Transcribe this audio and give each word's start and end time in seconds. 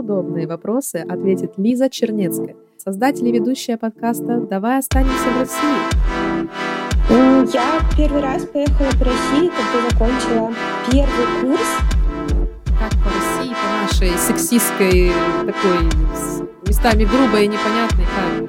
неудобные 0.00 0.46
вопросы 0.46 1.04
ответит 1.08 1.52
Лиза 1.58 1.90
Чернецкая, 1.90 2.56
создатель 2.78 3.28
и 3.28 3.32
ведущая 3.32 3.76
подкаста 3.76 4.40
«Давай 4.40 4.78
останемся 4.78 5.28
в 5.28 5.40
России». 5.40 5.76
Я 7.52 7.80
первый 7.96 8.22
раз 8.22 8.46
поехала 8.46 8.88
по 8.98 9.04
России, 9.04 9.50
когда 9.50 9.90
закончила 9.90 10.52
первый 10.90 11.26
курс. 11.42 11.68
Как 12.78 12.92
по 13.02 13.10
России, 13.10 13.52
по 13.52 13.66
нашей 13.82 14.16
сексистской, 14.16 15.10
такой 15.44 15.90
местами 16.66 17.04
грубой 17.04 17.44
и 17.44 17.48
непонятной, 17.48 18.06
как? 18.16 18.48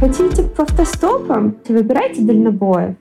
Хотите 0.00 0.42
по 0.42 0.64
автостопам? 0.64 1.56
Выбирайте 1.68 2.22
дальнобоев. 2.22 2.96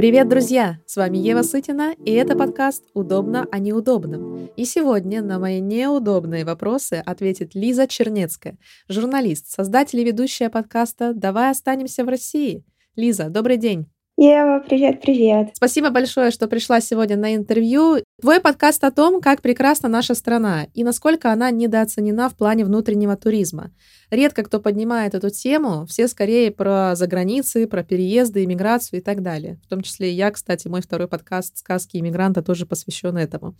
Привет, 0.00 0.28
друзья! 0.30 0.78
С 0.86 0.96
вами 0.96 1.18
Ева 1.18 1.42
Сытина, 1.42 1.92
и 1.92 2.10
это 2.12 2.34
подкаст 2.34 2.84
«Удобно 2.94 3.46
о 3.52 3.58
неудобном». 3.58 4.46
И 4.56 4.64
сегодня 4.64 5.20
на 5.20 5.38
мои 5.38 5.60
неудобные 5.60 6.46
вопросы 6.46 7.02
ответит 7.04 7.54
Лиза 7.54 7.86
Чернецкая, 7.86 8.56
журналист, 8.88 9.50
создатель 9.50 9.98
и 9.98 10.04
ведущая 10.04 10.48
подкаста 10.48 11.12
«Давай 11.12 11.50
останемся 11.50 12.02
в 12.02 12.08
России». 12.08 12.64
Лиза, 12.96 13.28
добрый 13.28 13.58
день! 13.58 13.90
Ева, 14.16 14.62
привет, 14.66 15.00
привет. 15.00 15.50
Спасибо 15.54 15.90
большое, 15.90 16.30
что 16.30 16.46
пришла 16.46 16.80
сегодня 16.80 17.16
на 17.18 17.34
интервью. 17.34 17.98
Твой 18.20 18.38
подкаст 18.38 18.84
о 18.84 18.90
том, 18.90 19.22
как 19.22 19.40
прекрасна 19.40 19.88
наша 19.88 20.14
страна 20.14 20.66
и 20.74 20.84
насколько 20.84 21.32
она 21.32 21.50
недооценена 21.50 22.28
в 22.28 22.36
плане 22.36 22.66
внутреннего 22.66 23.16
туризма. 23.16 23.70
Редко 24.10 24.42
кто 24.42 24.60
поднимает 24.60 25.14
эту 25.14 25.30
тему, 25.30 25.86
все 25.86 26.06
скорее 26.06 26.50
про 26.50 26.94
заграницы, 26.96 27.66
про 27.66 27.82
переезды, 27.82 28.44
иммиграцию 28.44 29.00
и 29.00 29.02
так 29.02 29.22
далее. 29.22 29.58
В 29.64 29.68
том 29.70 29.80
числе 29.80 30.10
и 30.10 30.14
я, 30.14 30.30
кстати, 30.32 30.68
мой 30.68 30.82
второй 30.82 31.08
подкаст 31.08 31.56
«Сказки 31.56 31.96
иммигранта» 31.96 32.42
тоже 32.42 32.66
посвящен 32.66 33.16
этому. 33.16 33.54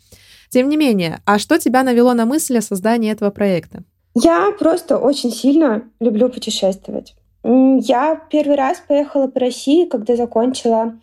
Тем 0.51 0.69
не 0.69 0.77
менее, 0.77 1.23
а 1.25 1.39
что 1.39 1.59
тебя 1.59 1.83
навело 1.83 2.13
на 2.13 2.27
мысль 2.27 2.59
о 2.59 2.63
создании 2.63 3.11
этого 3.11 3.31
проекта? 3.31 3.83
Я 4.15 4.53
просто 4.59 4.99
очень 4.99 5.33
сильно 5.33 5.85
люблю 6.01 6.29
путешествовать. 6.29 7.15
Я 7.43 8.21
первый 8.31 8.57
раз 8.57 8.83
поехала 8.87 9.27
по 9.27 9.41
России, 9.41 9.87
когда 9.87 10.17
закончила 10.17 11.01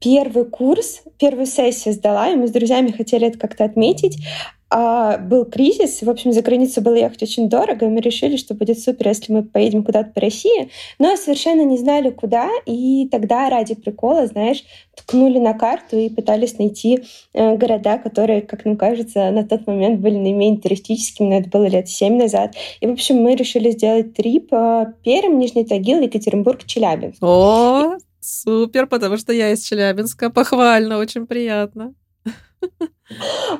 первый 0.00 0.44
курс, 0.44 1.02
первую 1.18 1.46
сессию 1.46 1.94
сдала, 1.94 2.30
и 2.30 2.36
мы 2.36 2.48
с 2.48 2.50
друзьями 2.50 2.90
хотели 2.90 3.26
это 3.26 3.38
как-то 3.38 3.64
отметить 3.64 4.18
а 4.70 5.18
был 5.18 5.46
кризис, 5.46 6.00
в 6.00 6.08
общем, 6.08 6.32
за 6.32 6.42
границу 6.42 6.80
было 6.80 6.94
ехать 6.94 7.22
очень 7.24 7.48
дорого, 7.48 7.86
и 7.86 7.88
мы 7.88 8.00
решили, 8.00 8.36
что 8.36 8.54
будет 8.54 8.78
супер, 8.78 9.08
если 9.08 9.32
мы 9.32 9.42
поедем 9.42 9.82
куда-то 9.82 10.12
по 10.12 10.20
России, 10.20 10.70
но 11.00 11.16
совершенно 11.16 11.62
не 11.62 11.76
знали, 11.76 12.10
куда, 12.10 12.48
и 12.66 13.08
тогда 13.10 13.50
ради 13.50 13.74
прикола, 13.74 14.28
знаешь, 14.28 14.62
ткнули 14.94 15.38
на 15.38 15.54
карту 15.54 15.98
и 15.98 16.08
пытались 16.08 16.56
найти 16.58 17.00
э, 17.34 17.56
города, 17.56 17.98
которые, 17.98 18.42
как 18.42 18.64
нам 18.64 18.76
кажется, 18.76 19.32
на 19.32 19.44
тот 19.44 19.66
момент 19.66 20.00
были 20.00 20.16
наименее 20.16 20.60
туристическими, 20.60 21.26
но 21.26 21.38
это 21.38 21.48
было 21.50 21.66
лет 21.66 21.88
семь 21.88 22.16
назад. 22.16 22.54
И, 22.80 22.86
в 22.86 22.92
общем, 22.92 23.16
мы 23.16 23.34
решили 23.34 23.72
сделать 23.72 24.14
трип 24.14 24.52
э, 24.52 24.86
Пермь, 25.02 25.36
Нижний 25.38 25.64
Тагил, 25.64 26.00
Екатеринбург, 26.00 26.64
Челябинск. 26.64 27.20
Супер, 28.20 28.86
потому 28.86 29.16
что 29.16 29.32
я 29.32 29.52
из 29.52 29.62
Челябинска, 29.62 30.30
похвально, 30.30 30.98
очень 30.98 31.26
приятно. 31.26 31.94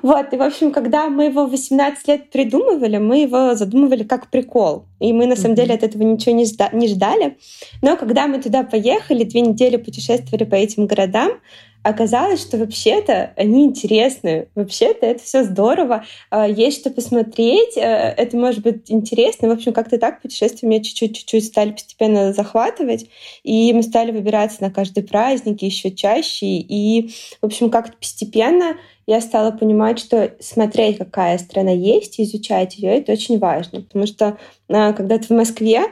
Вот, 0.03 0.33
и, 0.33 0.37
в 0.37 0.43
общем, 0.43 0.71
когда 0.71 1.09
мы 1.09 1.25
его 1.25 1.47
18 1.47 2.07
лет 2.07 2.31
придумывали, 2.31 2.99
мы 2.99 3.23
его 3.23 3.55
задумывали 3.55 4.05
как 4.05 4.31
прикол. 4.31 4.87
И 5.01 5.13
мы, 5.13 5.27
на 5.27 5.35
самом 5.35 5.57
деле, 5.57 5.75
от 5.75 5.83
этого 5.83 6.03
ничего 6.03 6.35
не, 6.35 6.47
не 6.77 6.89
ждали. 6.89 7.37
Но 7.83 7.97
когда 7.97 8.29
мы 8.29 8.41
туда 8.41 8.63
поехали, 8.63 9.25
две 9.25 9.41
недели 9.41 9.77
путешествовали 9.77 10.45
по 10.45 10.55
этим 10.55 10.87
городам, 10.87 11.33
оказалось, 11.83 12.43
что 12.43 12.59
вообще-то 12.59 13.33
они 13.37 13.65
интересны, 13.65 14.49
вообще-то 14.55 15.07
это 15.07 15.23
все 15.23 15.45
здорово, 15.45 16.05
а, 16.31 16.47
есть 16.47 16.81
что 16.81 16.91
посмотреть, 16.91 17.77
э, 17.77 17.81
это 17.81 18.37
может 18.37 18.63
быть 18.63 18.91
интересно. 18.91 19.49
В 19.49 19.53
общем, 19.53 19.73
как-то 19.73 19.99
так 19.99 20.21
путешествия 20.21 20.69
меня 20.69 20.83
чуть-чуть 20.83 21.45
стали 21.45 21.73
постепенно 21.73 22.33
захватывать, 22.33 23.07
и 23.43 23.73
мы 23.73 23.83
стали 23.83 24.11
выбираться 24.11 24.63
на 24.63 24.71
каждый 24.71 25.05
праздник 25.05 25.63
еще 25.63 25.91
чаще, 25.91 26.47
и, 26.47 27.11
в 27.41 27.47
общем, 27.47 27.71
как-то 27.71 27.97
постепенно 27.97 28.77
я 29.07 29.21
стала 29.21 29.51
понимать, 29.51 29.99
что 29.99 30.35
смотреть, 30.39 30.99
какая 30.99 31.39
страна 31.39 31.73
есть, 31.73 32.21
изучать 32.21 32.77
ее, 32.77 32.99
это 32.99 33.13
очень 33.13 33.39
важно, 33.39 33.83
потому 33.83 34.07
что 34.07 34.39
а, 34.69 34.93
когда 34.93 35.19
ты 35.19 35.27
в 35.27 35.31
Москве, 35.31 35.83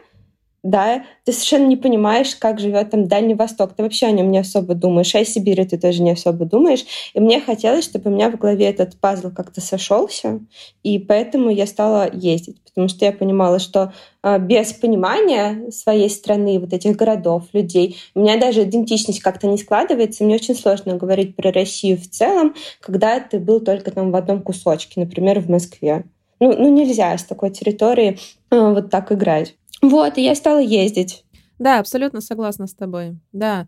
да, 0.64 1.04
ты 1.24 1.32
совершенно 1.32 1.66
не 1.66 1.76
понимаешь, 1.76 2.34
как 2.34 2.58
живет 2.58 2.90
там 2.90 3.06
Дальний 3.06 3.34
Восток. 3.34 3.74
Ты 3.74 3.84
вообще 3.84 4.06
о 4.06 4.10
нем 4.10 4.30
не 4.30 4.38
особо 4.38 4.74
думаешь, 4.74 5.14
а 5.14 5.20
о 5.20 5.24
Сибири 5.24 5.64
ты 5.64 5.78
тоже 5.78 6.02
не 6.02 6.10
особо 6.10 6.46
думаешь. 6.46 6.84
И 7.14 7.20
мне 7.20 7.40
хотелось, 7.40 7.84
чтобы 7.84 8.10
у 8.10 8.14
меня 8.14 8.28
в 8.30 8.36
голове 8.36 8.66
этот 8.66 8.96
пазл 8.98 9.30
как-то 9.30 9.60
сошелся, 9.60 10.40
и 10.82 10.98
поэтому 10.98 11.50
я 11.50 11.66
стала 11.66 12.10
ездить, 12.12 12.60
потому 12.64 12.88
что 12.88 13.04
я 13.04 13.12
понимала, 13.12 13.60
что 13.60 13.92
э, 14.22 14.38
без 14.40 14.72
понимания 14.72 15.70
своей 15.70 16.10
страны, 16.10 16.58
вот 16.58 16.72
этих 16.72 16.96
городов, 16.96 17.44
людей, 17.52 17.96
у 18.14 18.20
меня 18.20 18.36
даже 18.36 18.64
идентичность 18.64 19.20
как-то 19.20 19.46
не 19.46 19.58
складывается. 19.58 20.24
Мне 20.24 20.36
очень 20.36 20.56
сложно 20.56 20.96
говорить 20.96 21.36
про 21.36 21.52
Россию 21.52 21.98
в 21.98 22.08
целом, 22.08 22.54
когда 22.80 23.20
ты 23.20 23.38
был 23.38 23.60
только 23.60 23.92
там 23.92 24.10
в 24.10 24.16
одном 24.16 24.42
кусочке, 24.42 25.00
например, 25.00 25.40
в 25.40 25.48
Москве. 25.48 26.04
Ну, 26.40 26.52
ну 26.56 26.68
нельзя 26.68 27.16
с 27.16 27.24
такой 27.24 27.50
территории 27.50 28.18
э, 28.50 28.72
вот 28.72 28.90
так 28.90 29.12
играть. 29.12 29.54
Вот, 29.82 30.18
и 30.18 30.22
я 30.22 30.34
стала 30.34 30.58
ездить. 30.58 31.24
Да, 31.58 31.78
абсолютно 31.78 32.20
согласна 32.20 32.66
с 32.66 32.74
тобой. 32.74 33.16
Да. 33.32 33.66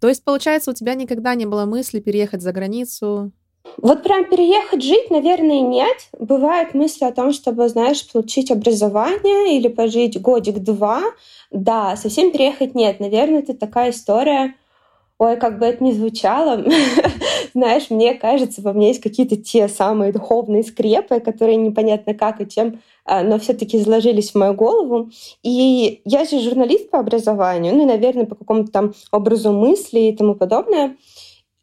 То 0.00 0.08
есть, 0.08 0.24
получается, 0.24 0.70
у 0.70 0.74
тебя 0.74 0.94
никогда 0.94 1.34
не 1.34 1.46
было 1.46 1.64
мысли 1.64 2.00
переехать 2.00 2.42
за 2.42 2.52
границу? 2.52 3.32
Вот 3.76 4.02
прям 4.02 4.28
переехать 4.28 4.82
жить, 4.82 5.10
наверное, 5.10 5.60
нет. 5.60 5.96
Бывают 6.18 6.74
мысли 6.74 7.04
о 7.04 7.12
том, 7.12 7.32
чтобы, 7.32 7.68
знаешь, 7.68 8.10
получить 8.10 8.50
образование 8.50 9.56
или 9.56 9.68
пожить 9.68 10.20
годик-два. 10.20 11.02
Да, 11.50 11.96
совсем 11.96 12.32
переехать 12.32 12.74
нет. 12.74 12.98
Наверное, 13.00 13.40
это 13.40 13.54
такая 13.54 13.90
история, 13.90 14.54
ой, 15.18 15.36
как 15.36 15.58
бы 15.58 15.66
это 15.66 15.84
ни 15.84 15.92
звучало, 15.92 16.64
знаешь, 17.54 17.90
мне 17.90 18.14
кажется, 18.14 18.60
во 18.62 18.72
мне 18.72 18.88
есть 18.88 19.00
какие-то 19.00 19.36
те 19.36 19.68
самые 19.68 20.12
духовные 20.12 20.64
скрепы, 20.64 21.20
которые 21.20 21.56
непонятно 21.56 22.14
как 22.14 22.40
и 22.40 22.48
чем, 22.48 22.80
но 23.06 23.38
все-таки 23.38 23.78
заложились 23.78 24.30
в 24.30 24.34
мою 24.36 24.54
голову. 24.54 25.10
И 25.42 26.02
я 26.04 26.24
же 26.24 26.40
журналист 26.40 26.90
по 26.90 26.98
образованию, 26.98 27.74
ну 27.74 27.86
наверное, 27.86 28.26
по 28.26 28.34
какому-то 28.34 28.70
там 28.70 28.94
образу 29.10 29.52
мысли 29.52 30.00
и 30.00 30.16
тому 30.16 30.34
подобное. 30.34 30.96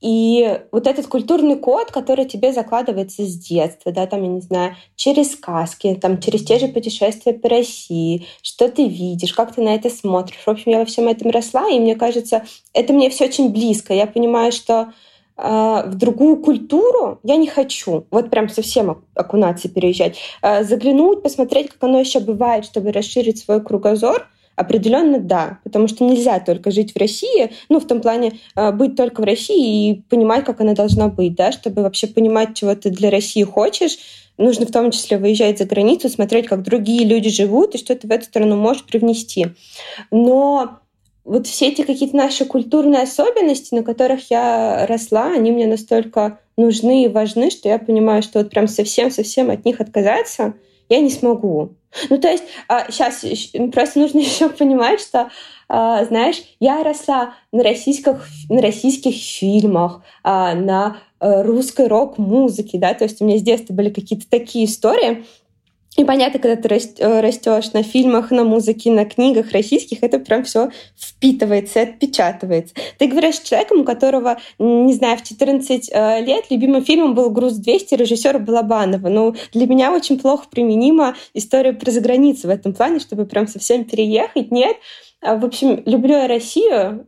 И 0.02 0.62
вот 0.72 0.88
этот 0.88 1.08
культурный 1.08 1.58
код, 1.58 1.92
который 1.92 2.24
тебе 2.26 2.54
закладывается 2.54 3.26
с 3.26 3.36
детства, 3.36 3.92
да, 3.92 4.08
там, 4.08 4.24
я 4.24 4.30
не 4.30 4.40
знаю, 4.40 4.76
через 4.96 5.34
сказки, 5.34 5.98
там, 6.02 6.22
через 6.22 6.46
те 6.46 6.58
же 6.58 6.70
путешествия 6.70 7.34
по 7.34 7.50
России, 7.50 8.26
что 8.42 8.70
ты 8.70 8.88
видишь, 8.88 9.34
как 9.34 9.54
ты 9.54 9.62
на 9.62 9.76
это 9.76 9.90
смотришь. 9.90 10.44
В 10.46 10.48
общем, 10.48 10.72
я 10.72 10.80
во 10.80 10.86
всем 10.86 11.08
этом 11.08 11.32
росла, 11.32 11.70
и 11.70 11.80
мне 11.80 11.96
кажется, 11.96 12.46
это 12.74 12.94
мне 12.94 13.10
все 13.10 13.26
очень 13.26 13.50
близко. 13.50 13.94
Я 13.94 14.08
понимаю, 14.08 14.54
что 14.54 14.74
э, 14.74 15.09
в 15.42 15.96
другую 15.96 16.38
культуру 16.38 17.20
я 17.24 17.38
не 17.38 17.48
хочу, 17.48 18.06
вот 18.12 18.30
прям 18.30 18.50
совсем 18.50 19.04
окунаться, 19.14 19.70
переезжать. 19.70 20.18
Э, 20.42 20.64
заглянуть, 20.64 21.24
посмотреть, 21.24 21.70
как 21.72 21.84
оно 21.84 22.00
еще 22.00 22.20
бывает, 22.20 22.66
чтобы 22.66 22.92
расширить 22.92 23.40
свой 23.40 23.64
кругозор— 23.64 24.28
Определенно 24.60 25.20
да, 25.20 25.60
потому 25.64 25.88
что 25.88 26.04
нельзя 26.04 26.42
только 26.42 26.70
жить 26.70 26.92
в 26.94 26.98
России, 26.98 27.50
ну, 27.70 27.80
в 27.80 27.88
том 27.88 28.02
плане 28.02 28.40
э, 28.58 28.74
быть 28.74 28.98
только 28.98 29.22
в 29.22 29.24
России 29.24 29.90
и 29.90 30.02
понимать, 30.10 30.44
как 30.44 30.60
она 30.60 30.74
должна 30.74 31.08
быть, 31.08 31.34
да, 31.34 31.54
чтобы 31.54 31.82
вообще 31.82 32.08
понимать, 32.08 32.56
чего 32.56 32.76
ты 32.76 32.90
для 32.90 33.10
России 33.10 33.44
хочешь, 33.44 34.00
нужно 34.38 34.66
в 34.66 34.72
том 34.74 34.92
числе 34.92 35.18
выезжать 35.18 35.60
за 35.60 35.64
границу, 35.64 36.10
смотреть, 36.10 36.48
как 36.48 36.62
другие 36.62 37.06
люди 37.06 37.30
живут 37.30 37.76
и 37.76 37.78
что 37.78 37.96
ты 37.96 38.06
в 38.06 38.12
эту 38.12 38.26
страну 38.26 38.58
можешь 38.58 38.84
привнести. 38.84 39.48
Но 40.12 40.80
вот 41.30 41.46
все 41.46 41.68
эти 41.68 41.84
какие-то 41.84 42.18
наши 42.18 42.44
культурные 42.44 43.04
особенности, 43.04 43.76
на 43.76 43.84
которых 43.84 44.32
я 44.32 44.88
росла, 44.88 45.32
они 45.32 45.52
мне 45.52 45.68
настолько 45.68 46.40
нужны 46.58 47.06
и 47.06 47.08
важны, 47.08 47.52
что 47.52 47.70
я 47.70 47.78
понимаю, 47.78 48.24
что 48.24 48.40
вот 48.40 48.50
прям 48.50 48.68
совсем-совсем 48.68 49.52
от 49.52 49.64
них 49.64 49.80
отказаться 49.80 50.56
я 50.90 51.00
не 51.00 51.12
смогу. 51.12 51.76
Ну, 52.10 52.18
то 52.18 52.30
есть 52.30 52.44
а, 52.68 52.92
сейчас 52.92 53.24
просто 53.72 54.00
нужно 54.00 54.20
еще 54.20 54.50
понимать, 54.50 55.00
что, 55.02 55.30
а, 55.68 56.04
знаешь, 56.06 56.42
я 56.60 56.84
росла 56.84 57.36
на 57.52 57.62
российских, 57.62 58.28
на 58.50 58.60
российских 58.62 59.14
фильмах, 59.14 60.02
а, 60.24 60.56
на 60.56 60.98
э, 61.20 61.44
русской 61.44 61.88
рок-музыке, 61.88 62.80
да, 62.80 62.94
то 62.96 63.04
есть 63.04 63.22
у 63.22 63.26
меня 63.26 63.38
с 63.38 63.44
детства 63.44 63.74
были 63.74 63.90
какие-то 63.90 64.28
такие 64.28 64.66
истории, 64.66 65.26
и 65.98 66.06
понятно, 66.06 66.40
когда 66.40 66.56
ты 66.56 66.76
э, 67.00 67.20
растешь 67.20 67.74
на 67.74 67.84
фильмах, 67.84 68.32
на 68.32 68.44
музыке, 68.44 68.92
на 68.92 69.06
книгах 69.06 69.52
российских, 69.52 70.04
это 70.04 70.20
прям 70.20 70.44
все 70.44 70.70
впитывается, 70.96 71.82
отпечатывается. 71.82 72.74
Ты 72.98 73.08
говоришь 73.08 73.40
человеком, 73.40 73.82
у 73.82 73.84
которого, 73.84 74.40
не 74.60 74.94
знаю, 74.94 75.18
в 75.18 75.24
14 75.24 75.90
э, 75.92 76.22
лет 76.22 76.46
любимым 76.50 76.86
фильмом 76.86 77.16
был 77.16 77.32
«Груз-200» 77.32 77.98
режиссера 77.98 78.40
Балабанова. 78.40 79.10
Ну, 79.10 79.36
для 79.52 79.68
меня 79.68 79.92
очень 79.92 80.20
плохо 80.20 80.46
применима 80.50 81.16
история 81.34 81.74
про 81.74 81.92
заграницу 81.92 82.48
в 82.48 82.52
этом 82.52 82.74
плане, 82.74 83.00
чтобы 83.00 83.26
прям 83.26 83.48
совсем 83.48 83.84
переехать. 83.84 84.52
Нет. 84.52 84.78
А, 85.22 85.36
в 85.36 85.44
общем, 85.44 85.84
люблю 85.86 86.16
я 86.16 86.28
Россию, 86.28 87.08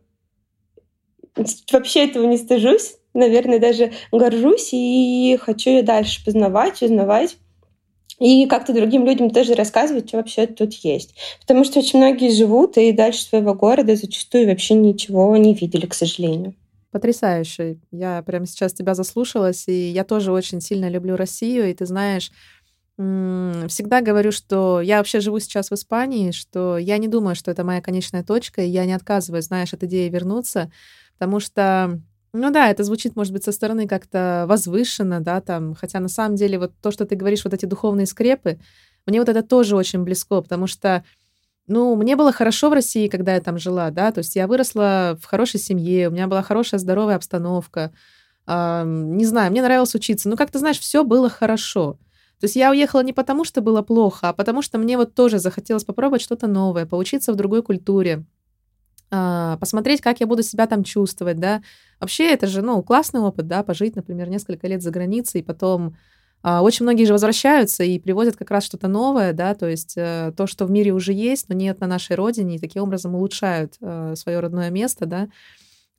вообще 1.71 2.05
этого 2.05 2.25
не 2.25 2.37
стыжусь. 2.37 2.95
наверное, 3.13 3.59
даже 3.59 3.91
горжусь 4.11 4.69
и 4.73 5.37
хочу 5.39 5.69
ее 5.69 5.83
дальше 5.83 6.25
познавать, 6.25 6.81
узнавать. 6.81 7.37
И 8.21 8.45
как-то 8.45 8.71
другим 8.71 9.05
людям 9.05 9.31
тоже 9.31 9.55
рассказывать, 9.55 10.07
что 10.07 10.17
вообще 10.17 10.45
тут 10.45 10.73
есть. 10.75 11.15
Потому 11.41 11.63
что 11.63 11.79
очень 11.79 11.99
многие 11.99 12.29
живут 12.31 12.77
и 12.77 12.91
дальше 12.91 13.23
своего 13.23 13.55
города 13.55 13.95
зачастую 13.95 14.47
вообще 14.47 14.75
ничего 14.75 15.35
не 15.35 15.55
видели, 15.55 15.87
к 15.87 15.93
сожалению. 15.93 16.53
Потрясающе. 16.91 17.79
Я 17.91 18.21
прямо 18.21 18.45
сейчас 18.45 18.73
тебя 18.73 18.93
заслушалась, 18.93 19.67
и 19.67 19.89
я 19.89 20.03
тоже 20.03 20.31
очень 20.31 20.61
сильно 20.61 20.87
люблю 20.89 21.15
Россию, 21.15 21.69
и 21.69 21.73
ты 21.73 21.85
знаешь, 21.85 22.31
всегда 22.97 24.01
говорю, 24.01 24.31
что 24.31 24.81
я 24.81 24.97
вообще 24.97 25.21
живу 25.21 25.39
сейчас 25.39 25.71
в 25.71 25.73
Испании, 25.73 26.29
что 26.29 26.77
я 26.77 26.99
не 26.99 27.07
думаю, 27.07 27.35
что 27.35 27.49
это 27.49 27.63
моя 27.63 27.81
конечная 27.81 28.23
точка, 28.23 28.61
и 28.61 28.69
я 28.69 28.85
не 28.85 28.93
отказываюсь, 28.93 29.45
знаешь, 29.45 29.73
от 29.73 29.83
идеи 29.83 30.09
вернуться, 30.09 30.71
потому 31.17 31.39
что, 31.39 31.99
ну 32.33 32.51
да, 32.51 32.69
это 32.69 32.83
звучит, 32.83 33.15
может 33.15 33.33
быть, 33.33 33.43
со 33.43 33.51
стороны 33.51 33.87
как-то 33.87 34.45
возвышенно, 34.47 35.19
да, 35.19 35.41
там, 35.41 35.75
хотя 35.75 35.99
на 35.99 36.07
самом 36.07 36.35
деле 36.35 36.59
вот 36.59 36.71
то, 36.81 36.91
что 36.91 37.05
ты 37.05 37.15
говоришь, 37.15 37.43
вот 37.43 37.53
эти 37.53 37.65
духовные 37.65 38.05
скрепы, 38.05 38.59
мне 39.05 39.19
вот 39.19 39.29
это 39.29 39.43
тоже 39.43 39.75
очень 39.75 40.03
близко, 40.03 40.41
потому 40.41 40.67
что 40.67 41.03
ну, 41.67 41.95
мне 41.95 42.15
было 42.15 42.31
хорошо 42.31 42.69
в 42.69 42.73
России, 42.73 43.07
когда 43.07 43.35
я 43.35 43.41
там 43.41 43.57
жила, 43.57 43.91
да, 43.91 44.11
то 44.11 44.19
есть 44.19 44.35
я 44.35 44.47
выросла 44.47 45.17
в 45.21 45.25
хорошей 45.25 45.59
семье, 45.59 46.09
у 46.09 46.11
меня 46.11 46.27
была 46.27 46.41
хорошая 46.41 46.79
здоровая 46.79 47.15
обстановка, 47.15 47.91
э, 48.47 48.83
не 48.85 49.25
знаю, 49.25 49.51
мне 49.51 49.61
нравилось 49.61 49.95
учиться, 49.95 50.29
ну, 50.29 50.35
как 50.35 50.51
ты 50.51 50.59
знаешь, 50.59 50.79
все 50.79 51.03
было 51.03 51.29
хорошо. 51.29 51.97
То 52.39 52.45
есть 52.45 52.55
я 52.55 52.71
уехала 52.71 53.03
не 53.03 53.13
потому, 53.13 53.45
что 53.45 53.61
было 53.61 53.83
плохо, 53.83 54.29
а 54.29 54.33
потому 54.33 54.61
что 54.63 54.79
мне 54.79 54.97
вот 54.97 55.13
тоже 55.13 55.37
захотелось 55.37 55.83
попробовать 55.83 56.23
что-то 56.23 56.47
новое, 56.47 56.85
поучиться 56.87 57.31
в 57.33 57.35
другой 57.35 57.61
культуре, 57.61 58.25
посмотреть, 59.11 59.99
как 60.01 60.21
я 60.21 60.25
буду 60.25 60.41
себя 60.41 60.67
там 60.67 60.83
чувствовать, 60.83 61.37
да. 61.37 61.61
Вообще 61.99 62.31
это 62.31 62.47
же, 62.47 62.61
ну, 62.61 62.81
классный 62.81 63.19
опыт, 63.19 63.45
да, 63.47 63.61
пожить, 63.61 63.95
например, 63.95 64.29
несколько 64.29 64.67
лет 64.67 64.81
за 64.81 64.89
границей, 64.89 65.41
и 65.41 65.43
потом 65.43 65.95
а, 66.43 66.61
очень 66.61 66.85
многие 66.85 67.05
же 67.05 67.13
возвращаются 67.13 67.83
и 67.83 67.99
приводят 67.99 68.35
как 68.35 68.49
раз 68.49 68.63
что-то 68.63 68.87
новое, 68.87 69.33
да, 69.33 69.53
то 69.53 69.67
есть 69.69 69.93
э, 69.95 70.33
то, 70.35 70.47
что 70.47 70.65
в 70.65 70.71
мире 70.71 70.91
уже 70.91 71.13
есть, 71.13 71.49
но 71.49 71.55
нет 71.55 71.79
на 71.79 71.87
нашей 71.87 72.15
родине, 72.15 72.55
и 72.55 72.59
таким 72.59 72.83
образом 72.83 73.13
улучшают 73.13 73.75
э, 73.79 74.15
свое 74.15 74.39
родное 74.39 74.71
место, 74.71 75.05
да, 75.05 75.29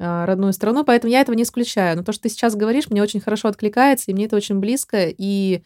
а, 0.01 0.27
родную 0.27 0.53
страну, 0.53 0.85
поэтому 0.85 1.13
я 1.13 1.21
этого 1.21 1.37
не 1.37 1.45
исключаю. 1.45 1.97
Но 1.97 2.03
то, 2.03 2.13
что 2.13 2.25
ты 2.25 2.29
сейчас 2.29 2.57
говоришь, 2.57 2.91
мне 2.91 3.03
очень 3.03 3.21
хорошо 3.21 3.49
откликается, 3.49 4.11
и 4.11 4.15
мне 4.15 4.25
это 4.25 4.35
очень 4.35 4.59
близко, 4.59 5.07
и 5.07 5.63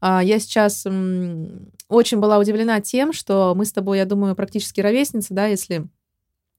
а, 0.00 0.22
я 0.22 0.38
сейчас 0.38 0.86
очень 1.88 2.18
была 2.18 2.38
удивлена 2.38 2.82
тем, 2.82 3.14
что 3.14 3.54
мы 3.56 3.64
с 3.64 3.72
тобой, 3.72 3.96
я 3.96 4.04
думаю, 4.04 4.36
практически 4.36 4.82
ровесницы, 4.82 5.32
да, 5.32 5.46
если 5.46 5.86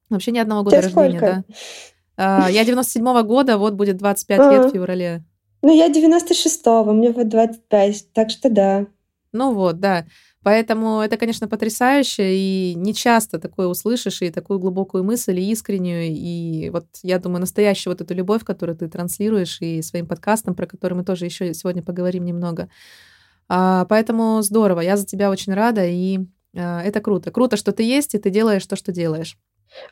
вообще 0.10 0.32
ни 0.32 0.40
одного 0.40 0.64
года 0.64 0.78
Тебе 0.78 0.88
рождения, 0.88 1.18
сколько? 1.20 1.44
да. 2.18 2.48
Я 2.50 2.64
97-го 2.64 3.24
года, 3.24 3.58
вот 3.58 3.74
будет 3.76 3.98
25 3.98 4.40
а. 4.40 4.52
лет 4.52 4.66
в 4.66 4.74
феврале. 4.74 5.24
Ну, 5.62 5.76
я 5.76 5.90
96-го, 5.90 6.92
мне 6.94 7.12
вот 7.12 7.28
25, 7.28 8.14
так 8.14 8.30
что 8.30 8.50
да. 8.50 8.88
Ну 9.32 9.54
вот, 9.54 9.80
да. 9.80 10.06
Поэтому 10.42 11.02
это, 11.02 11.18
конечно, 11.18 11.50
потрясающе, 11.50 12.36
и 12.36 12.74
не 12.76 12.94
часто 12.94 13.40
такое 13.40 13.68
услышишь, 13.68 14.22
и 14.22 14.32
такую 14.32 14.60
глубокую 14.60 15.04
мысль, 15.04 15.38
и 15.38 15.52
искреннюю, 15.52 16.08
и 16.08 16.70
вот, 16.70 16.86
я 17.04 17.20
думаю, 17.20 17.42
настоящую 17.42 17.94
вот 17.94 18.02
эту 18.02 18.14
любовь, 18.14 18.46
которую 18.46 18.78
ты 18.78 18.88
транслируешь, 18.88 19.58
и 19.60 19.82
своим 19.82 20.08
подкастом, 20.08 20.56
про 20.56 20.66
который 20.66 20.94
мы 20.94 21.04
тоже 21.04 21.26
еще 21.26 21.54
сегодня 21.54 21.84
поговорим 21.84 22.24
немного. 22.24 22.70
А, 23.50 23.86
поэтому 23.90 24.42
здорово, 24.42 24.80
я 24.80 24.96
за 24.96 25.06
тебя 25.06 25.30
очень 25.30 25.54
рада, 25.54 25.86
и 25.86 26.20
а, 26.56 26.82
это 26.84 27.02
круто. 27.02 27.32
Круто, 27.32 27.58
что 27.58 27.74
ты 27.74 27.84
есть, 27.84 28.16
и 28.16 28.18
ты 28.18 28.30
делаешь 28.30 28.66
то, 28.66 28.78
что 28.78 28.94
делаешь. 28.94 29.38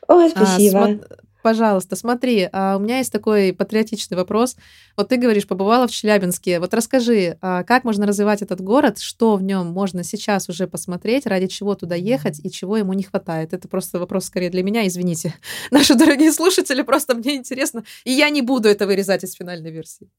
Ой, 0.08 0.30
спасибо. 0.30 0.78
А, 0.78 0.88
смо- 0.88 1.04
Пожалуйста, 1.42 1.94
смотри, 1.96 2.48
а 2.52 2.76
у 2.76 2.80
меня 2.80 2.98
есть 2.98 3.12
такой 3.12 3.52
патриотичный 3.52 4.16
вопрос. 4.16 4.56
Вот 4.96 5.08
ты 5.08 5.16
говоришь, 5.16 5.46
побывала 5.46 5.86
в 5.86 5.90
Челябинске. 5.90 6.58
Вот 6.58 6.74
расскажи, 6.74 7.38
а 7.40 7.62
как 7.62 7.84
можно 7.84 8.06
развивать 8.06 8.42
этот 8.42 8.60
город, 8.60 8.98
что 8.98 9.36
в 9.36 9.42
нем 9.42 9.68
можно 9.68 10.02
сейчас 10.02 10.48
уже 10.48 10.66
посмотреть, 10.66 11.26
ради 11.26 11.46
чего 11.46 11.74
туда 11.74 11.94
ехать 11.94 12.40
и 12.44 12.50
чего 12.50 12.76
ему 12.76 12.92
не 12.92 13.04
хватает? 13.04 13.52
Это 13.52 13.68
просто 13.68 13.98
вопрос 13.98 14.26
скорее 14.26 14.50
для 14.50 14.62
меня, 14.62 14.86
извините. 14.86 15.32
Наши 15.70 15.94
дорогие 15.94 16.32
слушатели, 16.32 16.82
просто 16.82 17.14
мне 17.14 17.36
интересно, 17.36 17.84
и 18.04 18.10
я 18.12 18.30
не 18.30 18.42
буду 18.42 18.68
это 18.68 18.86
вырезать 18.86 19.22
из 19.24 19.32
финальной 19.34 19.70
версии. 19.70 20.10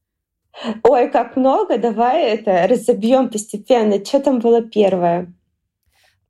Ой, 0.82 1.10
как 1.10 1.36
много, 1.36 1.78
давай 1.78 2.24
это 2.24 2.66
разобьем 2.66 3.28
постепенно. 3.28 4.04
Что 4.04 4.20
там 4.20 4.40
было 4.40 4.62
первое? 4.62 5.32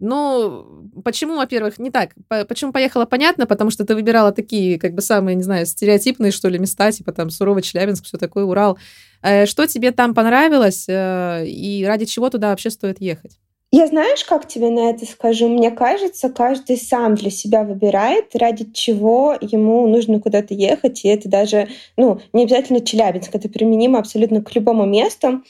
Ну, 0.01 0.91
почему, 1.05 1.37
во-первых, 1.37 1.79
не 1.79 1.91
так? 1.91 2.15
Почему 2.49 2.73
поехала, 2.73 3.05
понятно, 3.05 3.47
потому 3.47 3.71
что 3.71 3.85
ты 3.85 3.95
выбирала 3.95 4.33
такие, 4.33 4.79
как 4.79 4.95
бы, 4.95 5.03
самые, 5.03 5.35
не 5.35 5.43
знаю, 5.43 5.67
стереотипные, 5.67 6.33
что 6.33 6.49
ли, 6.49 6.59
места, 6.59 6.91
типа 6.91 7.13
там 7.13 7.31
суровый 7.31 7.63
Челябинск, 7.63 8.05
все 8.07 8.17
такое, 8.17 8.45
Урал. 8.45 8.79
Э, 9.23 9.47
что 9.47 9.67
тебе 9.67 9.93
там 9.93 10.15
понравилось 10.15 10.87
э, 10.89 11.45
и 11.47 11.85
ради 11.87 12.07
чего 12.07 12.31
туда 12.31 12.49
вообще 12.49 12.71
стоит 12.71 13.01
ехать? 13.01 13.39
Я 13.73 13.87
знаешь, 13.87 14.25
как 14.25 14.49
тебе 14.49 14.69
на 14.71 14.91
это 14.91 15.07
скажу? 15.07 15.49
Мне 15.49 15.71
кажется, 15.71 16.29
каждый 16.29 16.77
сам 16.77 17.15
для 17.15 17.31
себя 17.31 17.63
выбирает, 17.63 18.35
ради 18.35 18.73
чего 18.73 19.37
ему 19.41 19.87
нужно 19.87 20.19
куда-то 20.19 20.55
ехать. 20.55 21.05
И 21.05 21.09
это 21.09 21.29
даже, 21.29 21.69
ну, 21.97 22.21
не 22.33 22.45
обязательно 22.45 22.81
Челябинск, 22.81 23.33
это 23.33 23.49
применимо 23.49 24.01
абсолютно 24.01 24.43
к 24.43 24.53
любому 24.57 24.87
месту. 24.87 25.43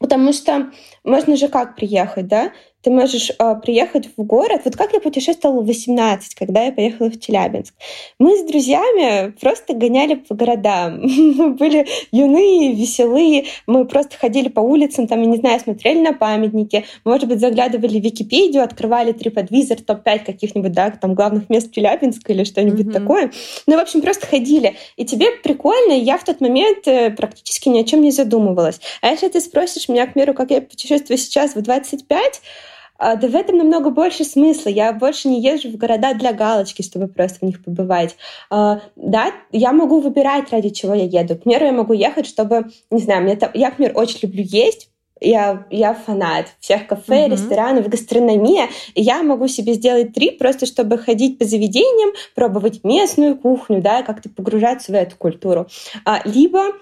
Потому 0.00 0.32
что 0.32 0.72
можно 1.04 1.36
же 1.36 1.46
как 1.46 1.76
приехать, 1.76 2.26
да? 2.26 2.52
Ты 2.84 2.90
можешь 2.90 3.30
э, 3.30 3.54
приехать 3.62 4.10
в 4.16 4.22
город. 4.22 4.60
Вот 4.64 4.76
как 4.76 4.92
я 4.92 5.00
путешествовала 5.00 5.62
в 5.62 5.66
18, 5.66 6.34
когда 6.34 6.64
я 6.64 6.72
поехала 6.72 7.10
в 7.10 7.18
Челябинск. 7.18 7.74
Мы 8.18 8.36
с 8.36 8.44
друзьями 8.44 9.30
просто 9.40 9.72
гоняли 9.72 10.14
по 10.14 10.34
городам. 10.34 11.00
Мы 11.02 11.54
были 11.54 11.86
юные, 12.12 12.74
веселые. 12.74 13.46
Мы 13.66 13.86
просто 13.86 14.18
ходили 14.18 14.48
по 14.48 14.60
улицам, 14.60 15.06
там, 15.06 15.22
я 15.22 15.26
не 15.26 15.38
знаю, 15.38 15.60
смотрели 15.60 16.00
на 16.00 16.12
памятники. 16.12 16.84
Может 17.04 17.26
быть, 17.26 17.40
заглядывали 17.40 17.98
в 17.98 18.04
Википедию, 18.04 18.62
открывали 18.62 19.14
TripAdvisor, 19.14 19.82
топ-5 19.82 20.26
каких-нибудь, 20.26 20.72
да, 20.72 20.90
там, 20.90 21.14
главных 21.14 21.48
мест 21.48 21.72
Челябинска 21.72 22.32
или 22.34 22.44
что-нибудь 22.44 22.88
mm-hmm. 22.88 22.92
такое. 22.92 23.32
Ну, 23.66 23.76
в 23.76 23.80
общем, 23.80 24.02
просто 24.02 24.26
ходили. 24.26 24.74
И 24.96 25.06
тебе 25.06 25.30
прикольно, 25.42 25.92
я 25.92 26.18
в 26.18 26.24
тот 26.24 26.42
момент 26.42 26.86
э, 26.86 27.10
практически 27.10 27.70
ни 27.70 27.80
о 27.80 27.84
чем 27.84 28.02
не 28.02 28.10
задумывалась. 28.10 28.78
А 29.00 29.08
если 29.08 29.28
ты 29.28 29.40
спросишь 29.40 29.88
меня, 29.88 30.06
к 30.06 30.12
примеру, 30.12 30.34
как 30.34 30.50
я 30.50 30.60
путешествую 30.60 31.16
сейчас 31.16 31.54
в 31.54 31.62
25, 31.62 32.42
а, 32.44 32.73
да 32.98 33.28
в 33.28 33.34
этом 33.34 33.58
намного 33.58 33.90
больше 33.90 34.24
смысла. 34.24 34.70
Я 34.70 34.92
больше 34.92 35.28
не 35.28 35.40
езжу 35.40 35.68
в 35.70 35.76
города 35.76 36.14
для 36.14 36.32
галочки, 36.32 36.82
чтобы 36.82 37.08
просто 37.08 37.38
в 37.40 37.42
них 37.42 37.62
побывать. 37.62 38.16
А, 38.50 38.80
да, 38.96 39.32
я 39.50 39.72
могу 39.72 40.00
выбирать, 40.00 40.50
ради 40.52 40.70
чего 40.70 40.94
я 40.94 41.04
еду. 41.04 41.36
К 41.36 41.42
примеру, 41.42 41.66
я 41.66 41.72
могу 41.72 41.92
ехать, 41.92 42.26
чтобы, 42.26 42.70
не 42.90 43.00
знаю, 43.00 43.22
мне 43.22 43.36
там, 43.36 43.50
я, 43.54 43.70
к 43.70 43.76
примеру, 43.76 43.98
очень 43.98 44.20
люблю 44.22 44.44
есть, 44.44 44.90
я, 45.20 45.66
я 45.70 45.94
фанат 45.94 46.48
всех 46.60 46.86
кафе, 46.86 47.26
mm-hmm. 47.26 47.30
ресторанов, 47.30 47.88
гастрономия. 47.88 48.68
И 48.94 49.02
я 49.02 49.22
могу 49.22 49.48
себе 49.48 49.74
сделать 49.74 50.12
три 50.12 50.30
просто 50.30 50.66
чтобы 50.66 50.98
ходить 50.98 51.38
по 51.38 51.44
заведениям, 51.44 52.12
пробовать 52.34 52.84
местную 52.84 53.36
кухню, 53.36 53.80
да, 53.80 54.02
как-то 54.02 54.28
погружаться 54.28 54.92
в 54.92 54.94
эту 54.94 55.16
культуру. 55.16 55.66
А, 56.04 56.20
либо 56.24 56.72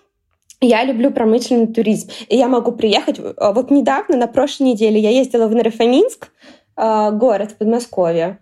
я 0.62 0.84
люблю 0.84 1.10
промышленный 1.10 1.66
туризм. 1.66 2.10
И 2.28 2.36
я 2.36 2.48
могу 2.48 2.72
приехать... 2.72 3.18
Э, 3.18 3.52
вот 3.52 3.70
недавно, 3.70 4.16
на 4.16 4.26
прошлой 4.26 4.68
неделе, 4.68 5.00
я 5.00 5.10
ездила 5.10 5.46
в 5.48 5.54
Нарафаминск, 5.54 6.30
э, 6.76 7.10
город 7.12 7.52
в 7.52 7.56
Подмосковье 7.56 8.38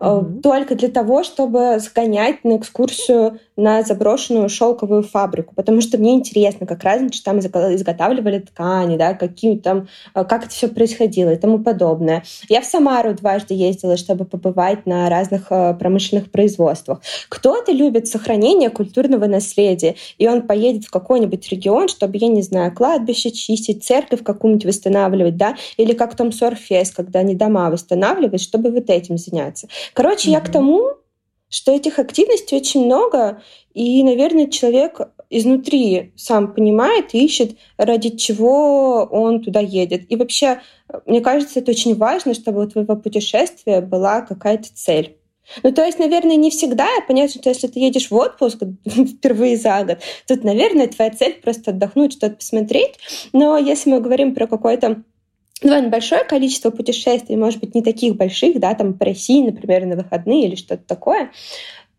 mm-hmm. 0.00 0.40
только 0.40 0.74
для 0.74 0.88
того, 0.88 1.24
чтобы 1.24 1.78
сгонять 1.80 2.44
на 2.44 2.56
экскурсию 2.56 3.40
на 3.58 3.82
заброшенную 3.82 4.48
шелковую 4.48 5.02
фабрику, 5.02 5.52
потому 5.54 5.80
что 5.80 5.98
мне 5.98 6.14
интересно, 6.14 6.64
как 6.64 6.84
раньше 6.84 7.22
там 7.24 7.40
изготавливали 7.40 8.38
ткани, 8.38 8.96
да, 8.96 9.14
какие 9.14 9.58
там, 9.58 9.88
э, 10.14 10.24
как 10.24 10.44
это 10.44 10.50
все 10.50 10.68
происходило 10.68 11.30
и 11.30 11.36
тому 11.36 11.58
подобное. 11.58 12.22
Я 12.48 12.60
в 12.60 12.64
Самару 12.64 13.14
дважды 13.14 13.54
ездила, 13.54 13.96
чтобы 13.96 14.24
побывать 14.24 14.86
на 14.86 15.10
разных 15.10 15.48
э, 15.50 15.74
промышленных 15.74 16.30
производствах. 16.30 17.00
Кто-то 17.28 17.72
любит 17.72 18.06
сохранение 18.06 18.70
культурного 18.70 19.26
наследия, 19.26 19.96
и 20.18 20.28
он 20.28 20.42
поедет 20.42 20.84
в 20.84 20.90
какой-нибудь 20.90 21.48
регион, 21.50 21.88
чтобы, 21.88 22.16
я 22.18 22.28
не 22.28 22.42
знаю, 22.42 22.72
кладбище 22.72 23.32
чистить, 23.32 23.84
церковь 23.84 24.22
какую-нибудь 24.22 24.66
восстанавливать, 24.66 25.36
да, 25.36 25.56
или 25.76 25.94
как 25.94 26.14
там 26.14 26.30
Сорфест, 26.30 26.94
когда 26.94 27.20
они 27.20 27.34
дома 27.34 27.70
восстанавливают, 27.70 28.40
чтобы 28.40 28.70
вот 28.70 28.88
этим 28.88 29.18
заняться. 29.18 29.66
Короче, 29.94 30.28
mm-hmm. 30.28 30.32
я 30.32 30.40
к 30.40 30.50
тому, 30.50 30.98
что 31.48 31.72
этих 31.72 31.98
активностей 31.98 32.56
очень 32.56 32.84
много, 32.84 33.42
и, 33.72 34.02
наверное, 34.02 34.48
человек 34.48 35.00
изнутри 35.30 36.12
сам 36.16 36.54
понимает 36.54 37.14
и 37.14 37.24
ищет, 37.24 37.56
ради 37.76 38.10
чего 38.16 39.08
он 39.10 39.42
туда 39.42 39.60
едет. 39.60 40.10
И 40.10 40.16
вообще, 40.16 40.60
мне 41.06 41.20
кажется, 41.20 41.60
это 41.60 41.70
очень 41.70 41.94
важно, 41.94 42.34
чтобы 42.34 42.62
у 42.62 42.68
твоего 42.68 42.96
путешествия 42.96 43.80
была 43.80 44.22
какая-то 44.22 44.68
цель. 44.74 45.16
Ну, 45.62 45.72
то 45.72 45.84
есть, 45.84 45.98
наверное, 45.98 46.36
не 46.36 46.50
всегда. 46.50 46.86
Понятно, 47.06 47.40
что 47.40 47.48
если 47.48 47.68
ты 47.68 47.80
едешь 47.80 48.10
в 48.10 48.14
отпуск 48.14 48.58
впервые 48.86 49.56
за 49.56 49.84
год, 49.84 49.98
тут, 50.26 50.44
наверное, 50.44 50.88
твоя 50.88 51.10
цель 51.10 51.34
просто 51.34 51.70
отдохнуть, 51.70 52.12
что-то 52.12 52.36
посмотреть. 52.36 52.98
Но 53.32 53.56
если 53.56 53.90
мы 53.90 54.00
говорим 54.00 54.34
про 54.34 54.46
какой-то 54.46 55.02
довольно 55.62 55.88
большое 55.88 56.24
количество 56.24 56.70
путешествий, 56.70 57.36
может 57.36 57.60
быть, 57.60 57.74
не 57.74 57.82
таких 57.82 58.16
больших, 58.16 58.60
да, 58.60 58.74
там 58.74 58.94
по 58.94 59.04
России, 59.04 59.44
например, 59.44 59.86
на 59.86 59.96
выходные 59.96 60.46
или 60.46 60.54
что-то 60.54 60.84
такое, 60.86 61.30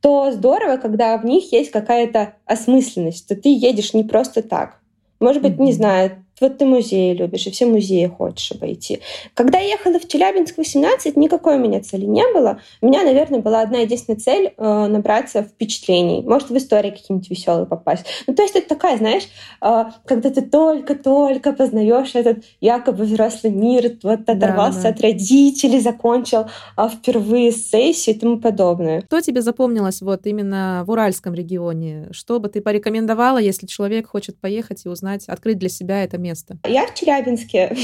то 0.02 0.32
здорово, 0.32 0.78
когда 0.78 1.18
в 1.18 1.26
них 1.26 1.52
есть 1.52 1.72
какая-то 1.72 2.34
осмысленность, 2.46 3.26
что 3.26 3.36
ты 3.36 3.50
едешь 3.50 3.94
не 3.94 4.04
просто 4.04 4.42
так. 4.42 4.80
Может 5.20 5.42
быть, 5.42 5.54
mm-hmm. 5.54 5.64
не 5.64 5.74
знаю, 5.74 6.26
вот 6.42 6.58
ты 6.58 6.66
музеи 6.66 7.14
любишь, 7.14 7.48
и 7.48 7.52
все 7.52 7.66
музеи 7.66 8.06
хочешь 8.06 8.52
обойти. 8.52 9.00
Когда 9.34 9.60
я 9.60 9.74
ехала 9.74 10.00
в 10.00 10.08
Челябинск 10.08 10.58
18, 10.58 11.16
никакой 11.18 11.58
у 11.58 11.60
меня 11.60 11.82
цели 11.82 12.06
не 12.06 12.24
было. 12.34 12.60
У 12.82 12.88
меня, 12.88 13.04
наверное, 13.04 13.40
была 13.40 13.62
одна 13.62 13.80
единственная 13.80 14.20
цель 14.20 14.54
э, 14.56 14.88
набраться 14.88 15.44
впечатлений. 15.44 16.22
Может, 16.22 16.50
в 16.50 16.58
истории 16.58 16.92
какие-нибудь 16.92 17.30
веселые 17.30 17.66
попасть. 17.66 18.06
Ну, 18.28 18.34
то 18.34 18.44
есть 18.44 18.56
это 18.56 18.70
такая, 18.70 18.98
знаешь, 18.98 19.24
э, 19.62 19.86
когда 20.06 20.30
ты 20.30 20.42
только-только 20.42 21.54
познаешь 21.54 22.16
этот 22.16 22.44
якобы 22.62 23.04
взрослый 23.04 23.52
мир, 23.52 23.98
вот 24.04 24.22
оторвался 24.30 24.84
да, 24.84 24.84
да. 24.84 24.90
от 24.90 25.02
родителей, 25.02 25.80
закончил 25.80 26.46
э, 26.78 26.90
впервые 26.90 27.52
сессию 27.52 28.16
и 28.16 28.20
тому 28.20 28.40
подобное. 28.40 29.04
Что 29.08 29.22
тебе 29.22 29.42
запомнилось 29.42 30.02
вот 30.02 30.26
именно 30.26 30.84
в 30.86 30.92
Уральском 30.92 31.34
регионе? 31.34 32.08
Что 32.12 32.40
бы 32.40 32.50
ты 32.50 32.62
порекомендовала, 32.62 33.38
если 33.38 33.68
человек 33.68 34.08
хочет 34.08 34.38
поехать 34.38 34.86
и 34.86 34.90
узнать, 34.90 35.26
открыть 35.28 35.58
для 35.58 35.70
себя 35.70 36.04
это 36.04 36.18
место? 36.18 36.29
Место? 36.30 36.58
Я 36.68 36.86
в 36.88 36.94
Челябинске 36.94 37.76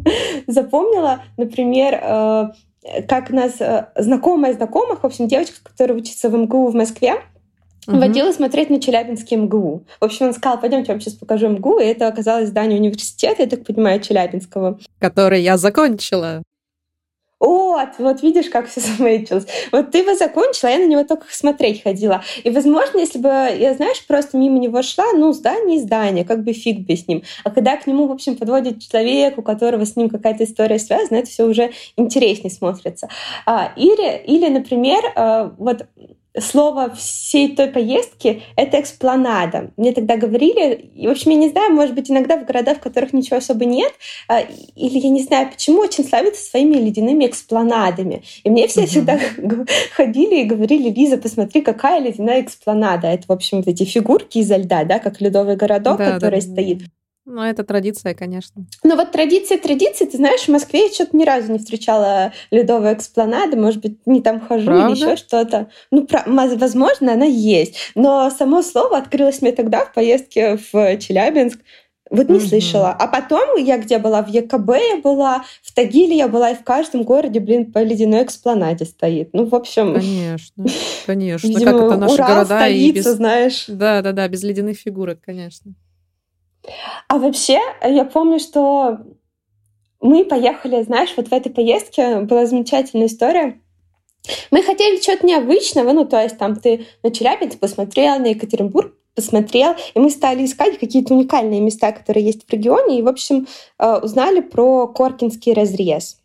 запомнила, 0.46 1.22
например, 1.36 2.00
э, 2.02 2.48
как 3.08 3.30
нас 3.30 3.60
э, 3.60 3.88
знакомая 3.96 4.52
знакомых, 4.52 5.02
в 5.02 5.06
общем, 5.06 5.28
девочка, 5.28 5.56
которая 5.62 5.98
учится 5.98 6.28
в 6.28 6.36
МГУ 6.36 6.68
в 6.68 6.74
Москве, 6.74 7.14
Угу. 7.86 7.98
Водила 7.98 8.32
смотреть 8.32 8.70
на 8.70 8.80
Челябинский 8.80 9.36
МГУ. 9.36 9.84
В 10.00 10.04
общем, 10.04 10.26
он 10.26 10.32
сказал, 10.32 10.58
пойдемте, 10.58 10.88
я 10.88 10.94
вам 10.94 11.02
сейчас 11.02 11.14
покажу 11.14 11.48
МГУ. 11.48 11.80
И 11.80 11.84
это 11.84 12.08
оказалось 12.08 12.48
здание 12.48 12.78
университета, 12.80 13.42
я 13.42 13.48
так 13.48 13.66
понимаю, 13.66 14.00
Челябинского. 14.00 14.78
Который 15.00 15.42
я 15.42 15.58
закончила. 15.58 16.42
Вот, 17.40 17.88
вот 17.98 18.22
видишь, 18.22 18.48
как 18.48 18.68
все 18.68 18.80
замечилось. 18.98 19.46
Вот 19.72 19.90
ты 19.90 19.98
его 19.98 20.14
закончила, 20.14 20.70
я 20.70 20.78
на 20.78 20.86
него 20.86 21.04
только 21.04 21.26
смотреть 21.30 21.82
ходила. 21.82 22.22
И, 22.42 22.50
возможно, 22.50 22.98
если 22.98 23.18
бы 23.18 23.28
я, 23.28 23.74
знаешь, 23.74 24.06
просто 24.06 24.38
мимо 24.38 24.58
него 24.58 24.82
шла, 24.82 25.12
ну, 25.12 25.32
здание 25.32 25.80
здание, 25.80 26.24
как 26.24 26.44
бы 26.44 26.52
фиг 26.52 26.86
бы 26.86 26.96
с 26.96 27.06
ним. 27.06 27.22
А 27.44 27.50
когда 27.50 27.76
к 27.76 27.86
нему, 27.86 28.06
в 28.06 28.12
общем, 28.12 28.36
подводит 28.36 28.80
человек, 28.80 29.38
у 29.38 29.42
которого 29.42 29.84
с 29.84 29.96
ним 29.96 30.08
какая-то 30.08 30.44
история 30.44 30.78
связана, 30.78 31.18
это 31.18 31.28
все 31.28 31.44
уже 31.44 31.72
интереснее 31.96 32.50
смотрится. 32.50 33.08
А, 33.46 33.72
или, 33.76 34.22
или, 34.24 34.48
например, 34.48 35.02
а, 35.14 35.52
вот 35.58 35.86
слово 36.38 36.90
всей 36.94 37.54
той 37.54 37.68
поездки— 37.68 38.42
это 38.56 38.80
экспланада. 38.80 39.70
Мне 39.76 39.92
тогда 39.92 40.16
говорили, 40.16 40.90
и, 40.94 41.06
в 41.06 41.10
общем, 41.10 41.30
я 41.32 41.36
не 41.36 41.48
знаю, 41.50 41.72
может 41.72 41.94
быть, 41.94 42.10
иногда 42.10 42.36
в 42.36 42.44
городах, 42.44 42.78
в 42.78 42.80
которых 42.80 43.12
ничего 43.12 43.36
особо 43.36 43.64
нет, 43.64 43.92
а, 44.28 44.40
или 44.40 44.98
я 44.98 45.08
не 45.10 45.22
знаю, 45.22 45.50
почему 45.50 45.80
очень 45.80 46.04
славятся 46.04 46.44
своими 46.44 46.76
ледяными 46.76 47.26
экспланадами. 47.26 48.22
И 48.42 48.50
мне 48.50 48.66
все 48.66 48.82
mm-hmm. 48.82 48.86
всегда 48.86 49.18
ходили 49.96 50.42
и 50.42 50.44
говорили, 50.44 50.90
Лиза, 50.90 51.18
посмотри, 51.18 51.62
какая 51.62 52.00
ледяная 52.00 52.42
экспланада. 52.42 53.08
Это, 53.08 53.24
в 53.28 53.32
общем, 53.32 53.58
вот 53.58 53.68
эти 53.68 53.84
фигурки 53.84 54.38
изо 54.38 54.56
льда, 54.56 54.84
да, 54.84 54.98
как 54.98 55.20
ледовый 55.20 55.56
городок, 55.56 55.98
да, 55.98 56.14
который 56.14 56.40
да, 56.40 56.52
стоит. 56.52 56.82
Ну, 57.26 57.40
это 57.40 57.64
традиция, 57.64 58.14
конечно. 58.14 58.66
Ну, 58.82 58.96
вот 58.96 59.12
традиция 59.12 59.58
традиции. 59.58 60.04
Ты 60.04 60.18
знаешь, 60.18 60.42
в 60.42 60.48
Москве 60.48 60.86
я 60.86 60.92
что-то 60.92 61.16
ни 61.16 61.24
разу 61.24 61.52
не 61.52 61.58
встречала 61.58 62.32
ледовые 62.50 62.94
экспланады. 62.94 63.56
Может 63.56 63.80
быть, 63.80 63.98
не 64.06 64.20
там 64.20 64.40
хожу 64.40 64.66
Правда? 64.66 64.92
или 64.92 64.96
еще 64.96 65.16
что-то. 65.16 65.70
Ну, 65.90 66.06
про... 66.06 66.22
возможно, 66.26 67.14
она 67.14 67.24
есть. 67.24 67.76
Но 67.94 68.28
само 68.30 68.62
слово 68.62 68.98
открылось 68.98 69.40
мне 69.40 69.52
тогда 69.52 69.86
в 69.86 69.94
поездке 69.94 70.58
в 70.72 70.98
Челябинск. 70.98 71.60
Вот 72.10 72.28
не 72.28 72.36
угу. 72.36 72.44
слышала. 72.44 72.90
А 72.90 73.08
потом 73.08 73.56
я 73.56 73.78
где 73.78 73.98
была? 73.98 74.22
В 74.22 74.28
ЕКБ 74.28 74.68
я 74.68 75.00
была, 75.02 75.44
в 75.62 75.72
Тагиле 75.72 76.16
я 76.16 76.28
была, 76.28 76.50
и 76.50 76.54
в 76.54 76.62
каждом 76.62 77.02
городе, 77.04 77.40
блин, 77.40 77.72
по 77.72 77.82
ледяной 77.82 78.24
экспланаде 78.24 78.84
стоит. 78.84 79.30
Ну, 79.32 79.46
в 79.46 79.54
общем... 79.54 79.94
Конечно, 79.94 80.66
конечно. 81.06 81.48
Видимо, 81.48 81.72
как 81.72 81.82
это 81.82 81.96
наши 81.96 82.14
Урал, 82.14 82.28
города 82.28 82.56
столица, 82.56 82.86
и 82.86 82.92
без... 82.92 83.04
знаешь. 83.06 83.64
Да-да-да, 83.68 84.28
без 84.28 84.42
ледяных 84.42 84.76
фигурок, 84.76 85.20
конечно. 85.24 85.74
А 87.08 87.18
вообще, 87.18 87.60
я 87.82 88.04
помню, 88.04 88.38
что 88.38 88.98
мы 90.00 90.24
поехали, 90.24 90.82
знаешь, 90.82 91.14
вот 91.16 91.28
в 91.28 91.32
этой 91.32 91.50
поездке 91.50 92.20
была 92.20 92.46
замечательная 92.46 93.06
история. 93.06 93.60
Мы 94.50 94.62
хотели 94.62 95.00
чего-то 95.00 95.26
необычного, 95.26 95.92
ну, 95.92 96.04
то 96.04 96.22
есть 96.22 96.38
там 96.38 96.56
ты 96.56 96.86
на 97.02 97.10
Челябинск 97.10 97.58
посмотрел, 97.58 98.18
на 98.18 98.26
Екатеринбург 98.26 98.94
посмотрел, 99.14 99.74
и 99.94 99.98
мы 99.98 100.10
стали 100.10 100.44
искать 100.44 100.78
какие-то 100.78 101.14
уникальные 101.14 101.60
места, 101.60 101.92
которые 101.92 102.24
есть 102.24 102.46
в 102.46 102.52
регионе, 102.52 102.98
и, 102.98 103.02
в 103.02 103.08
общем, 103.08 103.46
э, 103.78 103.98
узнали 103.98 104.40
про 104.40 104.88
Коркинский 104.88 105.52
разрез. 105.52 106.18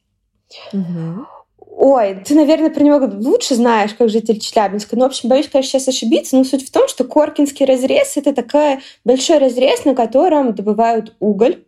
Угу. 0.73 1.25
Ой, 1.81 2.17
ты, 2.25 2.35
наверное, 2.35 2.69
про 2.69 2.83
него 2.83 2.99
лучше 3.21 3.55
знаешь, 3.55 3.93
как 3.93 4.09
житель 4.09 4.37
Челябинска. 4.37 4.97
Ну, 4.97 5.03
в 5.03 5.05
общем, 5.05 5.29
боюсь, 5.29 5.47
конечно, 5.47 5.79
сейчас 5.79 5.87
ошибиться, 5.87 6.35
но 6.35 6.43
суть 6.43 6.67
в 6.67 6.71
том, 6.71 6.89
что 6.89 7.05
Коркинский 7.05 7.65
разрез— 7.65 8.13
это 8.17 8.33
такой 8.33 8.79
большой 9.05 9.37
разрез, 9.37 9.85
на 9.85 9.95
котором 9.95 10.53
добывают 10.53 11.15
уголь, 11.21 11.63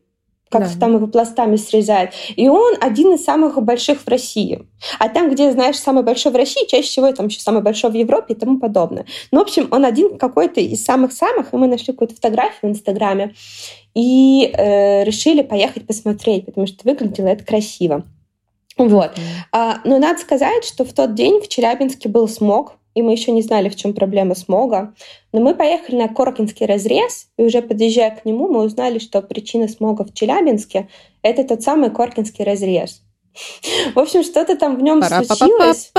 как 0.50 0.63
да. 0.63 0.70
там 0.82 0.96
его 0.96 1.08
пластами 1.08 1.56
срезают. 1.56 2.12
И 2.36 2.50
он 2.50 2.75
один 2.82 3.13
из 3.13 3.24
самых 3.24 3.63
больших 3.63 4.01
в 4.01 4.08
России. 4.10 4.68
А 5.00 5.08
там, 5.08 5.32
где, 5.32 5.50
знаешь, 5.53 5.77
самый 5.77 6.03
большой 6.03 6.34
в 6.34 6.36
России, 6.36 6.68
чаще 6.68 6.89
всего 6.89 7.10
там 7.13 7.27
еще 7.27 7.39
самый 7.39 7.62
большой 7.62 7.91
в 7.91 7.96
Европе 7.96 8.34
и 8.34 8.38
тому 8.38 8.60
подобное. 8.60 9.06
Ну, 9.32 9.39
в 9.39 9.44
общем, 9.44 9.70
он 9.72 9.86
один 9.86 10.18
какой-то 10.18 10.60
из 10.60 10.84
самых-самых, 10.84 11.53
и 11.53 11.56
мы 11.56 11.68
нашли 11.68 11.94
какую-то 11.94 12.15
фотографию 12.15 12.60
в 12.63 12.75
Инстаграме 12.75 13.34
и 13.96 14.51
э, 14.53 15.06
решили 15.06 15.41
поехать 15.41 15.88
посмотреть, 15.88 16.48
потому 16.48 16.68
что 16.68 16.80
выглядело 16.84 17.27
это 17.27 17.46
красиво. 17.46 18.03
Вот. 18.78 19.12
А, 19.51 19.80
но 19.84 20.00
надо 20.00 20.20
сказать, 20.20 20.63
что 20.63 20.86
в 20.86 20.94
тот 20.94 21.13
день 21.13 21.42
в 21.42 21.48
Челябинске 21.48 22.10
был 22.10 22.28
смог, 22.28 22.78
и 22.94 23.01
мы 23.01 23.13
еще 23.13 23.32
не 23.32 23.42
знали, 23.42 23.70
в 23.70 23.75
чем 23.75 23.94
проблема 23.94 24.36
смога. 24.36 24.94
Но 25.32 25.42
мы 25.42 25.56
поехали 25.56 25.96
на 25.96 26.08
Коркинский 26.08 26.66
разрез, 26.66 27.28
и 27.38 27.44
уже 27.44 27.62
подъезжая 27.62 28.12
к 28.12 28.25
нему, 28.25 28.48
мы 28.48 28.63
узнали, 28.63 29.00
что 29.00 29.22
причина 29.22 29.68
смога 29.68 30.04
в 30.04 30.13
Челябинске— 30.13 30.90
это 31.22 31.44
тот 31.44 31.63
самый 31.63 31.90
Коркинский 31.90 32.44
разрез. 32.44 33.01
В 33.93 34.00
общем, 34.00 34.23
что-то 34.23 34.57
там 34.57 34.77
в 34.77 34.83
нем 34.83 35.01
случилось. 35.01 35.91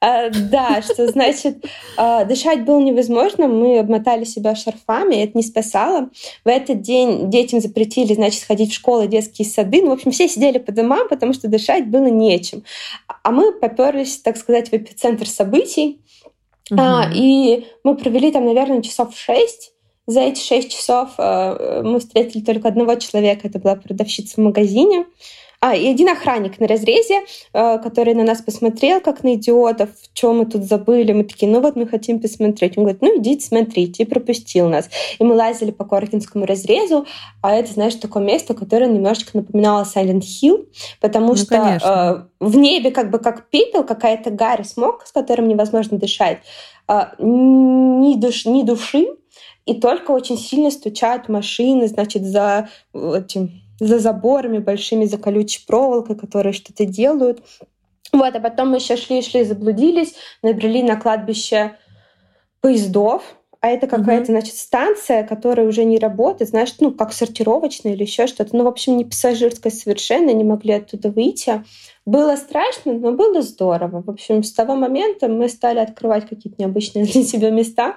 А, 0.00 0.30
да, 0.30 0.82
что 0.82 1.06
значит, 1.06 1.64
а, 1.96 2.24
дышать 2.24 2.64
было 2.64 2.80
невозможно. 2.80 3.46
Мы 3.46 3.78
обмотали 3.78 4.24
себя 4.24 4.54
шарфами, 4.54 5.16
это 5.16 5.36
не 5.38 5.44
спасало. 5.44 6.10
В 6.44 6.48
этот 6.48 6.82
день 6.82 7.30
детям 7.30 7.60
запретили, 7.60 8.14
значит, 8.14 8.44
ходить 8.44 8.72
в 8.72 8.74
школы, 8.74 9.06
детские 9.06 9.46
сады. 9.46 9.82
Ну, 9.82 9.90
в 9.90 9.92
общем, 9.92 10.10
все 10.10 10.28
сидели 10.28 10.58
по 10.58 10.72
домам, 10.72 11.08
потому 11.08 11.32
что 11.32 11.48
дышать 11.48 11.88
было 11.88 12.06
нечем. 12.06 12.64
А 13.22 13.30
мы 13.30 13.52
поперлись, 13.52 14.18
так 14.18 14.36
сказать, 14.36 14.70
в 14.70 14.72
эпицентр 14.72 15.28
событий. 15.28 16.00
Угу. 16.70 16.80
А, 16.80 17.10
и 17.14 17.66
мы 17.84 17.96
провели 17.96 18.32
там, 18.32 18.46
наверное, 18.46 18.82
часов 18.82 19.16
шесть. 19.16 19.72
За 20.06 20.20
эти 20.20 20.40
шесть 20.40 20.70
часов 20.70 21.10
э, 21.16 21.80
мы 21.82 21.98
встретили 21.98 22.42
только 22.42 22.68
одного 22.68 22.94
человека. 22.96 23.48
Это 23.48 23.58
была 23.58 23.74
продавщица 23.74 24.34
в 24.36 24.44
магазине. 24.44 25.06
А, 25.66 25.74
и 25.74 25.88
один 25.88 26.10
охранник 26.10 26.60
на 26.60 26.66
разрезе, 26.66 27.22
э, 27.54 27.78
который 27.78 28.12
на 28.12 28.22
нас 28.22 28.42
посмотрел, 28.42 29.00
как 29.00 29.24
на 29.24 29.36
идиотов, 29.36 29.88
что 30.12 30.34
мы 30.34 30.44
тут 30.44 30.64
забыли. 30.64 31.14
Мы 31.14 31.24
такие, 31.24 31.50
ну 31.50 31.62
вот 31.62 31.74
мы 31.74 31.86
хотим 31.86 32.20
посмотреть. 32.20 32.76
Он 32.76 32.84
говорит, 32.84 33.00
ну 33.00 33.18
идите 33.18 33.46
смотрите, 33.46 34.02
и 34.02 34.06
пропустил 34.06 34.68
нас. 34.68 34.90
И 35.18 35.24
мы 35.24 35.34
лазили 35.34 35.70
по 35.70 35.86
Коркинскому 35.86 36.44
разрезу, 36.44 37.06
а 37.40 37.54
это, 37.54 37.72
знаешь, 37.72 37.94
такое 37.94 38.22
место, 38.22 38.52
которое 38.52 38.88
немножечко 38.88 39.38
напоминало 39.38 39.84
Silent 39.84 40.20
Hill, 40.20 40.66
потому 41.00 41.28
ну, 41.28 41.36
что 41.36 41.56
э, 41.56 42.44
в 42.44 42.56
небе 42.58 42.90
как 42.90 43.10
бы 43.10 43.18
как 43.18 43.48
пепел, 43.48 43.84
какая-то 43.84 44.28
гарь, 44.28 44.64
смог, 44.64 45.06
с 45.06 45.12
которым 45.12 45.48
невозможно 45.48 45.96
дышать. 45.96 46.40
Э, 46.88 47.04
ни, 47.18 48.16
душ, 48.16 48.44
ни 48.44 48.64
души, 48.64 49.06
и 49.64 49.72
только 49.80 50.10
очень 50.10 50.36
сильно 50.36 50.70
стучат 50.70 51.30
машины, 51.30 51.88
значит, 51.88 52.22
за 52.26 52.68
этим 52.92 53.63
за 53.80 53.98
заборами 53.98 54.58
большими, 54.58 55.04
за 55.04 55.18
колючей 55.18 55.64
проволокой, 55.66 56.16
которые 56.16 56.52
что-то 56.52 56.84
делают. 56.84 57.42
Вот, 58.12 58.34
а 58.34 58.40
потом 58.40 58.70
мы 58.70 58.76
еще 58.76 58.96
шли-шли, 58.96 59.44
заблудились, 59.44 60.14
набрели 60.42 60.82
на 60.82 60.96
кладбище 60.96 61.76
поездов, 62.60 63.22
а 63.64 63.68
это 63.68 63.86
какая-то, 63.86 64.24
mm-hmm. 64.24 64.26
значит, 64.26 64.56
станция, 64.56 65.26
которая 65.26 65.66
уже 65.66 65.84
не 65.84 65.98
работает, 65.98 66.50
знаешь, 66.50 66.74
ну, 66.80 66.92
как 66.92 67.14
сортировочная 67.14 67.94
или 67.94 68.02
еще 68.02 68.26
что-то. 68.26 68.54
Ну, 68.54 68.64
в 68.64 68.66
общем, 68.66 68.98
не 68.98 69.06
пассажирская 69.06 69.72
совершенно, 69.72 70.28
не 70.34 70.44
могли 70.44 70.74
оттуда 70.74 71.10
выйти. 71.10 71.64
Было 72.04 72.36
страшно, 72.36 72.92
но 72.92 73.12
было 73.12 73.40
здорово. 73.40 74.02
В 74.02 74.10
общем, 74.10 74.42
с 74.42 74.52
того 74.52 74.76
момента 74.76 75.28
мы 75.28 75.48
стали 75.48 75.78
открывать 75.78 76.28
какие-то 76.28 76.60
необычные 76.60 77.06
для 77.06 77.22
себя 77.22 77.48
места 77.48 77.96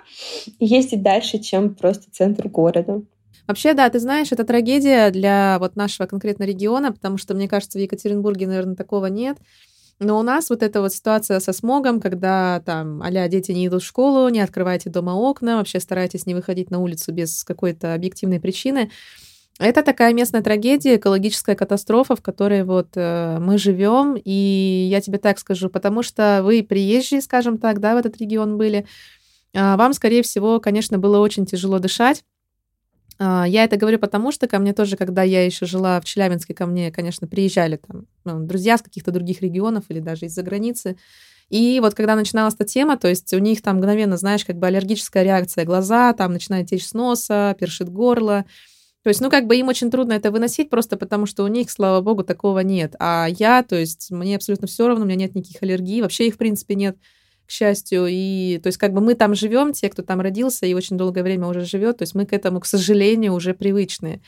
и 0.58 0.66
ездить 0.66 1.02
дальше, 1.02 1.40
чем 1.40 1.76
просто 1.76 2.10
центр 2.14 2.48
города. 2.48 3.02
Вообще, 3.48 3.74
да, 3.74 3.90
ты 3.90 4.00
знаешь, 4.00 4.32
это 4.32 4.44
трагедия 4.44 5.10
для 5.10 5.58
вот 5.60 5.76
нашего 5.76 6.06
конкретно 6.06 6.44
региона, 6.44 6.92
потому 6.92 7.18
что, 7.18 7.34
мне 7.34 7.48
кажется, 7.48 7.78
в 7.78 7.82
Екатеринбурге, 7.82 8.48
наверное, 8.48 8.76
такого 8.76 9.06
нет. 9.06 9.38
Но 10.00 10.20
у 10.20 10.22
нас 10.22 10.50
вот 10.50 10.62
эта 10.62 10.82
вот 10.82 10.94
ситуация 10.94 11.40
со 11.40 11.54
смогом, 11.54 12.00
когда 12.00 12.62
там, 12.66 13.02
а 13.02 13.28
дети 13.28 13.52
не 13.52 13.66
идут 13.68 13.82
в 13.82 13.86
школу, 13.86 14.30
не 14.30 14.42
открывайте 14.42 14.90
дома 14.90 15.16
окна, 15.16 15.58
вообще 15.58 15.80
старайтесь 15.80 16.28
не 16.28 16.36
выходить 16.36 16.70
на 16.70 16.80
улицу 16.80 17.12
без 17.14 17.44
какой-то 17.44 17.96
объективной 17.96 18.40
причины. 18.40 18.92
Это 19.60 19.82
такая 19.82 20.14
местная 20.14 20.44
трагедия, 20.44 20.98
экологическая 20.98 21.56
катастрофа, 21.56 22.16
в 22.16 22.22
которой 22.22 22.64
вот 22.64 22.90
э, 22.94 23.40
мы 23.40 23.58
живем. 23.58 24.16
И 24.24 24.88
я 24.92 25.02
тебе 25.02 25.18
так 25.18 25.40
скажу, 25.40 25.70
потому 25.70 26.04
что 26.04 26.42
вы 26.44 26.62
приезжие, 26.62 27.22
скажем 27.22 27.58
так, 27.58 27.80
да, 27.80 27.96
в 27.96 27.98
этот 27.98 28.18
регион 28.18 28.58
были, 28.58 28.86
а, 29.56 29.76
вам, 29.78 29.94
скорее 29.94 30.22
всего, 30.22 30.60
конечно, 30.60 31.00
было 31.00 31.18
очень 31.18 31.48
тяжело 31.48 31.80
дышать. 31.80 32.24
А, 33.20 33.46
я 33.48 33.64
это 33.64 33.78
говорю 33.78 34.00
потому, 34.00 34.32
что 34.32 34.48
ко 34.48 34.60
мне 34.60 34.74
тоже, 34.74 34.96
когда 34.96 35.24
я 35.24 35.44
еще 35.46 35.66
жила 35.66 36.00
в 36.00 36.06
Челябинске, 36.06 36.54
ко 36.54 36.66
мне, 36.66 36.92
конечно, 36.92 37.28
приезжали 37.28 37.78
там 37.78 38.06
ну, 38.26 38.46
друзья 38.46 38.78
с 38.78 38.82
каких-то 38.82 39.12
других 39.12 39.42
регионов 39.42 39.86
или 39.90 40.00
даже 40.00 40.26
из-за 40.26 40.44
границы. 40.44 40.98
И 41.50 41.80
вот 41.80 41.94
когда 41.94 42.16
начиналась 42.16 42.56
эта 42.56 42.66
тема, 42.66 42.98
то 42.98 43.08
есть 43.08 43.34
у 43.34 43.40
них 43.40 43.62
там 43.62 43.78
мгновенно, 43.78 44.18
знаешь, 44.18 44.44
как 44.46 44.58
бы 44.58 44.68
аллергическая 44.68 45.24
реакция 45.24 45.66
глаза, 45.66 46.14
там 46.14 46.34
начинает 46.34 46.70
течь 46.70 46.86
с 46.86 46.94
носа, 46.94 47.56
першит 47.58 47.90
горло. 47.90 48.46
То 49.04 49.10
есть, 49.10 49.22
ну, 49.22 49.30
как 49.30 49.48
бы 49.48 49.56
им 49.56 49.70
очень 49.70 49.90
трудно 49.90 50.14
это 50.14 50.32
выносить, 50.32 50.70
просто 50.70 50.98
потому 50.98 51.26
что 51.26 51.46
у 51.46 51.48
них, 51.48 51.72
слава 51.72 52.02
богу, 52.02 52.24
такого 52.24 52.60
нет. 52.60 52.96
А 53.00 53.28
я, 53.30 53.64
то 53.64 53.78
есть, 53.78 54.12
мне 54.12 54.36
абсолютно 54.36 54.68
все 54.68 54.86
равно, 54.86 55.06
у 55.06 55.08
меня 55.08 55.16
нет 55.16 55.34
никаких 55.34 55.64
аллергий, 55.64 56.02
вообще 56.02 56.28
их, 56.28 56.34
в 56.34 56.38
принципе, 56.38 56.76
нет, 56.76 56.98
к 57.48 57.52
счастью. 57.52 58.08
И, 58.10 58.60
то 58.62 58.68
есть, 58.68 58.78
как 58.78 58.94
бы 58.94 59.02
мы 59.02 59.16
там 59.16 59.34
живем, 59.34 59.74
те, 59.74 59.90
кто 59.90 60.04
там 60.04 60.22
родился 60.22 60.66
и 60.66 60.74
очень 60.74 60.98
долгое 60.98 61.24
время 61.24 61.48
уже 61.48 61.62
живет, 61.66 61.98
то 61.98 62.04
есть 62.04 62.14
мы 62.14 62.26
к 62.26 62.34
этому, 62.34 62.60
к 62.60 62.66
сожалению, 62.66 63.34
уже 63.34 63.54
привычные. 63.54 64.22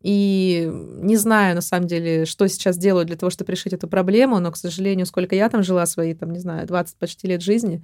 И 0.00 0.70
не 0.72 1.16
знаю, 1.16 1.56
на 1.56 1.60
самом 1.60 1.88
деле, 1.88 2.24
что 2.24 2.46
сейчас 2.46 2.78
делаю 2.78 3.04
для 3.04 3.16
того, 3.16 3.30
чтобы 3.30 3.52
решить 3.52 3.72
эту 3.72 3.88
проблему, 3.88 4.38
но, 4.38 4.52
к 4.52 4.56
сожалению, 4.56 5.06
сколько 5.06 5.34
я 5.34 5.48
там 5.48 5.62
жила 5.62 5.86
свои, 5.86 6.14
там, 6.14 6.30
не 6.30 6.38
знаю, 6.38 6.66
20 6.66 6.96
почти 6.98 7.26
лет 7.26 7.42
жизни, 7.42 7.82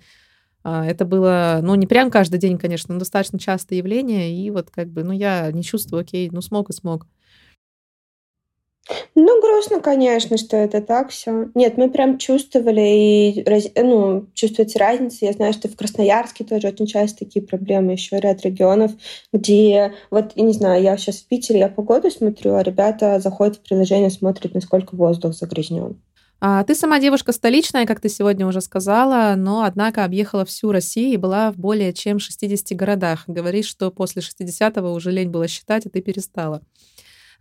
а, 0.63 0.87
это 0.87 1.05
было, 1.05 1.61
ну, 1.63 1.75
не 1.75 1.87
прям 1.87 2.11
каждый 2.11 2.39
день, 2.39 2.59
конечно, 2.59 2.95
но 2.95 3.01
достаточно 3.01 3.39
частое 3.39 3.79
явление, 3.79 4.35
и 4.35 4.51
вот 4.51 4.71
как 4.71 4.89
бы, 4.89 5.05
ну, 5.05 5.13
я 5.13 5.51
не 5.53 5.63
чувствую, 5.63 6.03
окей, 6.03 6.31
ну, 6.33 6.41
смог 6.41 6.71
и 6.71 6.73
смог. 6.73 7.07
Ну, 9.15 9.41
грустно, 9.41 9.81
конечно, 9.81 10.37
что 10.37 10.57
это 10.57 10.83
так 10.83 11.09
все. 11.09 11.49
Нет, 11.55 11.79
мы 11.79 11.91
прям 11.91 12.19
чувствовали 12.19 12.83
и 12.83 13.45
ну, 13.81 14.27
чувствуется 14.35 14.79
разница. 14.79 15.25
Я 15.25 15.33
знаю, 15.33 15.55
что 15.55 15.69
в 15.69 15.77
Красноярске 15.77 16.45
тоже 16.45 16.69
очень 16.69 16.87
часто 16.87 17.25
такие 17.25 17.45
проблемы, 17.45 17.93
еще 17.93 18.21
ряд 18.21 18.43
регионов, 18.43 18.93
где 19.33 19.95
вот, 20.11 20.33
я 20.35 20.45
не 20.45 20.53
знаю, 20.53 20.83
я 20.83 20.97
сейчас 20.99 21.17
в 21.17 21.29
Питере, 21.29 21.61
я 21.61 21.69
погоду 21.69 22.11
смотрю, 22.11 22.55
а 22.55 22.63
ребята 22.63 23.21
заходят 23.21 23.57
в 23.57 23.61
приложение, 23.61 24.11
смотрят, 24.11 24.53
насколько 24.53 24.95
воздух 24.95 25.35
загрязнен. 25.35 25.97
А 26.41 26.63
ты 26.65 26.75
сама 26.75 27.01
девушка 27.01 27.33
столичная, 27.33 27.87
как 27.87 28.01
ты 28.01 28.11
сегодня 28.11 28.47
уже 28.47 28.61
сказала, 28.61 29.35
но, 29.35 29.63
однако, 29.63 30.05
объехала 30.05 30.45
всю 30.45 30.73
Россию 30.73 31.15
и 31.15 31.17
была 31.17 31.51
в 31.51 31.57
более 31.57 31.95
чем 31.95 32.19
60 32.19 32.77
городах. 32.77 33.25
Говоришь, 33.27 33.65
что 33.65 33.91
после 33.91 34.21
60-го 34.21 34.93
уже 34.93 35.11
лень 35.11 35.31
было 35.31 35.49
считать, 35.49 35.87
и 35.87 35.89
ты 35.89 36.03
перестала. 36.03 36.61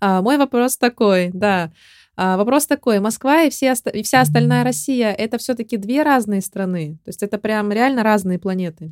А, 0.05 0.21
мой 0.21 0.37
вопрос 0.37 0.75
такой, 0.75 1.31
да. 1.33 1.71
А, 2.17 2.35
вопрос 2.35 2.65
такой, 2.65 2.99
Москва 2.99 3.43
и, 3.43 3.49
все, 3.49 3.73
и 3.93 4.03
вся 4.03 4.19
остальная 4.19 4.65
Россия— 4.65 5.13
это 5.17 5.37
все 5.37 5.55
таки 5.55 5.77
две 5.77 6.03
разные 6.03 6.41
страны? 6.41 6.97
То 7.05 7.09
есть 7.09 7.23
это 7.23 7.37
прям 7.37 7.71
реально 7.71 8.03
разные 8.03 8.37
планеты? 8.37 8.91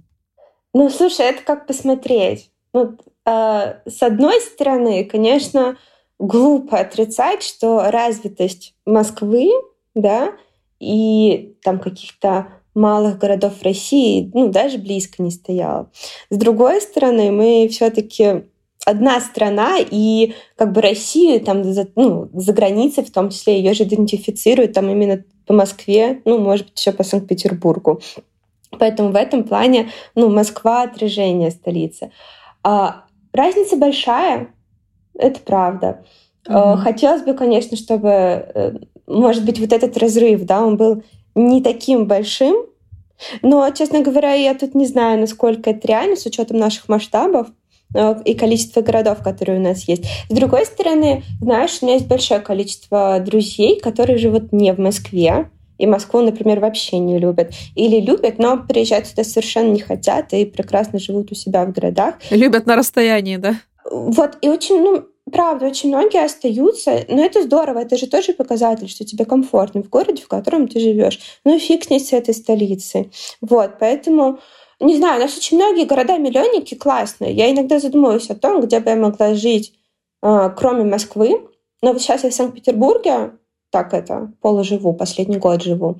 Ну, 0.73 0.89
слушай, 0.89 1.25
это 1.25 1.43
как 1.43 1.67
посмотреть. 1.67 2.49
Вот, 2.71 3.01
э, 3.25 3.73
с 3.85 4.01
одной 4.01 4.39
стороны, 4.39 5.03
конечно, 5.03 5.75
глупо 6.17 6.79
отрицать, 6.79 7.43
что 7.43 7.91
развитость 7.91 8.73
Москвы, 8.85 9.49
да, 9.93 10.31
и 10.79 11.57
там 11.61 11.79
каких-то 11.79 12.47
малых 12.73 13.17
городов 13.17 13.61
России, 13.63 14.31
ну, 14.33 14.47
даже 14.47 14.77
близко 14.77 15.21
не 15.21 15.31
стояла. 15.31 15.91
С 16.29 16.37
другой 16.37 16.79
стороны, 16.79 17.31
мы 17.31 17.67
все-таки 17.69 18.45
одна 18.85 19.19
страна, 19.19 19.77
и 19.79 20.33
как 20.55 20.71
бы 20.71 20.81
Россию 20.81 21.41
там 21.41 21.63
за, 21.63 21.87
ну, 21.95 22.29
за 22.33 22.53
границей, 22.53 23.03
в 23.03 23.11
том 23.11 23.29
числе 23.29 23.57
ее 23.57 23.73
же 23.73 23.83
идентифицируют 23.83 24.73
там 24.73 24.89
именно 24.89 25.23
по 25.45 25.53
Москве, 25.53 26.21
ну, 26.25 26.39
может 26.39 26.67
быть, 26.67 26.79
еще 26.79 26.91
по 26.91 27.03
Санкт-Петербургу. 27.03 28.01
Поэтому 28.79 29.11
в 29.11 29.15
этом 29.15 29.43
плане, 29.43 29.89
ну, 30.15 30.29
Москва 30.29 30.83
отражение 30.83 31.51
столицы. 31.51 32.11
А, 32.63 33.03
разница 33.33 33.75
большая, 33.75 34.47
это 35.17 35.39
правда. 35.41 36.05
Mm-hmm. 36.47 36.77
Хотелось 36.77 37.21
бы, 37.23 37.33
конечно, 37.33 37.77
чтобы, 37.77 38.09
э, 38.09 38.73
может 39.07 39.45
быть, 39.45 39.59
вот 39.59 39.73
этот 39.73 39.97
разрыв, 39.97 40.43
да, 40.45 40.63
он 40.63 40.77
был 40.77 41.03
не 41.35 41.61
таким 41.61 42.07
большим, 42.07 42.55
но, 43.41 43.69
честно 43.71 44.01
говоря, 44.01 44.33
я 44.33 44.55
тут 44.55 44.73
не 44.73 44.87
знаю, 44.87 45.19
насколько 45.19 45.69
это 45.69 45.87
реально 45.87 46.15
с 46.15 46.25
учетом 46.25 46.57
наших 46.57 46.89
масштабов. 46.89 47.47
Э, 47.93 48.15
и 48.23 48.33
количество 48.33 48.81
городов, 48.81 49.19
которые 49.23 49.59
у 49.59 49.63
нас 49.63 49.83
есть. 49.83 50.03
С 50.29 50.33
другой 50.33 50.65
стороны, 50.65 51.23
знаешь, 51.41 51.79
у 51.81 51.85
меня 51.85 51.95
есть 51.95 52.07
большое 52.07 52.39
количество 52.39 53.19
друзей, 53.19 53.79
которые 53.79 54.17
живут 54.17 54.51
не 54.51 54.73
в 54.73 54.79
Москве, 54.79 55.49
и 55.77 55.87
Москву, 55.87 56.21
например, 56.21 56.59
вообще 56.59 56.99
не 56.99 57.17
любят. 57.17 57.51
Или 57.75 57.99
любят, 57.99 58.37
но 58.37 58.57
приезжать 58.57 59.07
сюда 59.07 59.23
совершенно 59.23 59.71
не 59.71 59.79
хотят 59.79 60.31
и 60.31 60.45
прекрасно 60.45 60.99
живут 60.99 61.31
у 61.31 61.35
себя 61.35 61.65
в 61.65 61.71
городах. 61.71 62.15
Любят 62.29 62.67
на 62.67 62.75
расстоянии, 62.75 63.37
да? 63.37 63.55
Вот, 63.89 64.37
и 64.41 64.47
очень, 64.47 64.79
ну, 64.79 65.05
правда, 65.31 65.65
очень 65.65 65.89
многие 65.89 66.23
остаются, 66.23 67.03
но 67.09 67.23
это 67.23 67.41
здорово, 67.41 67.79
это 67.79 67.97
же 67.97 68.05
тоже 68.05 68.33
показатель, 68.33 68.89
что 68.89 69.05
тебе 69.05 69.25
комфортно 69.25 69.81
в 69.81 69.89
городе, 69.89 70.21
в 70.21 70.27
котором 70.27 70.67
ты 70.67 70.79
живешь. 70.79 71.19
Ну, 71.45 71.57
фиг 71.57 71.85
с 71.85 71.89
ней 71.89 71.99
с 71.99 72.13
этой 72.13 72.35
столицей. 72.35 73.11
Вот, 73.41 73.79
поэтому 73.79 74.39
не 74.85 74.97
знаю, 74.97 75.19
у 75.19 75.23
нас 75.23 75.37
очень 75.37 75.57
многие 75.57 75.85
города-миллионники 75.85 76.75
классные. 76.75 77.33
Я 77.33 77.51
иногда 77.51 77.79
задумываюсь 77.79 78.29
о 78.29 78.35
том, 78.35 78.61
где 78.61 78.79
бы 78.79 78.89
я 78.89 78.95
могла 78.95 79.35
жить, 79.35 79.73
а, 80.21 80.49
кроме 80.49 80.83
Москвы. 80.83 81.47
Но 81.81 81.93
вот 81.93 82.01
сейчас 82.01 82.23
я 82.23 82.29
в 82.29 82.33
Санкт-Петербурге, 82.33 83.33
так 83.71 83.93
это, 83.93 84.31
полуживу, 84.41 84.93
последний 84.93 85.37
год 85.37 85.63
живу. 85.63 85.99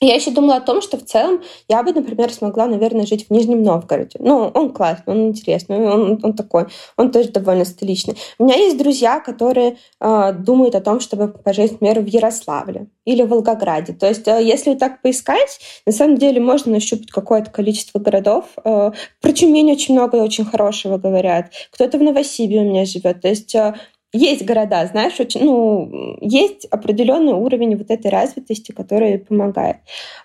Я 0.00 0.14
еще 0.14 0.30
думала 0.30 0.56
о 0.56 0.60
том, 0.60 0.80
что 0.80 0.96
в 0.96 1.04
целом 1.04 1.42
я 1.68 1.82
бы, 1.82 1.92
например, 1.92 2.32
смогла, 2.32 2.66
наверное, 2.66 3.04
жить 3.04 3.26
в 3.26 3.32
Нижнем 3.32 3.64
Новгороде. 3.64 4.18
Ну, 4.20 4.50
он 4.54 4.72
классный, 4.72 5.12
он 5.12 5.28
интересный, 5.28 5.76
он, 5.76 6.20
он 6.22 6.34
такой, 6.34 6.66
он 6.96 7.10
тоже 7.10 7.30
довольно 7.30 7.64
столичный. 7.64 8.16
У 8.38 8.44
меня 8.44 8.54
есть 8.54 8.78
друзья, 8.78 9.18
которые 9.18 9.78
э, 10.00 10.32
думают 10.34 10.76
о 10.76 10.80
том, 10.80 11.00
чтобы 11.00 11.28
пожить, 11.28 11.72
например, 11.72 12.00
в 12.00 12.06
Ярославле 12.06 12.86
или 13.04 13.22
в 13.22 13.28
Волгограде. 13.28 13.92
То 13.92 14.06
есть, 14.06 14.28
э, 14.28 14.40
если 14.40 14.74
так 14.74 15.02
поискать, 15.02 15.58
на 15.84 15.92
самом 15.92 16.16
деле 16.16 16.40
можно 16.40 16.72
нащупать 16.72 17.10
какое-то 17.10 17.50
количество 17.50 17.98
городов. 17.98 18.44
Э, 18.64 18.92
про 19.20 19.32
Тюмень 19.32 19.72
очень 19.72 19.94
много 19.94 20.18
и 20.18 20.20
очень 20.20 20.44
хорошего 20.44 20.98
говорят. 20.98 21.50
Кто-то 21.72 21.98
в 21.98 22.02
Новосибе 22.02 22.58
у 22.60 22.64
меня 22.64 22.84
живет. 22.84 23.20
То 23.20 23.28
есть 23.28 23.52
э, 23.56 23.74
есть 24.12 24.44
города, 24.44 24.86
знаешь, 24.86 25.20
очень, 25.20 25.44
ну, 25.44 26.16
есть 26.20 26.64
определенный 26.66 27.34
уровень 27.34 27.76
вот 27.76 27.90
этой 27.90 28.10
развитости, 28.10 28.72
который 28.72 29.18
помогает. 29.18 29.76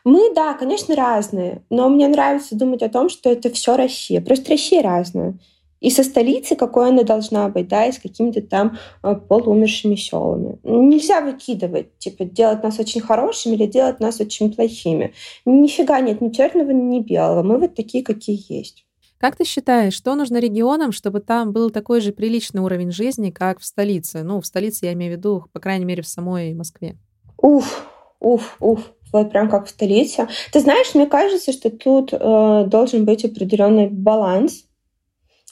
Мы, 0.06 0.34
да, 0.34 0.54
конечно, 0.54 0.96
разные, 0.96 1.64
но 1.70 1.90
мне 1.90 2.08
нравится 2.08 2.56
думать 2.56 2.82
о 2.82 2.90
том, 2.90 3.10
что 3.10 3.30
это 3.30 3.50
все 3.50 3.76
Россия. 3.76 4.22
Просто 4.22 4.52
Россия 4.52 4.82
разная. 4.82 5.38
И 5.82 5.90
со 5.90 6.04
столицы, 6.06 6.56
какой 6.56 6.90
она 6.90 7.04
должна 7.04 7.50
быть, 7.50 7.68
да, 7.68 7.86
и 7.86 7.92
с 7.92 8.00
какими-то 8.00 8.42
там 8.42 8.78
э, 9.04 9.16
полуумершими 9.16 9.96
селами. 9.96 10.58
Нельзя 10.64 11.20
выкидывать, 11.20 11.98
типа, 11.98 12.24
делать 12.24 12.64
нас 12.64 12.80
очень 12.80 13.02
хорошими 13.02 13.56
или 13.56 13.66
делать 13.66 14.00
нас 14.00 14.22
очень 14.22 14.54
плохими. 14.54 15.14
Нифига 15.44 16.00
нет 16.00 16.22
ни 16.22 16.30
черного, 16.30 16.72
ни 16.72 17.02
белого. 17.02 17.44
Мы 17.44 17.58
вот 17.58 17.76
такие, 17.76 18.02
какие 18.02 18.42
есть. 18.48 18.86
Как 19.24 19.38
ты 19.38 19.46
считаешь, 19.46 19.94
что 19.94 20.16
нужно 20.16 20.36
регионам, 20.36 20.92
чтобы 20.92 21.22
там 21.22 21.54
был 21.54 21.70
такой 21.70 22.02
же 22.02 22.12
приличный 22.12 22.60
уровень 22.60 22.92
жизни, 22.92 23.32
как 23.32 23.62
в 23.62 23.64
столице? 23.64 24.22
Ну, 24.22 24.42
в 24.42 24.46
столице 24.46 24.86
я 24.86 24.92
имею 24.92 25.14
в 25.14 25.18
виду, 25.18 25.46
по 25.54 25.62
крайней 25.62 25.86
мере, 25.86 26.04
в 26.04 26.08
самой 26.10 26.54
Москве. 26.54 26.98
Уф, 27.38 27.88
уф, 28.20 28.58
уф. 28.60 28.92
Вот 29.14 29.32
прям 29.32 29.50
как 29.50 29.68
в 29.68 29.70
столице. 29.70 30.28
Ты 30.52 30.60
знаешь, 30.60 30.94
мне 30.94 31.06
кажется, 31.06 31.54
что 31.54 31.70
тут 31.70 32.12
э, 32.12 32.66
должен 32.68 33.06
быть 33.06 33.24
определенный 33.24 33.88
баланс. 33.88 34.66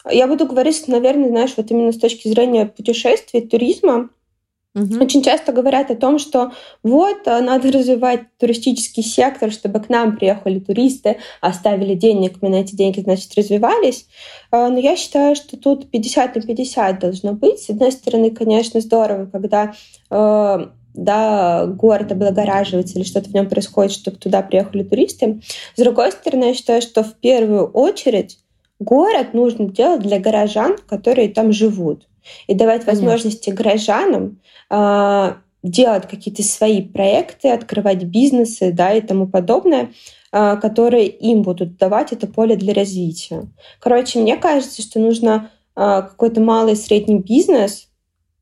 Я 0.10 0.27
буду 0.27 0.47
говорить, 0.47 0.89
наверное, 0.89 1.29
знаешь, 1.29 1.53
вот 1.55 1.71
именно 1.71 1.93
с 1.93 1.97
точки 1.97 2.27
зрения 2.27 2.65
путешествий, 2.65 3.39
туризма. 3.39 4.10
Угу. 4.73 5.03
Очень 5.03 5.21
часто 5.21 5.51
говорят 5.51 5.91
о 5.91 5.95
том, 5.95 6.17
что 6.17 6.53
вот 6.81 7.27
э, 7.27 7.41
надо 7.41 7.71
развивать 7.73 8.21
туристический 8.39 9.03
сектор, 9.03 9.51
чтобы 9.51 9.81
к 9.81 9.89
нам 9.89 10.15
приехали 10.15 10.60
туристы, 10.60 11.17
оставили 11.41 11.93
денег, 11.93 12.38
мы 12.41 12.47
на 12.47 12.55
эти 12.55 12.73
деньги, 12.73 13.01
значит, 13.01 13.36
развивались. 13.36 14.07
Э, 14.49 14.69
но 14.69 14.79
я 14.79 14.95
считаю, 14.95 15.36
что 15.36 15.57
тут 15.57 15.91
50 15.91 16.36
на 16.36 16.41
50 16.41 16.99
должно 16.99 17.34
быть. 17.34 17.60
С 17.60 17.69
одной 17.69 17.91
стороны, 17.91 18.31
конечно, 18.31 18.79
здорово, 18.79 19.25
когда 19.25 19.73
э, 20.10 20.67
да, 20.93 21.65
город 21.65 22.13
облагораживается 22.13 22.97
или 22.97 23.03
что-то 23.03 23.29
в 23.29 23.34
нем 23.34 23.49
происходит, 23.49 23.91
чтобы 23.91 24.17
туда 24.17 24.41
приехали 24.41 24.84
туристы. 24.84 25.41
С 25.75 25.81
другой 25.81 26.13
стороны, 26.13 26.45
я 26.45 26.53
считаю, 26.53 26.81
что 26.81 27.03
в 27.03 27.13
первую 27.15 27.67
очередь 27.67 28.39
город 28.79 29.34
нужно 29.34 29.69
делать 29.69 30.01
для 30.01 30.17
горожан, 30.19 30.77
которые 30.88 31.27
там 31.27 31.51
живут 31.51 32.07
и 32.47 32.53
давать 32.53 32.86
возможности 32.86 33.49
Конечно. 33.49 33.63
горожанам 33.63 34.39
э, 34.69 35.34
делать 35.63 36.07
какие-то 36.07 36.43
свои 36.43 36.81
проекты, 36.81 37.49
открывать 37.49 38.03
бизнесы, 38.03 38.71
да, 38.71 38.93
и 38.93 39.01
тому 39.01 39.27
подобное, 39.27 39.91
э, 40.31 40.57
которые 40.57 41.07
им 41.07 41.43
будут 41.43 41.77
давать 41.77 42.12
это 42.13 42.27
поле 42.27 42.55
для 42.55 42.73
развития. 42.73 43.47
Короче, 43.79 44.19
мне 44.19 44.38
кажется, 44.38 44.81
что 44.81 44.99
нужно 44.99 45.51
э, 45.75 46.01
какой-то 46.01 46.41
малый 46.41 46.73
и 46.73 46.77
средний 46.77 47.19
бизнес 47.19 47.88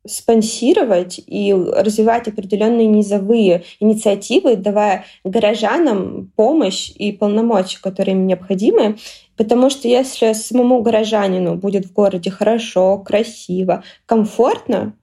спонсировать 0.08 1.20
и 1.26 1.54
развивать 1.54 2.28
определенные 2.28 2.88
низовые 2.88 3.64
инициативы, 3.80 4.56
давая 4.56 5.06
горожанам 5.24 6.32
помощь 6.36 6.92
и 6.96 7.12
полномочия, 7.12 7.80
которые 7.82 8.16
им 8.16 8.26
необходимы. 8.26 8.98
Потому 9.36 9.70
что 9.70 9.88
если 9.88 10.34
самому 10.34 10.82
горожанину 10.82 11.56
будет 11.56 11.86
в 11.86 11.94
городе 11.94 12.32
хорошо, 12.32 12.98
красиво, 13.00 13.84
комфортно, 14.06 14.94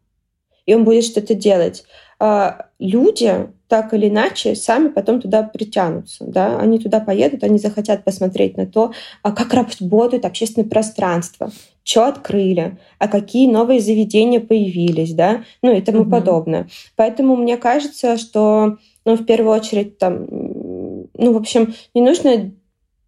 и 0.66 0.74
он 0.74 0.85
будет 0.85 1.04
что-то 1.04 1.35
делать, 1.35 1.85
а 2.18 2.66
люди 2.78 3.48
так 3.68 3.92
или 3.94 4.09
иначе 4.09 4.54
сами 4.54 4.88
потом 4.88 5.20
туда 5.20 5.42
притянутся. 5.42 6.24
Да? 6.24 6.59
Они 6.59 6.78
туда 6.78 7.00
поедут, 7.00 7.44
они 7.44 7.59
захотят 7.59 8.04
посмотреть 8.04 8.56
на 8.56 8.66
то, 8.66 8.92
а 9.22 9.32
как 9.32 9.54
работает 9.54 10.24
общественное 10.24 10.68
пространство, 10.68 11.50
что 11.87 12.09
открыли, 12.09 12.79
а 12.99 13.07
какие 13.07 13.49
новые 13.49 13.81
заведения 13.81 14.40
появились, 14.40 15.14
да, 15.14 15.44
ну 15.62 15.72
и 15.72 15.81
тому 15.81 16.01
угу. 16.01 16.11
подобное. 16.11 16.68
Поэтому 16.96 17.37
мне 17.37 17.57
кажется, 17.57 18.18
что, 18.18 18.79
ну, 19.05 19.14
в 19.14 19.25
первую 19.25 19.55
очередь, 19.55 19.96
там, 19.96 20.27
ну, 20.29 21.33
в 21.33 21.37
общем, 21.37 21.75
не 21.94 22.03
нужно 22.03 22.51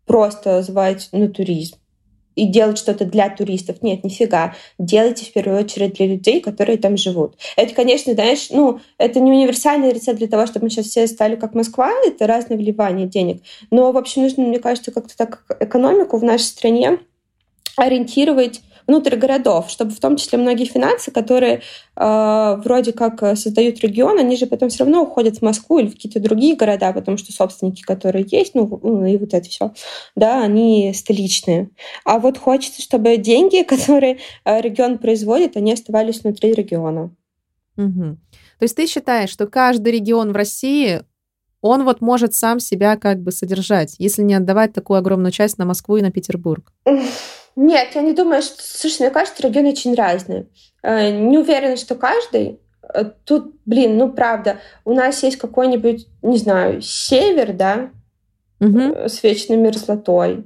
просто 0.07 0.62
звать 0.62 1.09
на 1.11 1.29
туризм 1.29 1.77
и 2.37 2.47
делать 2.47 2.79
что-то 2.79 3.05
для 3.05 3.29
туристов. 3.31 3.83
Нет, 3.83 4.05
нифига. 4.05 4.55
Делайте 4.79 5.25
в 5.25 5.33
первую 5.33 5.59
очередь 5.59 5.95
для 5.95 6.07
людей, 6.07 6.41
которые 6.41 6.79
там 6.79 6.97
живут. 6.97 7.35
Это, 7.57 7.75
конечно, 7.75 8.14
знаешь, 8.14 8.49
ну, 8.51 8.79
это 8.97 9.19
не 9.19 9.33
универсальный 9.33 9.93
рецепт 9.93 10.19
для 10.19 10.29
того, 10.29 10.47
чтобы 10.47 10.67
мы 10.67 10.71
сейчас 10.71 10.87
все 10.87 11.09
стали 11.09 11.35
как 11.35 11.55
Москва, 11.55 11.91
это 12.07 12.29
разное 12.29 12.57
вливание 12.57 13.09
денег. 13.09 13.43
Но, 13.73 13.91
в 13.91 13.97
общем, 13.97 14.23
нужно, 14.23 14.45
мне 14.45 14.61
кажется, 14.61 14.93
как-то 14.93 15.17
так 15.17 15.43
экономику 15.59 16.17
в 16.17 16.23
нашей 16.23 16.45
стране 16.45 17.01
ориентировать 17.79 18.61
внутрь 18.88 19.16
городов, 19.16 19.70
чтобы 19.70 19.92
в 19.92 20.01
том 20.01 20.16
числе 20.16 20.38
многие 20.38 20.64
финансы, 20.64 21.11
которые 21.11 21.61
э, 21.94 22.61
вроде 22.64 22.92
как 22.92 23.20
создают 23.37 23.81
регион, 23.81 24.18
они 24.18 24.37
же 24.37 24.46
потом 24.46 24.70
все 24.70 24.81
равно 24.81 25.03
уходят 25.03 25.37
в 25.37 25.42
Москву 25.42 25.79
или 25.79 25.88
в 25.88 25.92
какие-то 25.92 26.20
другие 26.20 26.57
города, 26.57 26.92
потому 26.92 27.18
что 27.18 27.31
собственники, 27.31 27.83
которые 27.83 28.27
есть, 28.29 28.55
ну, 28.55 28.81
ну 28.83 29.05
и 29.05 29.18
вот 29.18 29.35
это 29.35 29.48
все, 29.48 29.72
да, 30.16 30.42
они 30.42 30.92
столичные. 30.94 31.70
А 32.05 32.18
вот 32.18 32.38
хочется, 32.38 32.83
чтобы 32.83 33.18
деньги, 33.18 33.62
которые 33.68 34.18
э, 34.44 34.61
регион 34.61 34.98
производит, 34.98 35.57
они 35.57 35.72
оставались 35.72 36.22
внутри 36.22 36.55
региона. 36.55 37.14
Угу. 37.77 38.16
То 38.59 38.62
есть 38.62 38.74
ты 38.74 38.87
считаешь, 38.87 39.31
что 39.31 39.46
каждый 39.46 39.92
регион 39.92 40.33
в 40.33 40.37
России 40.37 41.03
он 41.61 41.85
вот 41.85 42.01
может 42.01 42.35
сам 42.35 42.59
себя 42.59 42.96
как 42.96 43.20
бы 43.20 43.33
содержать, 43.33 43.96
если 43.98 44.22
не 44.22 44.35
отдавать 44.35 44.72
такую 44.72 44.98
огромную 44.98 45.33
часть 45.33 45.59
на 45.59 45.64
Москву 45.64 45.96
и 45.96 46.03
на 46.03 46.11
Петербург? 46.11 46.72
Нет, 47.61 47.88
я 47.97 48.03
не 48.03 48.12
думаю, 48.12 48.40
что... 48.40 48.62
Слушай, 48.62 49.03
мне 49.03 49.11
кажется, 49.11 49.42
регионы 49.42 49.71
очень 49.71 49.94
разные. 49.97 50.47
Э, 50.85 51.11
не 51.11 51.38
уверена, 51.38 51.77
что 51.77 51.97
каждый. 51.97 52.61
Э, 52.94 53.05
тут, 53.25 53.57
блин, 53.66 53.97
ну 53.99 54.12
правда, 54.12 54.61
у 54.85 54.92
нас 54.94 55.25
есть 55.25 55.38
какой-нибудь, 55.38 56.07
не 56.23 56.38
знаю, 56.38 56.81
север, 56.81 57.53
да, 57.53 57.90
угу. 58.61 59.09
с 59.09 59.25
вечной 59.25 59.57
мерзлотой 59.57 60.44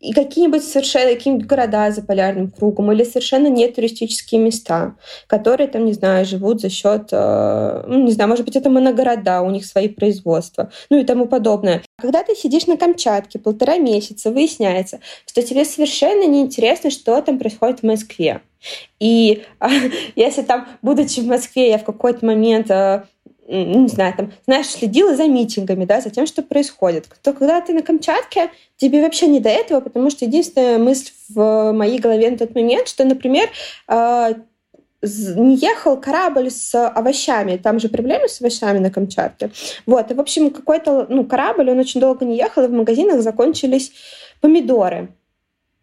и 0.00 0.12
какие-нибудь 0.12 0.64
совершенно 0.64 1.12
какие-нибудь 1.14 1.46
города 1.46 1.90
за 1.90 2.02
полярным 2.02 2.50
кругом 2.50 2.90
или 2.92 3.04
совершенно 3.04 3.48
не 3.48 3.68
туристические 3.68 4.40
места, 4.40 4.96
которые 5.26 5.68
там, 5.68 5.84
не 5.84 5.92
знаю, 5.92 6.24
живут 6.24 6.60
за 6.60 6.70
счет, 6.70 7.08
э, 7.12 7.84
ну, 7.86 8.04
не 8.04 8.12
знаю, 8.12 8.30
может 8.30 8.44
быть, 8.44 8.56
это 8.56 8.70
моногорода, 8.70 9.42
у 9.42 9.50
них 9.50 9.66
свои 9.66 9.88
производства, 9.88 10.70
ну 10.88 10.98
и 10.98 11.04
тому 11.04 11.26
подобное. 11.26 11.82
Когда 12.00 12.22
ты 12.22 12.34
сидишь 12.34 12.66
на 12.66 12.76
Камчатке 12.76 13.38
полтора 13.38 13.76
месяца, 13.78 14.30
выясняется, 14.30 15.00
что 15.26 15.42
тебе 15.42 15.64
совершенно 15.64 16.26
неинтересно, 16.26 16.90
что 16.90 17.20
там 17.20 17.38
происходит 17.38 17.80
в 17.80 17.86
Москве. 17.86 18.40
И 18.98 19.44
если 20.16 20.42
там, 20.42 20.68
будучи 20.82 21.20
в 21.20 21.26
Москве, 21.26 21.70
я 21.70 21.78
в 21.78 21.84
какой-то 21.84 22.24
момент 22.24 22.70
э, 22.70 23.04
не 23.50 23.88
знаю, 23.88 24.14
там, 24.16 24.32
знаешь, 24.46 24.66
следила 24.66 25.16
за 25.16 25.26
митингами, 25.26 25.84
да, 25.84 26.00
за 26.00 26.10
тем, 26.10 26.26
что 26.26 26.42
происходит. 26.42 27.08
То 27.22 27.32
когда 27.32 27.60
ты 27.60 27.72
на 27.72 27.82
Камчатке, 27.82 28.50
тебе 28.76 29.02
вообще 29.02 29.26
не 29.26 29.40
до 29.40 29.48
этого, 29.48 29.80
потому 29.80 30.10
что 30.10 30.24
единственная 30.24 30.78
мысль 30.78 31.10
в 31.28 31.72
моей 31.72 31.98
голове 31.98 32.30
на 32.30 32.38
тот 32.38 32.54
момент, 32.54 32.88
что, 32.88 33.04
например, 33.04 33.48
а, 33.88 34.34
не 35.02 35.56
ехал 35.56 35.96
корабль 35.98 36.50
с 36.50 36.74
овощами. 36.88 37.56
Там 37.56 37.80
же 37.80 37.88
проблемы 37.88 38.28
с 38.28 38.40
овощами 38.40 38.78
на 38.78 38.90
Камчатке. 38.90 39.50
Вот. 39.86 40.10
И, 40.10 40.14
в 40.14 40.20
общем, 40.20 40.50
какой-то 40.50 41.06
ну, 41.08 41.24
корабль, 41.24 41.70
он 41.70 41.78
очень 41.78 42.00
долго 42.00 42.24
не 42.24 42.36
ехал, 42.36 42.64
и 42.64 42.68
в 42.68 42.72
магазинах 42.72 43.22
закончились 43.22 43.92
помидоры. 44.40 45.08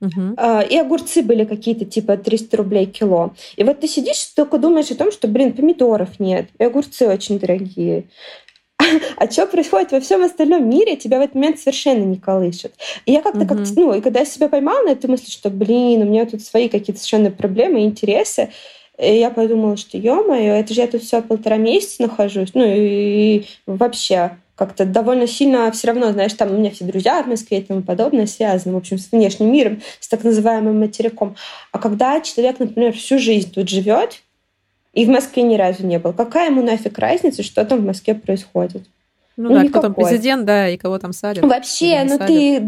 Uh-huh. 0.02 0.68
И 0.68 0.78
огурцы 0.78 1.24
были 1.24 1.44
какие-то 1.44 1.86
типа 1.86 2.18
300 2.18 2.58
рублей 2.58 2.86
кило. 2.86 3.34
И 3.56 3.64
вот 3.64 3.80
ты 3.80 3.88
сидишь, 3.88 4.24
только 4.36 4.60
думаешь 4.60 4.92
о 4.92 4.96
том, 4.96 5.12
что, 5.12 5.28
блин, 5.28 5.54
помидоров 5.54 6.20
нет, 6.20 6.50
и 6.60 6.64
огурцы 6.64 7.08
очень 7.08 7.40
дорогие. 7.40 8.06
А 9.18 9.30
что 9.30 9.48
происходит 9.48 9.92
во 9.92 10.00
всем 10.00 10.24
остальном 10.24 10.70
мире, 10.70 10.96
тебя 10.96 11.18
в 11.18 11.22
этот 11.24 11.36
момент 11.36 11.60
совершенно 11.60 12.04
не 12.04 12.18
колышет. 12.18 12.74
И 13.06 13.12
я 13.12 13.22
как-то, 13.22 13.42
uh-huh. 13.42 13.48
как 13.48 13.76
ну, 13.76 13.94
и 13.94 14.02
когда 14.02 14.20
я 14.20 14.26
себя 14.26 14.50
поймала 14.50 14.84
на 14.84 14.92
эту 14.92 15.10
мысль, 15.10 15.32
что, 15.32 15.50
блин, 15.50 16.04
у 16.04 16.06
меня 16.06 16.26
тут 16.26 16.42
свои 16.42 16.70
какие-то 16.70 17.02
совершенно 17.02 17.32
проблемы, 17.32 17.84
интересы, 17.84 18.50
и 18.98 19.18
я 19.18 19.30
подумала, 19.30 19.78
что, 19.78 19.98
ё-моё, 19.98 20.54
это 20.54 20.74
же 20.74 20.82
я 20.82 20.88
тут 20.88 21.04
все 21.04 21.22
полтора 21.22 21.58
месяца 21.58 22.04
нахожусь, 22.04 22.54
ну 22.54 22.64
и, 22.66 23.38
и 23.38 23.48
вообще 23.66 24.38
как-то 24.58 24.86
довольно 24.86 25.28
сильно 25.28 25.72
все 25.72 25.88
равно, 25.88 26.12
знаешь, 26.12 26.34
там 26.34 26.52
у 26.52 26.58
меня 26.58 26.72
все 26.72 26.84
друзья 26.84 27.22
в 27.22 27.28
Москве 27.28 27.60
и 27.60 27.62
тому 27.62 27.84
подобное 27.84 28.26
связаны, 28.26 28.74
в 28.74 28.78
общем, 28.78 28.98
с 28.98 29.12
внешним 29.12 29.52
миром, 29.54 29.82
с 30.00 30.08
так 30.08 30.24
называемым 30.24 30.80
материком. 30.80 31.36
А 31.72 31.78
когда 31.78 32.20
человек, 32.22 32.60
например, 32.60 32.92
всю 32.94 33.20
жизнь 33.20 33.54
тут 33.54 33.70
живет 33.70 34.24
и 34.94 35.06
в 35.06 35.10
Москве 35.10 35.44
ни 35.44 35.56
разу 35.56 35.86
не 35.86 36.00
был, 36.00 36.12
какая 36.12 36.50
ему 36.50 36.64
нафиг 36.64 36.98
разница, 36.98 37.44
что 37.44 37.64
там 37.66 37.82
в 37.82 37.86
Москве 37.86 38.16
происходит? 38.16 38.88
Ну, 39.38 39.50
ну 39.50 39.56
да, 39.56 39.64
никакой. 39.64 39.70
кто 39.70 39.82
там 39.82 39.94
президент, 39.94 40.46
да, 40.46 40.68
и 40.68 40.78
кого 40.78 40.98
там 40.98 41.14
садят. 41.14 41.46
Вообще, 41.46 42.02
ну 42.04 42.18
садят. 42.18 42.28
ты 42.28 42.64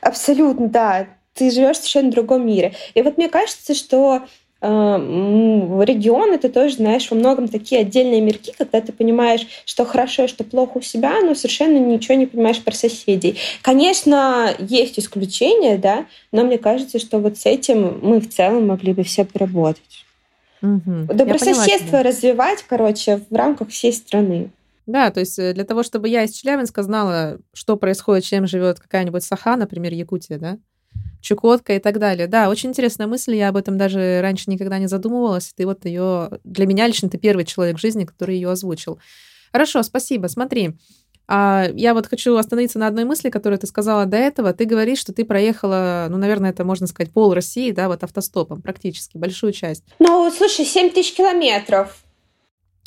абсолютно, 0.00 0.68
да, 0.68 1.06
ты 1.34 1.52
живешь 1.52 1.76
в 1.76 1.80
совершенно 1.80 2.10
другом 2.10 2.44
мире. 2.44 2.74
И 2.94 3.02
вот 3.02 3.16
мне 3.16 3.28
кажется, 3.28 3.76
что 3.76 4.22
регион 4.62 6.32
это 6.32 6.50
тоже, 6.50 6.76
знаешь, 6.76 7.10
во 7.10 7.16
многом 7.16 7.48
такие 7.48 7.80
отдельные 7.80 8.20
мирки, 8.20 8.52
когда 8.56 8.80
ты 8.80 8.92
понимаешь, 8.92 9.46
что 9.64 9.84
хорошо, 9.84 10.28
что 10.28 10.44
плохо 10.44 10.78
у 10.78 10.80
себя, 10.82 11.20
но 11.22 11.34
совершенно 11.34 11.78
ничего 11.78 12.14
не 12.14 12.26
понимаешь 12.26 12.60
про 12.62 12.74
соседей. 12.74 13.38
Конечно, 13.62 14.54
есть 14.58 14.98
исключения, 14.98 15.78
да, 15.78 16.06
но 16.30 16.44
мне 16.44 16.58
кажется, 16.58 16.98
что 16.98 17.18
вот 17.18 17.38
с 17.38 17.46
этим 17.46 18.00
мы 18.02 18.20
в 18.20 18.28
целом 18.28 18.66
могли 18.66 18.92
бы 18.92 19.02
все 19.02 19.24
поработать. 19.24 20.04
Угу. 20.62 21.14
Добрососедство 21.14 22.02
развивать, 22.02 22.62
короче, 22.68 23.22
в 23.30 23.34
рамках 23.34 23.70
всей 23.70 23.94
страны. 23.94 24.50
Да, 24.86 25.10
то 25.10 25.20
есть 25.20 25.38
э, 25.38 25.54
для 25.54 25.64
того, 25.64 25.82
чтобы 25.82 26.08
я 26.08 26.24
из 26.24 26.32
Челябинска 26.32 26.82
знала, 26.82 27.38
что 27.54 27.76
происходит, 27.76 28.24
чем 28.24 28.46
живет 28.46 28.80
какая-нибудь 28.80 29.22
Саха, 29.22 29.56
например, 29.56 29.92
Якутия, 29.94 30.38
да, 30.38 30.58
Чукотка 31.20 31.76
и 31.76 31.78
так 31.78 31.98
далее. 31.98 32.26
Да, 32.26 32.48
очень 32.48 32.70
интересная 32.70 33.06
мысль, 33.06 33.34
я 33.34 33.48
об 33.48 33.56
этом 33.56 33.76
даже 33.76 34.20
раньше 34.22 34.50
никогда 34.50 34.78
не 34.78 34.86
задумывалась. 34.86 35.52
Ты 35.54 35.66
вот 35.66 35.84
ее, 35.84 36.40
для 36.44 36.66
меня 36.66 36.86
лично 36.86 37.08
ты 37.08 37.18
первый 37.18 37.44
человек 37.44 37.76
в 37.76 37.80
жизни, 37.80 38.04
который 38.04 38.36
ее 38.36 38.50
озвучил. 38.50 38.98
Хорошо, 39.52 39.82
спасибо. 39.82 40.28
Смотри, 40.28 40.76
а 41.32 41.68
я 41.74 41.94
вот 41.94 42.08
хочу 42.08 42.34
остановиться 42.36 42.80
на 42.80 42.88
одной 42.88 43.04
мысли, 43.04 43.30
которую 43.30 43.58
ты 43.60 43.68
сказала 43.68 44.04
до 44.04 44.16
этого. 44.16 44.52
Ты 44.52 44.64
говоришь, 44.64 44.98
что 44.98 45.12
ты 45.12 45.24
проехала, 45.24 46.08
ну, 46.10 46.16
наверное, 46.16 46.50
это 46.50 46.64
можно 46.64 46.88
сказать, 46.88 47.12
пол 47.12 47.34
России, 47.34 47.70
да, 47.70 47.86
вот 47.86 48.02
автостопом 48.02 48.62
практически, 48.62 49.16
большую 49.16 49.52
часть. 49.52 49.84
Ну, 50.00 50.28
слушай, 50.36 50.64
7 50.64 50.90
тысяч 50.90 51.14
километров. 51.14 52.02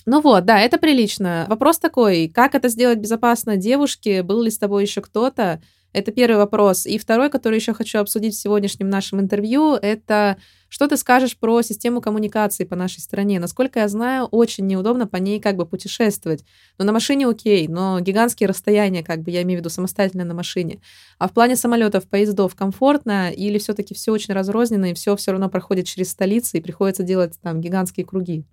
Ну 0.06 0.20
вот, 0.20 0.44
да, 0.44 0.60
это 0.60 0.78
прилично. 0.78 1.46
Вопрос 1.48 1.80
такой, 1.80 2.28
как 2.28 2.56
это 2.56 2.68
сделать 2.68 3.00
безопасно 3.00 3.56
девушке? 3.56 4.24
Был 4.24 4.42
ли 4.42 4.52
с 4.52 4.58
тобой 4.58 4.84
еще 4.84 5.00
кто-то? 5.00 5.62
Это 5.94 6.12
первый 6.12 6.38
вопрос. 6.38 6.88
И 6.88 6.98
второй, 6.98 7.30
который 7.30 7.60
еще 7.60 7.74
хочу 7.74 8.00
обсудить 8.00 8.34
в 8.34 8.42
сегодняшнем 8.42 8.90
нашем 8.90 9.22
интервью, 9.22 9.76
это 9.76 10.38
что 10.70 10.88
ты 10.88 10.98
скажешь 10.98 11.38
про 11.38 11.62
систему 11.62 12.02
коммуникации 12.02 12.64
по 12.64 12.76
нашей 12.76 13.00
стране? 13.00 13.40
Насколько 13.40 13.82
я 13.82 13.88
знаю, 13.88 14.26
очень 14.26 14.66
неудобно 14.66 15.06
по 15.06 15.18
ней 15.18 15.40
как 15.40 15.56
бы 15.56 15.68
путешествовать. 15.68 16.44
Но 16.80 16.86
на 16.86 16.92
машине 16.92 17.28
окей, 17.28 17.68
но 17.68 18.00
гигантские 18.00 18.50
расстояния, 18.50 19.04
как 19.04 19.22
бы 19.22 19.30
я 19.30 19.44
имею 19.44 19.60
в 19.60 19.62
виду 19.62 19.70
самостоятельно 19.70 20.26
на 20.26 20.34
машине. 20.34 20.82
А 21.20 21.28
в 21.28 21.32
плане 21.32 21.56
самолетов, 21.56 22.10
поездов 22.10 22.56
комфортно 22.56 23.30
или 23.30 23.60
все-таки 23.60 23.94
все 23.94 24.12
очень 24.12 24.34
разрозненно 24.34 24.90
и 24.90 24.94
все 24.96 25.16
все 25.16 25.32
равно 25.32 25.48
проходит 25.48 25.86
через 25.86 26.10
столицы 26.10 26.58
и 26.58 26.62
приходится 26.62 27.04
делать 27.04 27.34
там 27.40 27.62
гигантские 27.62 28.08
круги? 28.08 28.44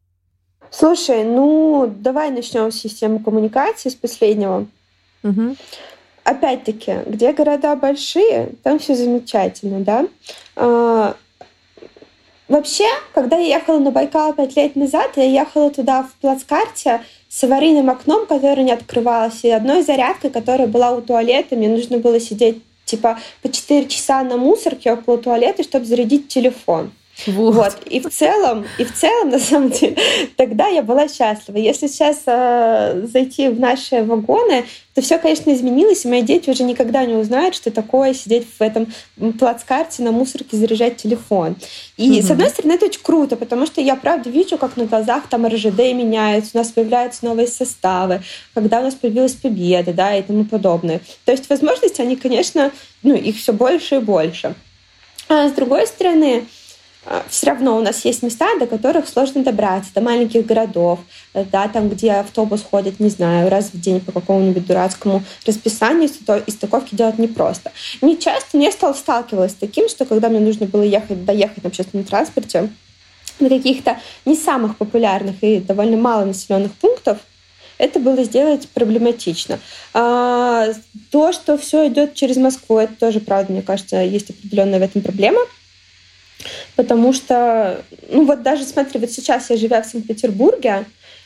Слушай, 0.70 1.24
ну 1.24 1.90
давай 2.00 2.30
начнем 2.30 2.70
с 2.70 2.76
системы 2.76 3.20
коммуникации 3.20 3.88
с 3.88 3.94
последнего. 3.94 4.68
Угу 5.22 5.56
опять-таки, 6.24 6.98
где 7.06 7.32
города 7.32 7.76
большие, 7.76 8.52
там 8.62 8.78
все 8.78 8.94
замечательно, 8.94 9.80
да. 9.80 10.06
А, 10.56 11.16
вообще, 12.48 12.86
когда 13.12 13.36
я 13.36 13.56
ехала 13.56 13.78
на 13.78 13.90
Байкал 13.90 14.32
пять 14.34 14.56
лет 14.56 14.76
назад, 14.76 15.12
я 15.16 15.24
ехала 15.24 15.70
туда 15.70 16.02
в 16.02 16.12
плацкарте 16.20 17.02
с 17.28 17.44
аварийным 17.44 17.90
окном, 17.90 18.26
которое 18.26 18.62
не 18.62 18.72
открывалось, 18.72 19.44
и 19.44 19.50
одной 19.50 19.82
зарядкой, 19.82 20.30
которая 20.30 20.66
была 20.66 20.92
у 20.92 21.00
туалета. 21.00 21.56
Мне 21.56 21.68
нужно 21.68 21.98
было 21.98 22.18
сидеть 22.18 22.62
типа 22.84 23.18
по 23.42 23.50
4 23.50 23.86
часа 23.88 24.22
на 24.24 24.36
мусорке 24.36 24.92
около 24.92 25.18
туалета, 25.18 25.62
чтобы 25.62 25.84
зарядить 25.84 26.28
телефон. 26.28 26.90
Вот. 27.26 27.54
вот. 27.54 27.78
И 27.86 28.00
в 28.00 28.08
целом, 28.10 28.64
и 28.78 28.84
в 28.84 28.94
целом, 28.94 29.30
на 29.30 29.38
самом 29.38 29.70
деле, 29.70 29.96
тогда 30.36 30.68
я 30.68 30.82
была 30.82 31.08
счастлива. 31.08 31.56
Если 31.56 31.86
сейчас 31.86 32.22
э, 32.26 33.06
зайти 33.12 33.48
в 33.48 33.58
наши 33.58 34.02
вагоны, 34.02 34.64
то 34.94 35.02
все, 35.02 35.18
конечно, 35.18 35.52
изменилось, 35.52 36.04
и 36.04 36.08
мои 36.08 36.22
дети 36.22 36.50
уже 36.50 36.64
никогда 36.64 37.04
не 37.04 37.14
узнают, 37.14 37.54
что 37.54 37.70
такое 37.70 38.12
сидеть 38.12 38.46
в 38.58 38.60
этом 38.60 38.92
плацкарте 39.38 40.02
на 40.02 40.10
мусорке, 40.10 40.56
заряжать 40.56 40.96
телефон. 40.96 41.56
И, 41.96 42.10
mm-hmm. 42.10 42.22
с 42.22 42.30
одной 42.30 42.48
стороны, 42.48 42.72
это 42.72 42.86
очень 42.86 43.02
круто, 43.02 43.36
потому 43.36 43.66
что 43.66 43.80
я, 43.80 43.94
правда, 43.94 44.30
вижу, 44.30 44.58
как 44.58 44.76
на 44.76 44.86
глазах 44.86 45.28
там 45.28 45.46
РЖД 45.46 45.78
меняются, 45.94 46.50
у 46.54 46.58
нас 46.58 46.68
появляются 46.72 47.24
новые 47.24 47.46
составы, 47.46 48.22
когда 48.52 48.80
у 48.80 48.82
нас 48.82 48.94
появилась 48.94 49.34
победа, 49.34 49.92
да, 49.92 50.16
и 50.16 50.22
тому 50.22 50.44
подобное. 50.44 51.00
То 51.24 51.32
есть 51.32 51.48
возможности, 51.48 52.00
они, 52.00 52.16
конечно, 52.16 52.72
ну, 53.02 53.14
их 53.14 53.36
все 53.36 53.52
больше 53.52 53.96
и 53.96 54.00
больше. 54.00 54.54
А 55.28 55.48
с 55.48 55.52
другой 55.52 55.86
стороны, 55.86 56.46
все 57.28 57.46
равно 57.46 57.78
у 57.78 57.80
нас 57.80 58.04
есть 58.04 58.22
места, 58.22 58.46
до 58.58 58.66
которых 58.66 59.08
сложно 59.08 59.42
добраться, 59.42 59.90
до 59.94 60.02
маленьких 60.02 60.44
городов, 60.44 61.00
э, 61.32 61.44
да, 61.44 61.66
там, 61.68 61.88
где 61.88 62.12
автобус 62.12 62.62
ходит, 62.62 63.00
не 63.00 63.08
знаю, 63.08 63.48
раз 63.48 63.70
в 63.72 63.80
день 63.80 64.00
по 64.00 64.12
какому-нибудь 64.12 64.66
дурацкому 64.66 65.22
расписанию, 65.46 66.10
и 66.46 66.50
стыковки 66.50 66.94
делать 66.94 67.18
непросто. 67.18 67.72
Не 68.02 68.18
часто 68.18 68.58
я 68.58 68.70
стал 68.70 68.94
сталкивалась 68.94 69.52
с 69.52 69.54
таким, 69.54 69.88
что 69.88 70.04
когда 70.04 70.28
мне 70.28 70.40
нужно 70.40 70.66
было 70.66 70.82
ехать, 70.82 71.24
доехать 71.24 71.62
на 71.62 71.68
общественном 71.68 72.04
транспорте 72.04 72.70
на 73.38 73.48
каких-то 73.48 73.98
не 74.26 74.36
самых 74.36 74.76
популярных 74.76 75.36
и 75.42 75.60
довольно 75.60 75.96
мало 75.96 76.26
населенных 76.26 76.72
пунктов, 76.74 77.18
это 77.78 77.98
было 77.98 78.22
сделать 78.24 78.68
проблематично. 78.68 79.58
А, 79.94 80.66
то, 81.10 81.32
что 81.32 81.56
все 81.56 81.88
идет 81.88 82.12
через 82.12 82.36
Москву, 82.36 82.76
это 82.76 82.94
тоже, 82.94 83.20
правда, 83.20 83.54
мне 83.54 83.62
кажется, 83.62 83.96
есть 83.96 84.28
определенная 84.28 84.78
в 84.78 84.82
этом 84.82 85.00
проблема– 85.00 85.40
Потому 86.76 87.12
что, 87.12 87.82
ну 88.08 88.24
вот 88.24 88.42
даже 88.42 88.64
смотри, 88.64 89.00
вот 89.00 89.10
сейчас 89.10 89.50
я 89.50 89.56
живя 89.56 89.82
в 89.82 89.86
Санкт-Петербурге, 89.86 90.84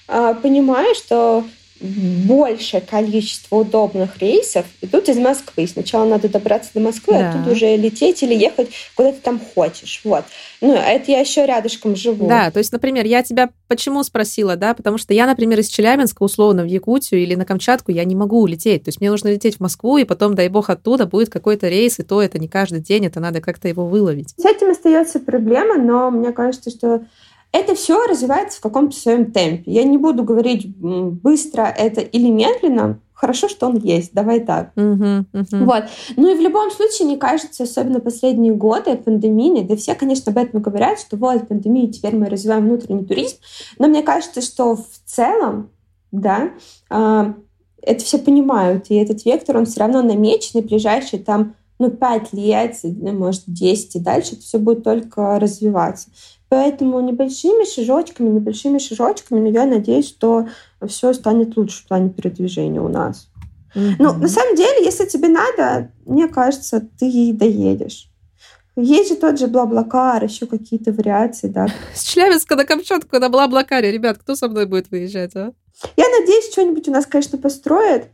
а, 0.08 0.34
понимаю, 0.34 0.94
что 0.94 1.44
большее 1.84 2.80
количество 2.80 3.56
удобных 3.56 4.18
рейсов 4.18 4.64
идут 4.80 5.08
из 5.08 5.18
Москвы. 5.18 5.66
Сначала 5.66 6.06
надо 6.06 6.28
добраться 6.28 6.70
до 6.74 6.80
Москвы, 6.80 7.14
да. 7.14 7.30
а 7.30 7.32
тут 7.32 7.52
уже 7.52 7.76
лететь 7.76 8.22
или 8.22 8.34
ехать 8.34 8.70
куда 8.94 9.12
ты 9.12 9.18
там 9.20 9.40
хочешь. 9.54 10.00
Вот. 10.04 10.24
Ну, 10.60 10.72
а 10.72 10.90
это 10.90 11.12
я 11.12 11.20
еще 11.20 11.44
рядышком 11.44 11.94
живу. 11.94 12.26
Да, 12.26 12.50
то 12.50 12.58
есть, 12.58 12.72
например, 12.72 13.04
я 13.04 13.22
тебя 13.22 13.50
почему 13.68 14.02
спросила, 14.02 14.56
да, 14.56 14.72
потому 14.74 14.96
что 14.98 15.12
я, 15.12 15.26
например, 15.26 15.60
из 15.60 15.68
Челябинска, 15.68 16.22
условно, 16.22 16.62
в 16.62 16.66
Якутию 16.66 17.22
или 17.22 17.34
на 17.34 17.44
Камчатку 17.44 17.90
я 17.90 18.04
не 18.04 18.14
могу 18.14 18.40
улететь. 18.40 18.84
То 18.84 18.88
есть 18.88 19.00
мне 19.00 19.10
нужно 19.10 19.28
лететь 19.28 19.56
в 19.56 19.60
Москву, 19.60 19.98
и 19.98 20.04
потом, 20.04 20.34
дай 20.34 20.48
бог, 20.48 20.70
оттуда 20.70 21.06
будет 21.06 21.28
какой-то 21.28 21.68
рейс, 21.68 21.98
и 21.98 22.02
то 22.02 22.22
это 22.22 22.38
не 22.38 22.48
каждый 22.48 22.80
день, 22.80 23.06
это 23.06 23.20
надо 23.20 23.40
как-то 23.40 23.68
его 23.68 23.86
выловить. 23.86 24.34
С 24.36 24.44
этим 24.44 24.70
остается 24.70 25.20
проблема, 25.20 25.76
но 25.76 26.10
мне 26.10 26.32
кажется, 26.32 26.70
что 26.70 27.04
это 27.54 27.76
все 27.76 28.04
развивается 28.06 28.58
в 28.58 28.62
каком-то 28.62 28.96
своем 28.96 29.30
темпе. 29.30 29.70
Я 29.70 29.84
не 29.84 29.96
буду 29.96 30.24
говорить 30.24 30.76
быстро 30.76 31.62
это 31.62 32.00
или 32.00 32.28
медленно. 32.28 32.98
Хорошо, 33.12 33.48
что 33.48 33.68
он 33.68 33.76
есть. 33.76 34.12
Давай 34.12 34.40
так. 34.40 34.72
Uh-huh, 34.74 35.24
uh-huh. 35.32 35.64
Вот. 35.64 35.84
Ну 36.16 36.34
и 36.34 36.36
в 36.36 36.40
любом 36.40 36.72
случае, 36.72 37.06
мне 37.06 37.16
кажется, 37.16 37.62
особенно 37.62 38.00
последние 38.00 38.52
годы 38.52 38.96
пандемии, 38.96 39.62
да 39.62 39.76
все, 39.76 39.94
конечно, 39.94 40.32
об 40.32 40.38
этом 40.38 40.60
говорят, 40.60 40.98
что 40.98 41.16
вот 41.16 41.46
пандемия, 41.46 41.92
теперь 41.92 42.16
мы 42.16 42.28
развиваем 42.28 42.64
внутренний 42.64 43.04
туризм. 43.04 43.36
Но 43.78 43.86
мне 43.86 44.02
кажется, 44.02 44.42
что 44.42 44.74
в 44.74 44.88
целом, 45.06 45.70
да, 46.10 46.50
э, 46.90 47.34
это 47.82 48.04
все 48.04 48.18
понимают, 48.18 48.86
и 48.88 48.96
этот 48.96 49.24
вектор, 49.24 49.58
он 49.58 49.66
все 49.66 49.78
равно 49.78 50.02
намечен, 50.02 50.58
и 50.58 50.62
ближайшие 50.62 51.22
там 51.22 51.54
ну, 51.78 51.90
5 51.90 52.32
лет, 52.32 52.76
может, 52.82 53.44
10 53.46 53.96
и 53.96 54.00
дальше 54.00 54.34
это 54.34 54.42
все 54.42 54.58
будет 54.58 54.84
только 54.84 55.38
развиваться. 55.38 56.08
Поэтому 56.48 57.00
небольшими 57.00 57.64
шажочками, 57.64 58.28
небольшими 58.28 58.78
шажочками, 58.78 59.40
но 59.40 59.48
я 59.48 59.66
надеюсь, 59.66 60.08
что 60.08 60.48
все 60.86 61.12
станет 61.12 61.56
лучше 61.56 61.82
в 61.82 61.88
плане 61.88 62.10
передвижения 62.10 62.80
у 62.80 62.88
нас. 62.88 63.28
Mm-hmm. 63.74 63.94
Ну, 63.98 64.14
на 64.14 64.28
самом 64.28 64.54
деле, 64.54 64.84
если 64.84 65.06
тебе 65.06 65.28
надо, 65.28 65.90
мне 66.06 66.28
кажется, 66.28 66.80
ты 66.98 67.32
доедешь. 67.32 68.08
Есть 68.76 69.10
же 69.10 69.16
тот 69.16 69.38
же 69.38 69.46
Блаблакар, 69.46 70.24
еще 70.24 70.46
какие-то 70.46 70.92
вариации, 70.92 71.46
да. 71.46 71.68
С 71.94 72.02
Челябинска 72.02 72.56
на 72.56 72.64
Камчатку 72.64 73.18
на 73.18 73.28
Блаблакаре. 73.28 73.92
Ребят, 73.92 74.18
кто 74.18 74.34
со 74.34 74.48
мной 74.48 74.66
будет 74.66 74.90
выезжать, 74.90 75.34
а? 75.36 75.52
Я 75.96 76.04
надеюсь, 76.08 76.50
что-нибудь 76.50 76.88
у 76.88 76.90
нас, 76.90 77.06
конечно, 77.06 77.38
построят. 77.38 78.08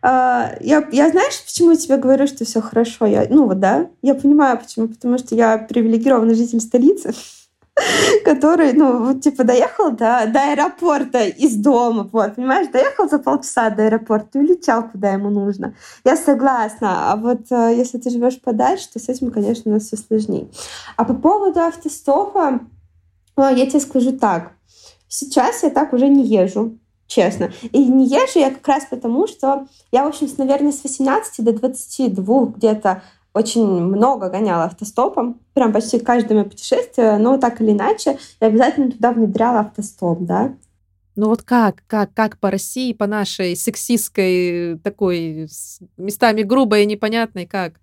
А, 0.00 0.56
я, 0.60 0.88
я 0.92 1.10
знаешь, 1.10 1.42
почему 1.44 1.72
я 1.72 1.76
тебе 1.76 1.96
говорю, 1.98 2.26
что 2.26 2.44
все 2.44 2.60
хорошо? 2.60 3.06
Я, 3.06 3.26
ну 3.28 3.46
вот, 3.46 3.60
да, 3.60 3.90
я 4.00 4.14
понимаю, 4.14 4.58
почему. 4.58 4.88
Потому 4.88 5.18
что 5.18 5.34
я 5.34 5.58
привилегированный 5.58 6.34
житель 6.34 6.60
столицы. 6.60 7.12
который, 8.24 8.72
ну, 8.72 9.06
вот, 9.06 9.22
типа, 9.22 9.44
доехал 9.44 9.90
до, 9.90 10.26
до 10.26 10.52
аэропорта 10.52 11.24
из 11.24 11.56
дома, 11.56 12.08
вот, 12.12 12.36
понимаешь, 12.36 12.68
доехал 12.68 13.08
за 13.08 13.18
полчаса 13.18 13.70
до 13.70 13.84
аэропорта 13.84 14.38
и 14.38 14.42
улетел, 14.42 14.84
куда 14.84 15.12
ему 15.12 15.30
нужно. 15.30 15.74
Я 16.04 16.16
согласна. 16.16 17.12
А 17.12 17.16
вот 17.16 17.50
э, 17.50 17.74
если 17.76 17.98
ты 17.98 18.10
живешь 18.10 18.40
подальше, 18.40 18.88
то 18.92 18.98
с 18.98 19.08
этим, 19.08 19.30
конечно, 19.30 19.70
у 19.70 19.74
нас 19.74 19.84
все 19.84 19.96
сложнее. 19.96 20.48
А 20.96 21.04
по 21.04 21.14
поводу 21.14 21.60
автостопа, 21.60 22.60
я 23.36 23.66
тебе 23.66 23.80
скажу 23.80 24.12
так. 24.12 24.52
Сейчас 25.08 25.62
я 25.62 25.70
так 25.70 25.92
уже 25.92 26.08
не 26.08 26.24
езжу 26.24 26.78
честно. 27.06 27.52
И 27.72 27.84
не 27.84 28.06
езжу 28.06 28.38
я 28.38 28.50
как 28.50 28.66
раз 28.66 28.86
потому, 28.88 29.26
что 29.26 29.66
я, 29.90 30.04
в 30.04 30.08
общем, 30.08 30.28
наверное, 30.38 30.72
с 30.72 30.82
18 30.82 31.44
до 31.44 31.52
22 31.52 32.46
где-то 32.56 33.02
очень 33.34 33.66
много 33.66 34.28
гоняла 34.28 34.64
автостопом, 34.64 35.40
прям 35.54 35.72
почти 35.72 35.98
каждое 35.98 36.34
мое 36.34 36.44
путешествие, 36.44 37.18
но 37.18 37.38
так 37.38 37.60
или 37.60 37.72
иначе, 37.72 38.18
я 38.40 38.46
обязательно 38.46 38.90
туда 38.90 39.12
внедряла 39.12 39.60
автостоп, 39.60 40.18
да. 40.20 40.54
Ну 41.14 41.28
вот 41.28 41.42
как, 41.42 41.82
как, 41.86 42.14
как 42.14 42.38
по 42.38 42.50
России, 42.50 42.94
по 42.94 43.06
нашей 43.06 43.54
сексистской 43.54 44.78
такой 44.78 45.48
местами 45.98 46.42
грубой 46.42 46.84
и 46.84 46.86
непонятной, 46.86 47.46
как? 47.46 47.74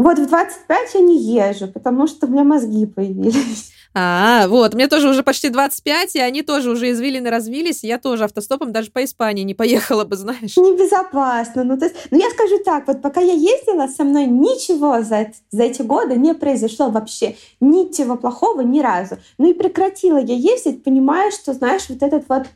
Вот 0.00 0.18
в 0.18 0.26
25 0.26 0.94
я 0.94 1.00
не 1.00 1.18
езжу, 1.18 1.68
потому 1.68 2.06
что 2.06 2.26
у 2.26 2.30
меня 2.30 2.42
мозги 2.42 2.86
появились. 2.86 3.70
А, 3.92 4.46
вот, 4.48 4.72
мне 4.72 4.86
тоже 4.86 5.10
уже 5.10 5.22
почти 5.22 5.48
25, 5.48 6.14
и 6.14 6.20
они 6.20 6.42
тоже 6.42 6.70
уже 6.70 6.92
извилины 6.92 7.28
развились, 7.28 7.82
и 7.82 7.88
я 7.88 7.98
тоже 7.98 8.24
автостопом 8.24 8.72
даже 8.72 8.90
по 8.92 9.04
Испании 9.04 9.42
не 9.42 9.52
поехала 9.52 10.04
бы, 10.04 10.16
знаешь. 10.16 10.56
Небезопасно. 10.56 11.64
Ну, 11.64 11.76
то 11.76 11.86
есть, 11.86 11.96
ну, 12.10 12.18
я 12.18 12.30
скажу 12.30 12.58
так, 12.64 12.86
вот 12.86 13.02
пока 13.02 13.20
я 13.20 13.32
ездила, 13.32 13.88
со 13.88 14.04
мной 14.04 14.26
ничего 14.26 15.02
за, 15.02 15.32
за 15.50 15.64
эти 15.64 15.82
годы 15.82 16.14
не 16.14 16.34
произошло 16.34 16.88
вообще. 16.88 17.36
Ничего 17.60 18.16
плохого 18.16 18.60
ни 18.60 18.80
разу. 18.80 19.18
Ну 19.38 19.50
и 19.50 19.54
прекратила 19.54 20.18
я 20.18 20.34
ездить, 20.34 20.82
понимая, 20.84 21.30
что, 21.30 21.52
знаешь, 21.52 21.86
вот 21.88 22.02
этот 22.02 22.24
вот 22.28 22.46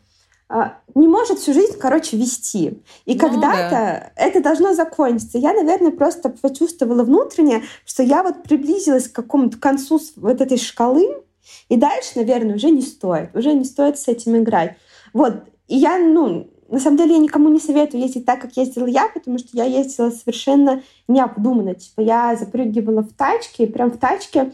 не 0.95 1.09
может 1.09 1.39
всю 1.39 1.53
жизнь, 1.53 1.79
короче, 1.79 2.17
вести. 2.17 2.83
И 3.07 3.15
ну, 3.15 3.19
когда-то 3.19 3.71
да. 3.71 4.13
это 4.17 4.43
должно 4.43 4.75
закончиться. 4.75 5.39
Я, 5.39 5.53
наверное, 5.53 5.91
просто 5.91 6.29
почувствовала 6.29 7.03
внутренне, 7.03 7.63
что 7.85 8.03
я 8.03 8.23
вот 8.23 8.43
приблизилась 8.43 9.09
к 9.09 9.15
какому-то 9.15 9.59
концу 9.59 10.01
вот 10.17 10.41
этой 10.41 10.59
шкалы, 10.59 11.23
и 11.69 11.77
дальше, 11.77 12.13
наверное, 12.17 12.57
уже 12.57 12.71
не 12.71 12.83
стоит. 12.83 13.35
Уже 13.35 13.53
не 13.53 13.65
стоит 13.65 13.99
с 13.99 14.09
этим 14.09 14.37
играть. 14.37 14.77
Вот. 15.13 15.45
И 15.67 15.77
я, 15.77 15.99
ну, 15.99 16.49
на 16.69 16.79
самом 16.79 16.99
деле 16.99 17.15
я 17.15 17.19
никому 17.19 17.49
не 17.49 17.61
советую 17.61 18.03
ездить 18.03 18.27
так, 18.27 18.41
как 18.41 18.57
ездила 18.57 18.87
я, 18.87 19.09
потому 19.09 19.39
что 19.39 19.49
я 19.53 19.65
ездила 19.65 20.11
совершенно 20.11 20.83
необдуманно. 21.09 21.75
Типа 21.75 22.01
я 22.01 22.37
запрыгивала 22.37 23.03
в 23.03 23.13
тачки, 23.13 23.63
и 23.63 23.67
прям 23.67 23.91
в 23.91 23.99
тачке 23.99 24.53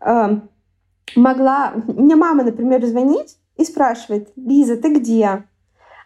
э, 0.00 0.40
могла... 1.16 1.72
Мне 1.86 2.16
мама, 2.16 2.44
например, 2.44 2.84
звонит 2.86 3.36
и 3.60 3.64
спрашивает, 3.64 4.32
Лиза, 4.36 4.76
ты 4.76 4.92
где? 4.94 5.44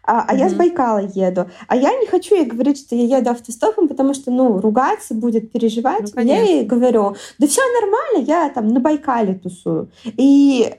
а, 0.07 0.25
а 0.29 0.35
mm-hmm. 0.35 0.39
я 0.39 0.49
с 0.49 0.55
Байкала 0.55 0.99
еду. 0.99 1.51
А 1.67 1.77
я 1.77 1.95
не 1.99 2.07
хочу 2.07 2.35
ей 2.35 2.45
говорить, 2.45 2.79
что 2.79 2.95
я 2.95 3.19
еду 3.19 3.31
автостопом, 3.31 3.89
потому 3.89 4.15
что, 4.15 4.31
ну, 4.31 4.61
ругаться 4.61 5.15
будет, 5.15 5.51
переживать. 5.51 6.15
Ну, 6.15 6.23
я 6.23 6.43
ей 6.43 6.65
говорю, 6.65 7.17
да 7.39 7.47
все 7.47 7.63
нормально, 7.81 8.27
я 8.27 8.51
там 8.51 8.69
на 8.69 8.81
Байкале 8.81 9.35
тусую. 9.35 9.91
И 10.05 10.75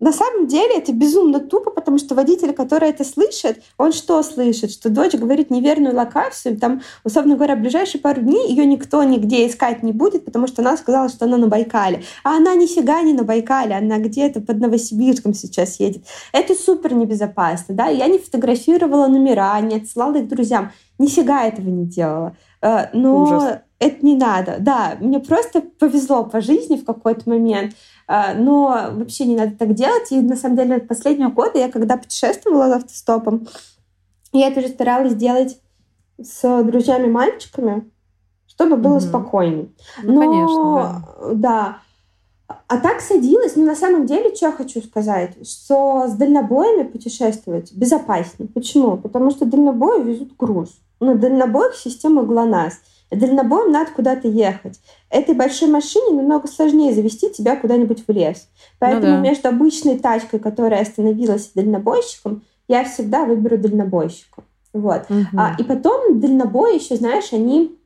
на 0.00 0.12
самом 0.12 0.46
деле 0.46 0.78
это 0.78 0.92
безумно 0.92 1.40
тупо, 1.40 1.70
потому 1.70 1.98
что 1.98 2.14
водитель, 2.14 2.52
который 2.52 2.88
это 2.88 3.04
слышит, 3.04 3.62
он 3.76 3.92
что 3.92 4.22
слышит? 4.22 4.72
Что 4.72 4.88
дочь 4.88 5.12
говорит 5.12 5.50
неверную 5.50 5.94
локацию, 5.94 6.58
там, 6.58 6.80
условно 7.04 7.36
говоря, 7.36 7.54
в 7.54 7.60
ближайшие 7.60 8.00
пару 8.00 8.22
дней 8.22 8.48
ее 8.48 8.64
никто 8.64 9.02
нигде 9.02 9.46
искать 9.46 9.82
не 9.82 9.92
будет, 9.92 10.24
потому 10.24 10.46
что 10.46 10.62
она 10.62 10.76
сказала, 10.78 11.10
что 11.10 11.26
она 11.26 11.36
на 11.36 11.48
Байкале. 11.48 12.02
А 12.24 12.36
она 12.36 12.54
нифига 12.54 13.02
не 13.02 13.12
на 13.12 13.24
Байкале, 13.24 13.76
она 13.76 13.98
где-то 13.98 14.40
под 14.40 14.58
Новосибирском 14.58 15.34
сейчас 15.34 15.78
едет. 15.78 16.04
Это 16.32 16.54
супер 16.54 16.94
небезопасно, 16.94 17.74
да, 17.74 17.86
я 17.86 18.06
не 18.06 18.18
фотографировала 18.18 19.06
номера, 19.06 19.60
не 19.60 19.76
отсылала 19.76 20.16
их 20.16 20.28
друзьям, 20.28 20.72
нифига 20.98 21.44
этого 21.44 21.68
не 21.68 21.84
делала. 21.84 22.36
Э, 22.62 22.86
но 22.92 23.22
Ужас. 23.22 23.58
это 23.78 24.04
не 24.04 24.14
надо. 24.14 24.56
Да, 24.60 24.96
мне 25.00 25.18
просто 25.18 25.62
повезло 25.62 26.24
по 26.24 26.40
жизни 26.40 26.76
в 26.76 26.84
какой-то 26.84 27.28
момент. 27.28 27.74
А, 28.12 28.34
но 28.34 28.90
вообще 28.90 29.24
не 29.24 29.36
надо 29.36 29.52
так 29.56 29.72
делать. 29.74 30.10
И 30.10 30.20
на 30.20 30.34
самом 30.34 30.56
деле 30.56 30.80
последние 30.80 31.28
годы 31.28 31.60
я 31.60 31.70
когда 31.70 31.96
путешествовала 31.96 32.74
автостопом, 32.74 33.46
я 34.32 34.48
это 34.48 34.62
же 34.62 34.68
старалась 34.68 35.14
делать 35.14 35.60
с 36.20 36.64
друзьями-мальчиками, 36.64 37.88
чтобы 38.48 38.76
было 38.78 38.96
mm-hmm. 38.96 39.08
спокойнее. 39.08 39.68
Ну, 40.02 40.14
Но, 40.14 40.20
конечно, 40.20 41.06
да. 41.20 41.78
да. 42.48 42.58
А 42.66 42.78
так 42.78 43.00
садилась, 43.00 43.54
но 43.54 43.64
на 43.64 43.76
самом 43.76 44.06
деле, 44.06 44.34
что 44.34 44.46
я 44.46 44.52
хочу 44.52 44.82
сказать, 44.82 45.48
что 45.48 46.08
с 46.08 46.14
дальнобоями 46.14 46.88
путешествовать 46.88 47.72
безопаснее. 47.72 48.48
Почему? 48.52 48.96
Потому 48.96 49.30
что 49.30 49.44
дальнобои 49.44 50.02
везут 50.02 50.36
груз. 50.36 50.70
На 50.98 51.14
дальнобоях 51.14 51.76
система 51.76 52.24
ГЛОНАСС. 52.24 52.80
Дальнобоем 53.10 53.72
надо 53.72 53.90
куда-то 53.90 54.28
ехать. 54.28 54.80
Этой 55.08 55.34
большой 55.34 55.68
машине 55.68 56.16
намного 56.16 56.46
сложнее 56.46 56.94
завести 56.94 57.30
тебя 57.30 57.56
куда-нибудь 57.56 58.04
в 58.06 58.12
лес. 58.12 58.48
Поэтому 58.78 59.16
ну 59.16 59.22
да. 59.22 59.28
между 59.28 59.48
обычной 59.48 59.98
тачкой, 59.98 60.38
которая 60.38 60.82
остановилась, 60.82 61.50
дальнобойщиком, 61.54 62.42
я 62.68 62.84
всегда 62.84 63.24
выберу 63.24 63.58
дальнобойщика. 63.58 64.44
Вот. 64.72 65.06
Угу. 65.10 65.36
А, 65.36 65.56
и 65.58 65.64
потом 65.64 66.20
дальнобои 66.20 66.76
еще, 66.76 66.96
знаешь, 66.96 67.32
они... 67.32 67.76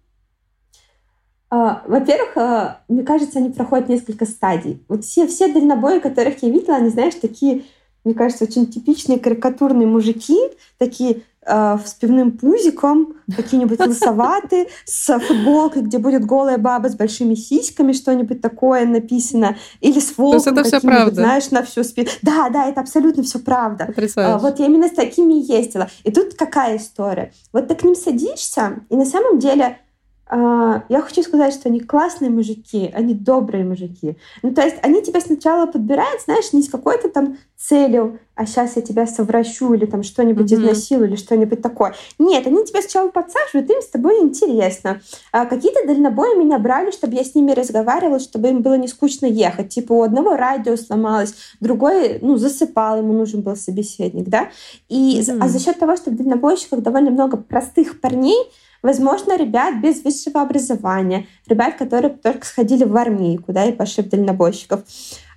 А, 1.48 1.82
во-первых, 1.86 2.36
а, 2.36 2.80
мне 2.88 3.02
кажется, 3.02 3.38
они 3.38 3.48
проходят 3.48 3.88
несколько 3.88 4.26
стадий. 4.26 4.84
Вот 4.88 5.04
все, 5.04 5.26
все 5.26 5.50
дальнобои, 5.50 6.00
которых 6.00 6.42
я 6.42 6.50
видела, 6.50 6.76
они, 6.76 6.90
знаешь, 6.90 7.14
такие, 7.14 7.62
мне 8.04 8.12
кажется, 8.12 8.44
очень 8.44 8.66
типичные 8.66 9.18
карикатурные 9.18 9.86
мужики, 9.86 10.38
такие 10.76 11.22
э, 11.46 11.78
с 11.84 11.94
пивным 11.94 12.32
пузиком, 12.32 13.14
какие-нибудь 13.34 13.78
лысоватые, 13.86 14.68
с 14.84 15.18
футболкой, 15.18 15.82
где 15.82 15.98
будет 15.98 16.24
голая 16.24 16.58
баба 16.58 16.88
с 16.88 16.94
большими 16.94 17.34
сиськами, 17.34 17.92
что-нибудь 17.92 18.40
такое 18.40 18.84
написано, 18.86 19.56
или 19.80 20.00
с 20.00 20.16
волком, 20.16 20.52
это 20.52 20.64
все 20.64 20.80
правда? 20.80 21.14
знаешь, 21.14 21.50
на 21.50 21.62
всю 21.62 21.84
спину. 21.84 22.08
Да, 22.22 22.48
да, 22.50 22.66
это 22.66 22.80
абсолютно 22.80 23.22
все 23.22 23.38
правда. 23.38 23.86
Потрясающе. 23.86 24.38
Вот 24.38 24.58
я 24.58 24.66
именно 24.66 24.88
с 24.88 24.92
такими 24.92 25.34
ездила. 25.34 25.88
И 26.02 26.10
тут 26.10 26.34
какая 26.34 26.76
история? 26.76 27.32
Вот 27.52 27.68
ты 27.68 27.74
к 27.74 27.84
ним 27.84 27.94
садишься, 27.94 28.80
и 28.90 28.96
на 28.96 29.04
самом 29.04 29.38
деле 29.38 29.64
а, 29.64 29.83
я 30.30 31.00
хочу 31.02 31.22
сказать, 31.22 31.52
что 31.54 31.68
они 31.68 31.80
классные 31.80 32.30
мужики, 32.30 32.90
они 32.94 33.14
добрые 33.14 33.64
мужики. 33.64 34.16
Ну, 34.42 34.54
то 34.54 34.62
есть 34.62 34.76
они 34.82 35.02
тебя 35.02 35.20
сначала 35.20 35.66
подбирают, 35.66 36.22
знаешь, 36.22 36.52
не 36.52 36.62
с 36.62 36.70
какой-то 36.70 37.08
там 37.08 37.36
целью, 37.56 38.18
а 38.34 38.46
сейчас 38.46 38.76
я 38.76 38.82
тебя 38.82 39.06
совращу 39.06 39.74
или 39.74 39.86
там 39.86 40.02
что-нибудь 40.02 40.50
mm-hmm. 40.50 40.56
изнасилую 40.56 41.08
или 41.08 41.16
что-нибудь 41.16 41.62
такое. 41.62 41.94
Нет, 42.18 42.46
они 42.46 42.64
тебя 42.64 42.80
сначала 42.82 43.08
подсаживают, 43.08 43.70
им 43.70 43.80
с 43.80 43.86
тобой 43.86 44.20
интересно. 44.20 45.00
А 45.30 45.46
какие-то 45.46 45.86
дальнобои 45.86 46.36
меня 46.36 46.58
брали, 46.58 46.90
чтобы 46.90 47.14
я 47.14 47.24
с 47.24 47.34
ними 47.34 47.52
разговаривала, 47.52 48.18
чтобы 48.18 48.48
им 48.48 48.62
было 48.62 48.74
не 48.74 48.88
скучно 48.88 49.26
ехать. 49.26 49.68
Типа 49.68 49.92
у 49.92 50.02
одного 50.02 50.36
радио 50.36 50.76
сломалось, 50.76 51.34
другой, 51.60 52.18
ну, 52.22 52.36
засыпал, 52.36 52.98
ему 52.98 53.12
нужен 53.12 53.42
был 53.42 53.56
собеседник, 53.56 54.28
да. 54.28 54.50
И, 54.88 55.20
mm-hmm. 55.20 55.38
А 55.40 55.48
за 55.48 55.58
счет 55.60 55.78
того, 55.78 55.96
что 55.96 56.10
в 56.10 56.16
дальнобойщиках 56.16 56.80
довольно 56.80 57.10
много 57.10 57.36
простых 57.36 58.00
парней, 58.00 58.50
Возможно, 58.84 59.38
ребят 59.38 59.80
без 59.80 60.04
высшего 60.04 60.42
образования, 60.42 61.26
ребят, 61.46 61.76
которые 61.76 62.10
только 62.10 62.44
сходили 62.44 62.84
в 62.84 62.94
армию, 62.94 63.42
куда 63.42 63.64
и 63.64 63.72
пошли 63.72 64.04
в 64.04 64.10
дальнобойщиков. 64.10 64.84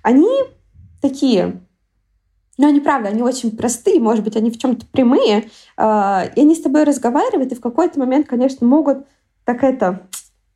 Они 0.02 0.28
такие, 1.00 1.58
но 2.58 2.66
они, 2.66 2.80
правда, 2.80 3.08
они 3.08 3.22
очень 3.22 3.56
простые, 3.56 4.00
может 4.00 4.22
быть, 4.22 4.36
они 4.36 4.50
в 4.50 4.58
чем-то 4.58 4.84
прямые, 4.88 5.48
а, 5.78 6.26
и 6.36 6.42
они 6.42 6.54
с 6.54 6.60
тобой 6.60 6.84
разговаривают, 6.84 7.50
и 7.52 7.54
в 7.54 7.62
какой-то 7.62 7.98
момент, 7.98 8.26
конечно, 8.28 8.66
могут 8.66 9.06
так 9.46 9.64
это 9.64 10.06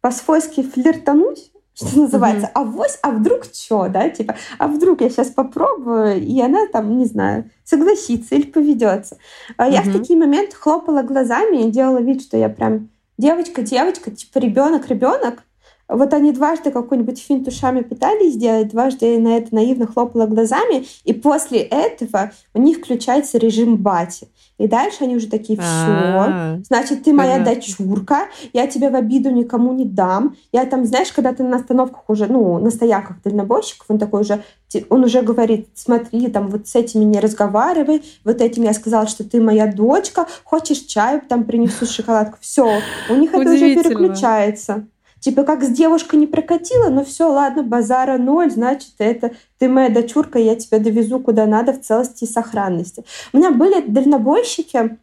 по-свойски 0.02 0.62
флиртануть, 0.62 1.50
что 1.74 1.98
называется, 1.98 2.50
а 2.54 2.64
вось, 2.64 2.98
а 3.02 3.10
вдруг 3.10 3.44
что, 3.44 3.88
да, 3.88 4.08
типа, 4.08 4.36
а 4.58 4.68
вдруг 4.68 5.00
я 5.00 5.10
сейчас 5.10 5.28
попробую, 5.28 6.22
и 6.22 6.40
она 6.40 6.66
там, 6.66 6.98
не 6.98 7.06
знаю, 7.06 7.50
согласится 7.64 8.34
или 8.34 8.46
поведется. 8.46 9.16
Mm-hmm. 9.58 9.72
Я 9.72 9.82
в 9.82 9.92
такие 9.92 10.18
моменты 10.18 10.56
хлопала 10.56 11.02
глазами 11.02 11.66
и 11.66 11.70
делала 11.70 11.98
вид, 11.98 12.22
что 12.22 12.36
я 12.36 12.48
прям 12.48 12.90
девочка, 13.18 13.62
девочка, 13.62 14.10
типа 14.10 14.38
ребенок, 14.38 14.88
ребенок, 14.88 15.44
вот 15.88 16.14
они 16.14 16.32
дважды 16.32 16.70
какой-нибудь 16.70 17.20
финт 17.20 17.46
ушами 17.48 17.82
пытались 17.82 18.34
сделать, 18.34 18.68
дважды 18.68 19.18
на 19.18 19.36
это 19.36 19.54
наивно 19.54 19.86
хлопала 19.86 20.26
глазами, 20.26 20.86
и 21.04 21.12
после 21.12 21.60
этого 21.60 22.32
у 22.54 22.60
них 22.60 22.78
включается 22.78 23.38
режим 23.38 23.76
бати. 23.76 24.28
И 24.62 24.68
дальше 24.68 24.98
они 25.00 25.16
уже 25.16 25.26
такие, 25.26 25.58
все, 25.58 25.66
А-а-а. 25.66 26.60
значит, 26.62 27.02
ты 27.02 27.12
моя 27.12 27.38
Понятно. 27.38 27.54
дочурка, 27.56 28.28
я 28.52 28.68
тебя 28.68 28.90
в 28.90 28.94
обиду 28.94 29.28
никому 29.28 29.72
не 29.72 29.84
дам. 29.84 30.36
Я 30.52 30.66
там, 30.66 30.84
знаешь, 30.86 31.10
когда 31.10 31.32
ты 31.32 31.42
на 31.42 31.56
остановках 31.56 32.04
уже, 32.06 32.28
ну, 32.28 32.58
на 32.58 32.70
стоянках 32.70 33.20
дальнобойщиков, 33.24 33.86
он 33.88 33.98
такой 33.98 34.20
уже, 34.20 34.44
он 34.88 35.02
уже 35.02 35.22
говорит, 35.22 35.66
смотри, 35.74 36.28
там, 36.28 36.46
вот 36.46 36.68
с 36.68 36.76
этими 36.76 37.02
не 37.02 37.18
разговаривай, 37.18 38.04
вот 38.24 38.40
этим 38.40 38.62
я 38.62 38.72
сказала, 38.72 39.08
что 39.08 39.24
ты 39.24 39.40
моя 39.40 39.66
дочка, 39.66 40.28
хочешь 40.44 40.78
чаю, 40.82 41.22
там 41.28 41.42
принесу 41.42 41.84
шоколадку. 41.92 42.38
Все, 42.40 42.78
у 43.10 43.14
них 43.16 43.34
это 43.34 43.50
уже 43.50 43.74
переключается. 43.74 44.86
Типа, 45.22 45.44
как 45.44 45.62
с 45.62 45.68
девушкой 45.68 46.16
не 46.16 46.26
прокатило, 46.26 46.88
но 46.88 47.04
все, 47.04 47.30
ладно, 47.30 47.62
базара 47.62 48.18
ноль, 48.18 48.50
значит, 48.50 48.94
это 48.98 49.30
ты 49.60 49.68
моя 49.68 49.88
дочурка, 49.88 50.40
я 50.40 50.56
тебя 50.56 50.80
довезу 50.80 51.20
куда 51.20 51.46
надо 51.46 51.72
в 51.72 51.80
целости 51.80 52.24
и 52.24 52.26
сохранности. 52.26 53.04
У 53.32 53.38
меня 53.38 53.52
были 53.52 53.82
дальнобойщики, 53.86 54.98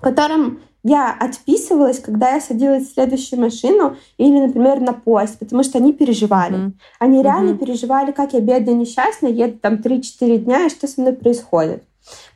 которым 0.00 0.60
я 0.82 1.12
отписывалась, 1.12 2.00
когда 2.00 2.30
я 2.30 2.40
садилась 2.40 2.88
в 2.88 2.94
следующую 2.94 3.40
машину 3.40 3.96
или, 4.16 4.40
например, 4.40 4.80
на 4.80 4.94
поезд, 4.94 5.38
потому 5.38 5.62
что 5.62 5.76
они 5.76 5.92
переживали. 5.92 6.56
Mm-hmm. 6.56 6.72
Они 6.98 7.22
реально 7.22 7.50
mm-hmm. 7.50 7.58
переживали, 7.58 8.12
как 8.12 8.32
я 8.32 8.40
бедная, 8.40 8.72
несчастная, 8.74 9.30
еду 9.30 9.58
там 9.58 9.74
3-4 9.74 10.38
дня, 10.38 10.64
и 10.64 10.70
что 10.70 10.88
со 10.88 10.98
мной 10.98 11.12
происходит. 11.12 11.84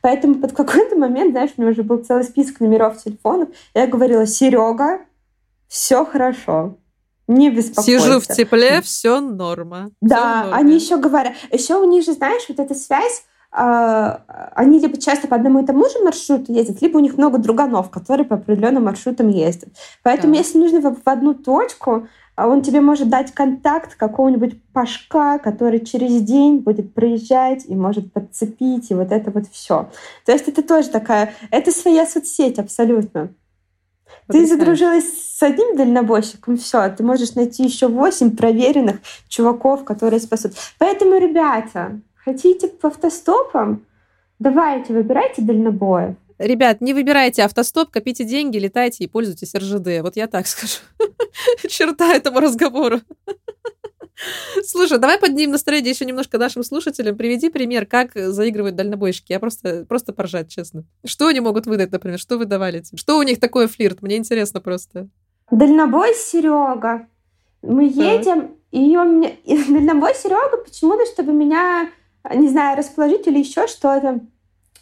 Поэтому 0.03 0.35
под 0.35 0.53
какой-то 0.53 0.95
момент, 0.95 1.31
знаешь, 1.31 1.49
у 1.57 1.61
меня 1.61 1.71
уже 1.71 1.81
был 1.81 1.97
целый 1.97 2.23
список 2.23 2.59
номеров 2.59 3.03
телефонов. 3.03 3.49
Я 3.73 3.87
говорила, 3.87 4.27
Серега, 4.27 4.99
все 5.67 6.05
хорошо. 6.05 6.77
Не 7.27 7.49
беспокойся. 7.49 7.99
Сижу 7.99 8.19
в 8.19 8.27
тепле, 8.27 8.81
все 8.81 9.19
норма. 9.19 9.91
Да, 10.01 10.43
всё 10.43 10.53
они 10.53 10.75
еще 10.75 10.97
говорят, 10.97 11.33
еще 11.51 11.75
у 11.75 11.89
них 11.89 12.05
же, 12.05 12.13
знаешь, 12.13 12.43
вот 12.47 12.59
эта 12.59 12.73
связь, 12.73 13.23
э, 13.51 14.17
они 14.55 14.79
либо 14.79 14.97
часто 14.97 15.27
по 15.27 15.35
одному 15.35 15.61
и 15.61 15.65
тому 15.65 15.89
же 15.89 15.99
маршруту 16.03 16.53
ездят, 16.53 16.81
либо 16.81 16.97
у 16.97 17.01
них 17.01 17.17
много 17.17 17.37
друганов, 17.37 17.89
которые 17.89 18.25
по 18.25 18.35
определенным 18.35 18.85
маршрутам 18.85 19.27
ездят. 19.27 19.69
Поэтому, 20.03 20.33
да. 20.33 20.39
если 20.39 20.57
нужно 20.57 20.79
в, 20.79 20.95
в 21.03 21.07
одну 21.07 21.33
точку, 21.33 22.07
а 22.37 22.47
он 22.47 22.61
тебе 22.61 22.81
может 22.81 23.09
дать 23.09 23.33
контакт 23.33 23.95
какого-нибудь 23.95 24.61
пашка, 24.71 25.39
который 25.39 25.83
через 25.83 26.21
день 26.21 26.59
будет 26.59 26.93
проезжать 26.93 27.65
и 27.65 27.75
может 27.75 28.13
подцепить, 28.13 28.91
и 28.91 28.93
вот 28.93 29.11
это 29.11 29.31
вот 29.31 29.45
все. 29.51 29.89
То 30.23 30.31
есть 30.31 30.47
это 30.47 30.61
тоже 30.61 30.89
такая, 30.89 31.33
это 31.49 31.71
своя 31.71 32.05
соцсеть 32.05 32.59
абсолютно. 32.59 33.33
Ты 34.27 34.45
задружилась 34.45 35.05
с 35.37 35.43
одним 35.43 35.77
дальнобойщиком, 35.77 36.57
все, 36.57 36.89
ты 36.89 37.03
можешь 37.03 37.35
найти 37.35 37.63
еще 37.63 37.87
восемь 37.87 38.35
проверенных 38.35 38.97
чуваков, 39.27 39.83
которые 39.83 40.19
спасут. 40.19 40.53
Поэтому, 40.77 41.17
ребята, 41.17 41.99
хотите 42.15 42.67
по 42.67 42.87
автостопам? 42.87 43.85
Давайте, 44.39 44.93
выбирайте 44.93 45.41
дальнобоев. 45.41 46.15
Ребят, 46.37 46.81
не 46.81 46.93
выбирайте 46.93 47.43
автостоп, 47.43 47.89
копите 47.89 48.23
деньги, 48.23 48.57
летайте 48.57 49.03
и 49.03 49.07
пользуйтесь 49.07 49.55
РЖД. 49.55 50.01
Вот 50.03 50.15
я 50.17 50.27
так 50.27 50.45
скажу. 50.45 50.79
Черта 51.67 52.13
этому 52.13 52.39
разговору. 52.39 53.01
Слушай, 54.63 54.97
давай 54.97 55.19
поднимем 55.19 55.51
настроение 55.51 55.91
еще 55.91 56.05
немножко 56.05 56.37
нашим 56.37 56.63
слушателям. 56.63 57.15
Приведи 57.15 57.49
пример, 57.49 57.85
как 57.85 58.11
заигрывают 58.15 58.75
дальнобойщики. 58.75 59.31
Я 59.31 59.39
просто, 59.39 59.85
просто 59.85 60.13
поржать, 60.13 60.49
честно. 60.49 60.83
Что 61.05 61.27
они 61.27 61.39
могут 61.39 61.67
выдать, 61.67 61.91
например? 61.91 62.19
Что 62.19 62.37
вы 62.37 62.45
давали? 62.45 62.83
Что 62.95 63.17
у 63.17 63.23
них 63.23 63.39
такое 63.39 63.67
флирт? 63.67 64.01
Мне 64.01 64.17
интересно 64.17 64.59
просто. 64.59 65.07
Дальнобой 65.51 66.13
Серега. 66.15 67.07
Мы 67.61 67.85
едем, 67.85 68.55
и 68.71 68.97
он 68.97 69.17
мне... 69.17 69.35
И 69.43 69.55
дальнобой 69.71 70.15
Серега 70.15 70.57
почему-то, 70.57 71.05
чтобы 71.05 71.33
меня, 71.33 71.89
не 72.33 72.49
знаю, 72.49 72.77
расположить 72.77 73.27
или 73.27 73.39
еще 73.39 73.67
что-то. 73.67 74.21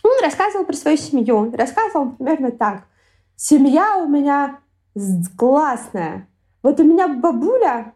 Он 0.04 0.24
рассказывал 0.24 0.66
про 0.66 0.74
свою 0.74 0.98
семью. 0.98 1.52
Рассказывал 1.56 2.12
примерно 2.12 2.52
так. 2.52 2.84
Семья 3.36 3.98
у 3.98 4.08
меня 4.08 4.60
классная. 5.38 6.30
Вот 6.64 6.80
у 6.80 6.84
меня 6.84 7.08
бабуля 7.08 7.94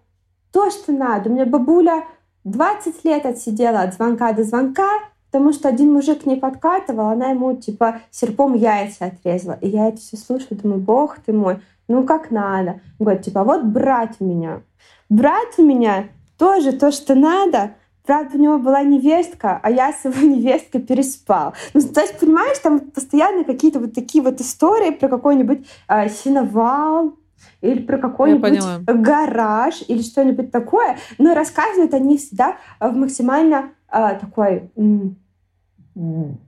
то, 0.52 0.70
что 0.70 0.92
надо. 0.92 1.30
У 1.30 1.34
меня 1.34 1.46
бабуля 1.46 2.06
20 2.44 3.06
лет 3.06 3.26
отсидела 3.26 3.82
от 3.82 3.94
звонка 3.94 4.34
до 4.34 4.44
звонка, 4.44 4.90
потому 5.32 5.54
что 5.54 5.70
один 5.70 5.94
мужик 5.94 6.26
не 6.26 6.36
подкатывал, 6.36 7.10
она 7.10 7.30
ему 7.30 7.56
типа 7.56 8.02
серпом 8.12 8.56
яйца 8.56 9.06
отрезала. 9.06 9.58
И 9.62 9.70
я 9.70 9.88
это 9.88 9.98
все 9.98 10.18
слушаю, 10.18 10.58
думаю, 10.58 10.82
бог 10.82 11.20
ты 11.20 11.34
мой, 11.34 11.60
ну 11.88 12.04
как 12.04 12.32
надо. 12.32 12.82
Говорит, 12.98 13.24
типа, 13.24 13.44
вот 13.44 13.64
брат 13.64 14.16
у 14.20 14.26
меня. 14.26 14.62
Брат 15.10 15.56
у 15.58 15.64
меня 15.64 16.08
тоже 16.38 16.72
то, 16.72 16.92
что 16.92 17.16
надо, 17.16 17.72
Правда, 18.10 18.38
у 18.38 18.42
него 18.42 18.58
была 18.58 18.82
невестка, 18.82 19.60
а 19.62 19.70
я 19.70 19.94
с 19.94 20.04
его 20.04 20.20
невесткой 20.28 20.82
переспал. 20.82 21.54
Ну, 21.76 21.82
то 21.82 22.02
есть, 22.02 22.20
понимаешь, 22.20 22.58
там 22.58 22.80
постоянно 22.80 23.44
какие-то 23.44 23.80
вот 23.80 23.94
такие 23.94 24.24
вот 24.24 24.42
истории 24.42 24.90
про 24.90 25.10
какой-нибудь 25.10 25.68
э, 25.88 26.10
синовал, 26.10 27.14
или 27.62 27.82
про 27.82 27.98
какой-нибудь 27.98 28.86
гараж 28.86 29.84
или 29.88 30.02
что-нибудь 30.02 30.52
такое, 30.52 30.98
но 31.18 31.34
рассказывают 31.34 31.94
они 31.94 32.18
всегда 32.18 32.58
в 32.80 32.96
максимально 32.96 33.72
э, 33.92 34.20
такой 34.20 34.70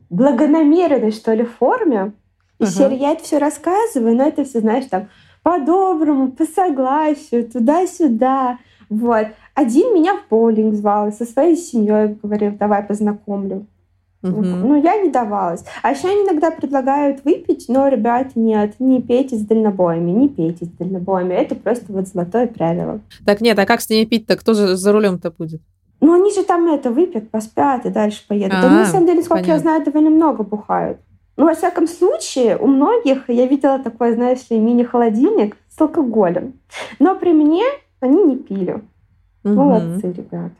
благонамеренной, 0.09 1.11
что 1.11 1.33
ли, 1.33 1.43
форме. 1.43 2.13
И 2.59 2.63
uh-huh. 2.63 2.67
серия 2.67 2.97
я 2.97 3.11
это 3.11 3.23
все 3.23 3.37
рассказываю, 3.37 4.15
но 4.15 4.23
это 4.23 4.43
все, 4.43 4.59
знаешь, 4.59 4.85
там 4.85 5.07
по-доброму, 5.43 6.31
по 6.31 6.45
согласию, 6.45 7.49
туда-сюда. 7.49 8.59
Вот. 8.89 9.27
один 9.55 9.93
меня 9.93 10.15
в 10.15 10.29
боулинг 10.29 10.75
звал, 10.75 11.11
со 11.11 11.25
своей 11.25 11.55
семьей 11.55 12.17
говорил, 12.21 12.51
давай 12.51 12.83
познакомлю. 12.83 13.65
Угу. 14.23 14.41
Ну, 14.41 14.81
я 14.81 15.01
не 15.01 15.09
давалась. 15.09 15.63
А 15.81 15.91
еще 15.91 16.07
они 16.07 16.23
иногда 16.23 16.51
предлагают 16.51 17.25
выпить, 17.25 17.65
но, 17.67 17.87
ребята, 17.87 18.31
нет, 18.35 18.75
не 18.79 19.01
пейте 19.01 19.35
с 19.35 19.41
дальнобоями, 19.41 20.11
не 20.11 20.29
пейте 20.29 20.65
с 20.65 20.69
дальнобоями. 20.69 21.33
Это 21.33 21.55
просто 21.55 21.91
вот 21.91 22.07
золотое 22.07 22.47
правило. 22.47 23.01
Так 23.25 23.41
нет, 23.41 23.57
а 23.57 23.65
как 23.65 23.81
с 23.81 23.89
ними 23.89 24.05
пить-то? 24.05 24.37
Кто 24.37 24.53
же 24.53 24.75
за 24.75 24.91
рулем-то 24.91 25.31
будет? 25.31 25.61
Ну, 26.01 26.13
они 26.13 26.33
же 26.33 26.43
там 26.43 26.67
это 26.67 26.91
выпьют, 26.91 27.29
поспят 27.29 27.85
и 27.85 27.89
дальше 27.89 28.23
поедут. 28.27 28.57
А, 28.61 28.67
они, 28.67 28.75
на 28.77 28.85
самом 28.85 29.05
деле, 29.05 29.23
сколько 29.23 29.43
понятно. 29.43 29.57
я 29.57 29.59
знаю, 29.59 29.85
довольно 29.85 30.09
много 30.09 30.43
бухают. 30.43 30.97
Ну, 31.37 31.45
во 31.45 31.53
всяком 31.55 31.87
случае, 31.87 32.57
у 32.57 32.67
многих 32.67 33.29
я 33.29 33.47
видела 33.47 33.79
такой, 33.79 34.13
знаешь 34.13 34.39
ли, 34.49 34.59
мини-холодильник 34.59 35.57
с 35.69 35.81
алкоголем. 35.81 36.53
Но 36.99 37.15
при 37.15 37.33
мне 37.33 37.63
они 37.99 38.23
не 38.23 38.35
пили. 38.35 38.83
Угу. 39.43 39.53
Молодцы, 39.53 40.11
ребята. 40.11 40.51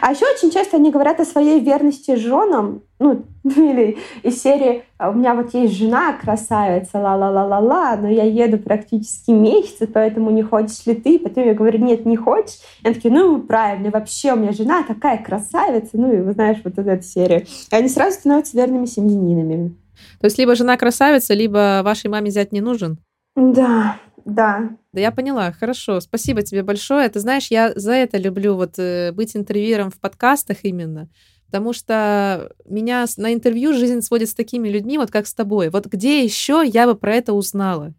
А 0.00 0.12
еще 0.12 0.26
очень 0.26 0.50
часто 0.50 0.76
они 0.76 0.90
говорят 0.90 1.20
о 1.20 1.24
своей 1.24 1.60
верности 1.60 2.16
женам, 2.16 2.82
ну, 2.98 3.24
или 3.44 3.98
из 4.22 4.42
серии 4.42 4.84
«А 4.98 5.10
«У 5.10 5.14
меня 5.14 5.34
вот 5.34 5.54
есть 5.54 5.74
жена, 5.74 6.12
красавица, 6.12 6.98
ла-ла-ла-ла-ла, 6.98 7.96
но 7.96 8.08
я 8.08 8.24
еду 8.24 8.58
практически 8.58 9.30
месяц, 9.30 9.88
поэтому 9.92 10.30
не 10.30 10.42
хочешь 10.42 10.84
ли 10.86 10.94
ты?» 10.94 11.18
Потом 11.18 11.44
я 11.44 11.54
говорю 11.54 11.78
«Нет, 11.78 12.04
не 12.06 12.16
хочешь?» 12.16 12.58
И 12.82 12.86
они 12.86 12.94
такие 12.94 13.12
«Ну, 13.12 13.40
правильно, 13.40 13.90
вообще 13.90 14.34
у 14.34 14.36
меня 14.36 14.52
жена 14.52 14.82
такая 14.82 15.18
красавица». 15.18 15.90
Ну, 15.94 16.12
и 16.12 16.20
вы 16.20 16.32
знаешь, 16.32 16.58
вот 16.62 16.78
эта 16.78 17.02
серия. 17.02 17.46
И 17.72 17.74
они 17.74 17.88
сразу 17.88 18.18
становятся 18.18 18.56
верными 18.56 18.86
семьянинами. 18.86 19.74
То 20.20 20.26
есть 20.26 20.38
либо 20.38 20.54
жена 20.54 20.76
красавица, 20.76 21.34
либо 21.34 21.80
вашей 21.82 22.10
маме 22.10 22.30
взять 22.30 22.52
не 22.52 22.60
нужен? 22.60 22.98
Да, 23.40 23.98
да. 24.26 24.76
Да, 24.92 25.00
я 25.00 25.10
поняла. 25.10 25.52
Хорошо. 25.52 26.00
Спасибо 26.00 26.42
тебе 26.42 26.62
большое. 26.62 27.08
Ты 27.08 27.20
знаешь, 27.20 27.48
я 27.48 27.72
за 27.74 27.92
это 27.92 28.18
люблю 28.18 28.54
вот 28.54 28.78
э, 28.78 29.12
быть 29.12 29.34
интервьюером 29.34 29.90
в 29.90 29.98
подкастах 29.98 30.58
именно. 30.62 31.08
Потому 31.46 31.72
что 31.72 32.52
меня 32.66 33.06
на 33.16 33.32
интервью 33.32 33.72
жизнь 33.72 34.02
сводит 34.02 34.28
с 34.28 34.34
такими 34.34 34.68
людьми, 34.68 34.98
вот 34.98 35.10
как 35.10 35.26
с 35.26 35.34
тобой. 35.34 35.70
Вот 35.70 35.86
где 35.86 36.22
еще 36.22 36.62
я 36.64 36.86
бы 36.86 36.94
про 36.94 37.14
это 37.14 37.32
узнала? 37.32 37.94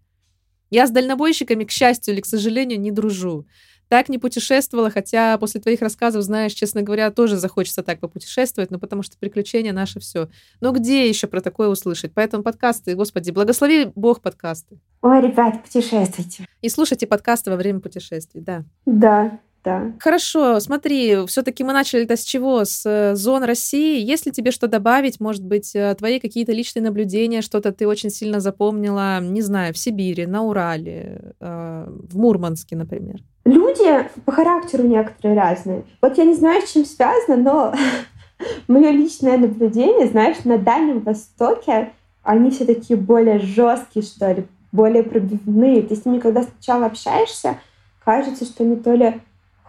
Я 0.70 0.88
с 0.88 0.92
дальнобойщиками, 0.92 1.66
к 1.66 1.72
счастью 1.72 2.14
или 2.14 2.22
к 2.22 2.26
сожалению, 2.26 2.80
не 2.80 2.92
дружу 2.92 3.46
так 3.92 4.08
не 4.08 4.18
путешествовала, 4.18 4.90
хотя 4.90 5.38
после 5.38 5.60
твоих 5.60 5.82
рассказов, 5.82 6.24
знаешь, 6.24 6.54
честно 6.54 6.82
говоря, 6.82 7.12
тоже 7.12 7.36
захочется 7.36 7.84
так 7.84 8.00
попутешествовать, 8.00 8.72
ну 8.72 8.80
потому 8.80 9.04
что 9.04 9.18
приключения 9.18 9.74
наше 9.74 10.00
все. 10.00 10.30
Но 10.62 10.72
где 10.72 11.10
еще 11.10 11.28
про 11.28 11.42
такое 11.42 11.68
услышать? 11.68 12.14
Поэтому 12.14 12.42
подкасты, 12.42 12.96
господи, 12.96 13.32
благослови 13.32 13.92
Бог 13.94 14.22
подкасты. 14.22 14.80
Ой, 15.02 15.20
ребят, 15.20 15.62
путешествуйте. 15.62 16.48
И 16.62 16.70
слушайте 16.70 17.06
подкасты 17.06 17.52
во 17.52 17.58
время 17.58 17.82
путешествий, 17.82 18.40
да. 18.40 18.64
Да, 18.86 19.42
да. 19.64 19.94
Хорошо, 20.00 20.60
смотри, 20.60 21.26
все-таки 21.28 21.64
мы 21.64 21.74
начали-то 21.74 22.16
с 22.16 22.24
чего? 22.24 22.66
С 22.66 22.84
э, 22.86 23.16
зон 23.16 23.44
России. 23.44 24.00
Есть 24.00 24.26
ли 24.26 24.32
тебе 24.32 24.50
что 24.50 24.68
добавить? 24.68 25.20
Может 25.20 25.46
быть, 25.46 25.76
э, 25.76 25.94
твои 25.96 26.20
какие-то 26.20 26.52
личные 26.52 26.82
наблюдения, 26.84 27.42
что-то 27.42 27.72
ты 27.72 27.88
очень 27.88 28.10
сильно 28.10 28.40
запомнила, 28.40 29.20
не 29.22 29.42
знаю, 29.42 29.74
в 29.74 29.78
Сибири, 29.78 30.26
на 30.26 30.42
Урале, 30.44 31.36
э, 31.40 31.86
в 31.88 32.18
Мурманске, 32.18 32.76
например? 32.76 33.20
Люди 33.46 34.10
по 34.26 34.32
характеру 34.32 34.84
некоторые 34.84 35.40
разные. 35.40 35.84
Вот 36.02 36.18
я 36.18 36.24
не 36.24 36.34
знаю, 36.34 36.62
с 36.66 36.72
чем 36.72 36.84
связано, 36.84 37.38
но 37.38 37.76
мое 38.68 38.90
личное 38.90 39.38
наблюдение, 39.38 40.08
знаешь, 40.08 40.44
на 40.44 40.58
Дальнем 40.58 41.02
Востоке 41.02 41.92
они 42.24 42.50
все 42.50 42.66
такие 42.66 42.98
более 42.98 43.40
жесткие, 43.40 44.04
что 44.04 44.32
ли, 44.32 44.48
более 44.72 45.04
пробивные. 45.04 45.82
Ты 45.84 45.96
с 45.96 46.06
ними, 46.06 46.20
когда 46.20 46.44
сначала 46.44 46.88
общаешься, 46.88 47.58
кажется, 48.04 48.46
что 48.46 48.64
они 48.64 48.76
то 48.76 48.94
ли 48.94 49.22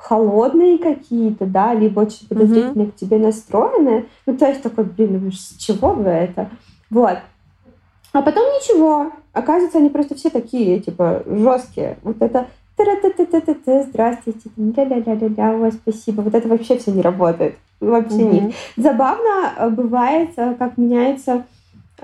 холодные 0.02 0.78
какие-то, 0.78 1.46
да, 1.46 1.74
либо 1.74 2.00
очень 2.00 2.26
подозрительные 2.26 2.88
mm-hmm. 2.88 2.92
к 2.92 2.96
тебе 2.96 3.18
настроены. 3.18 4.06
Ну, 4.26 4.36
то 4.36 4.48
есть 4.48 4.62
такой, 4.62 4.84
блин, 4.84 5.20
ну, 5.24 5.30
с 5.30 5.56
чего 5.58 5.94
бы 5.94 6.08
это? 6.08 6.50
Вот. 6.90 7.18
А 8.12 8.20
потом 8.20 8.42
ничего. 8.54 9.12
Оказывается, 9.32 9.78
они 9.78 9.88
просто 9.88 10.16
все 10.16 10.28
такие, 10.28 10.80
типа, 10.80 11.22
жесткие. 11.26 11.98
Вот 12.02 12.20
это 12.20 12.48
здравствуйте, 13.88 14.50
ля-ля-ля-ля-ля, 14.56 15.56
ой, 15.56 15.72
спасибо. 15.72 16.22
Вот 16.22 16.34
это 16.34 16.48
вообще 16.48 16.78
все 16.78 16.90
не 16.90 17.00
работает. 17.00 17.54
Вообще 17.80 18.16
mm-hmm. 18.16 18.40
не. 18.40 18.54
Забавно 18.76 19.52
э, 19.56 19.70
бывает, 19.70 20.30
э, 20.36 20.54
как 20.58 20.78
меняется, 20.78 21.44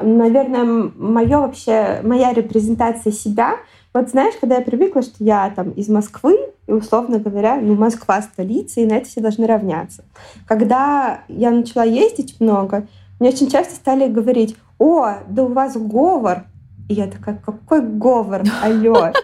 наверное, 0.01 0.64
мое 0.96 1.38
вообще, 1.38 2.01
моя 2.05 2.32
репрезентация 2.32 3.12
себя. 3.12 3.57
Вот 3.99 4.11
знаешь, 4.11 4.34
когда 4.40 4.59
я 4.59 4.61
привыкла, 4.61 5.03
что 5.03 5.16
я 5.18 5.51
там 5.51 5.70
из 5.70 5.88
Москвы, 5.88 6.38
и, 6.68 6.72
условно 6.72 7.18
говоря, 7.18 7.57
ну, 7.57 7.74
Москва 7.74 8.22
столица, 8.22 8.80
и 8.80 8.86
на 8.86 8.92
это 8.92 9.09
все 9.09 9.20
должны 9.20 9.44
равняться. 9.44 10.05
Когда 10.46 11.22
я 11.26 11.51
начала 11.51 11.82
ездить 11.82 12.36
много, 12.38 12.86
мне 13.18 13.30
очень 13.30 13.51
часто 13.51 13.74
стали 13.74 14.07
говорить, 14.07 14.57
о, 14.78 15.14
да 15.28 15.42
у 15.42 15.53
вас 15.53 15.76
говор. 15.76 16.44
И 16.89 16.95
я 16.95 17.07
такая, 17.07 17.41
какой 17.45 17.82
говор, 17.82 18.43
алло. 18.62 19.12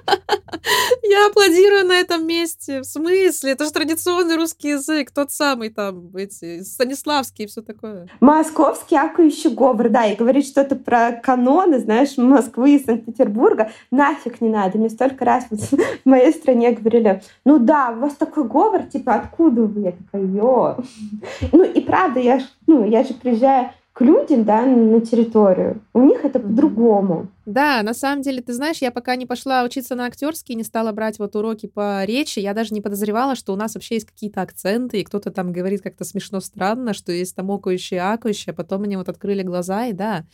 Я 1.02 1.26
аплодирую 1.26 1.86
на 1.86 2.00
этом 2.00 2.26
месте. 2.26 2.80
В 2.80 2.84
смысле? 2.84 3.52
Это 3.52 3.64
же 3.64 3.70
традиционный 3.70 4.36
русский 4.36 4.70
язык, 4.70 5.10
тот 5.10 5.30
самый 5.30 5.68
там, 5.68 6.14
эти, 6.16 6.62
Станиславский 6.62 7.44
и 7.44 7.48
все 7.48 7.62
такое. 7.62 8.08
Московский 8.20 8.96
акающий 8.96 9.50
говор, 9.50 9.90
да, 9.90 10.06
и 10.06 10.16
говорит 10.16 10.46
что-то 10.46 10.76
про 10.76 11.12
каноны, 11.12 11.78
знаешь, 11.78 12.16
Москвы 12.16 12.76
и 12.76 12.84
Санкт-Петербурга. 12.84 13.70
Нафиг 13.90 14.40
не 14.40 14.48
надо. 14.48 14.78
Мне 14.78 14.88
столько 14.88 15.24
раз 15.24 15.46
вот 15.50 15.60
в 16.04 16.06
моей 16.06 16.32
стране 16.32 16.72
говорили, 16.72 17.22
ну 17.44 17.58
да, 17.58 17.90
у 17.90 18.00
вас 18.00 18.14
такой 18.14 18.44
говор, 18.44 18.84
типа, 18.84 19.14
откуда 19.14 19.62
вы? 19.62 19.82
Я 19.82 19.92
такая, 19.92 20.26
йо. 20.26 20.76
Ну 21.52 21.64
и 21.64 21.80
правда, 21.80 22.20
я, 22.20 22.40
ну, 22.66 22.84
я 22.88 23.04
же 23.04 23.14
приезжаю 23.14 23.70
к 23.95 24.01
людям, 24.01 24.45
да, 24.45 24.66
на 24.66 25.01
территорию. 25.01 25.80
У 25.92 26.03
них 26.03 26.24
это 26.24 26.40
по-другому. 26.40 27.28
Да, 27.47 27.80
на 27.84 27.95
самом 27.95 28.22
деле, 28.22 28.42
ты 28.42 28.53
знаешь, 28.53 28.78
я 28.78 28.90
пока 28.90 29.14
не 29.14 29.24
пошла 29.24 29.62
учиться 29.62 29.95
на 29.95 30.07
актерский, 30.07 30.57
не 30.57 30.64
стала 30.64 30.90
брать 30.90 31.20
вот 31.20 31.36
уроки 31.36 31.66
по 31.66 32.05
речи, 32.05 32.40
я 32.40 32.55
даже 32.55 32.74
не 32.74 32.80
подозревала, 32.80 33.36
что 33.36 33.53
у 33.53 33.57
нас 33.57 33.76
вообще 33.76 33.95
есть 33.95 34.09
какие-то 34.09 34.42
акценты, 34.42 35.01
и 35.01 35.05
кто-то 35.05 35.30
там 35.30 35.53
говорит 35.53 35.80
как-то 35.80 36.05
смешно 36.05 36.40
странно, 36.40 36.92
что 36.92 37.12
есть 37.12 37.36
там 37.36 37.53
окающие, 37.53 38.01
акающие, 38.03 38.53
а 38.53 38.57
потом 38.57 38.82
мне 38.82 38.99
вот 38.99 39.09
открыли 39.09 39.42
глаза, 39.42 39.86
и 39.86 39.92
да, 39.92 40.24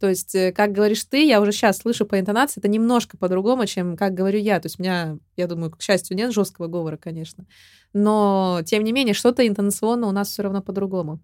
то 0.00 0.08
есть, 0.08 0.34
э, 0.34 0.50
как 0.50 0.72
говоришь 0.72 1.04
ты, 1.04 1.26
я 1.26 1.42
уже 1.42 1.52
сейчас 1.52 1.76
слышу 1.76 2.06
по 2.06 2.18
интонации, 2.18 2.58
это 2.58 2.68
немножко 2.68 3.18
по-другому, 3.18 3.66
чем 3.66 3.98
как 3.98 4.14
говорю 4.14 4.38
я. 4.38 4.58
То 4.58 4.66
есть 4.66 4.80
у 4.80 4.82
меня, 4.82 5.18
я 5.36 5.46
думаю, 5.46 5.70
к 5.70 5.82
счастью, 5.82 6.16
нет 6.16 6.32
жесткого 6.32 6.68
говора, 6.68 6.96
конечно. 6.96 7.44
Но, 7.92 8.62
тем 8.64 8.82
не 8.82 8.92
менее, 8.92 9.12
что-то 9.12 9.46
интонационно 9.46 10.06
у 10.06 10.12
нас 10.12 10.30
все 10.30 10.42
равно 10.42 10.62
по-другому. 10.62 11.20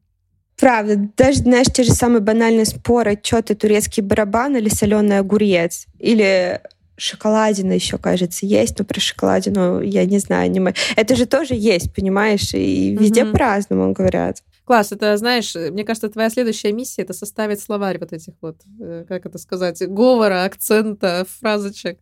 Правда, 0.58 0.96
даже, 1.16 1.40
знаешь, 1.40 1.66
те 1.72 1.82
же 1.82 1.92
самые 1.92 2.20
банальные 2.20 2.64
споры, 2.64 3.18
что 3.22 3.42
ты 3.42 3.54
турецкий 3.54 4.02
барабан 4.02 4.56
или 4.56 4.68
соленый 4.68 5.18
огурец, 5.18 5.86
или 5.98 6.60
шоколадина 6.96 7.72
еще, 7.72 7.98
кажется, 7.98 8.46
есть, 8.46 8.78
но 8.78 8.84
про 8.84 9.00
шоколадину 9.00 9.80
я 9.82 10.04
не 10.06 10.18
знаю. 10.18 10.50
Не... 10.50 10.74
Это 10.96 11.14
же 11.14 11.26
тоже 11.26 11.54
есть, 11.54 11.94
понимаешь, 11.94 12.54
и 12.54 12.96
везде 12.98 13.22
mm-hmm. 13.22 13.32
по-разному 13.32 13.92
говорят. 13.92 14.42
Класс, 14.64 14.92
это, 14.92 15.16
знаешь, 15.16 15.54
мне 15.54 15.84
кажется, 15.84 16.08
твоя 16.08 16.30
следующая 16.30 16.72
миссия— 16.72 17.02
это 17.02 17.12
составить 17.12 17.60
словарь 17.60 17.98
вот 17.98 18.12
этих 18.12 18.34
вот, 18.40 18.56
э, 18.80 19.04
как 19.06 19.26
это 19.26 19.38
сказать, 19.38 19.80
говора, 19.86 20.44
акцента, 20.44 21.24
фразочек. 21.38 22.00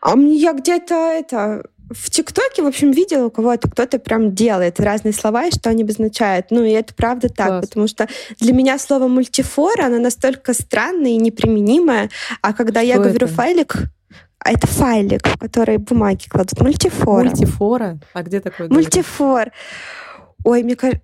А 0.00 0.16
я 0.16 0.52
где-то 0.52 0.94
это 0.94 1.64
в 1.90 2.10
ТикТоке, 2.10 2.62
в 2.62 2.66
общем, 2.66 2.90
видела 2.90 3.26
у 3.26 3.30
кого-то, 3.30 3.70
кто-то 3.70 3.98
прям 3.98 4.34
делает 4.34 4.80
разные 4.80 5.12
слова 5.12 5.46
и 5.46 5.50
что 5.52 5.70
они 5.70 5.82
обозначают. 5.82 6.50
Ну, 6.50 6.64
и 6.64 6.70
это 6.70 6.94
правда 6.94 7.28
так, 7.28 7.48
Класс. 7.48 7.66
потому 7.66 7.86
что 7.86 8.08
для 8.40 8.52
меня 8.52 8.78
слово 8.78 9.08
мультифора, 9.08 9.86
оно 9.86 9.98
настолько 9.98 10.52
странное 10.52 11.12
и 11.12 11.16
неприменимое, 11.16 12.10
а 12.42 12.52
когда 12.52 12.80
что 12.80 12.88
я 12.88 12.94
это? 12.94 13.04
говорю 13.04 13.26
файлик, 13.28 13.76
а 14.38 14.52
это 14.52 14.66
файлик, 14.66 15.26
в 15.26 15.38
который 15.38 15.78
бумаги 15.78 16.28
кладут. 16.28 16.60
Мультифора. 16.60 17.24
Мультифора? 17.24 17.98
А 18.12 18.22
где 18.22 18.40
такое? 18.40 18.68
Мультифор. 18.68 19.52
Ой, 20.44 20.62
мне 20.62 20.76
кажется... 20.76 21.02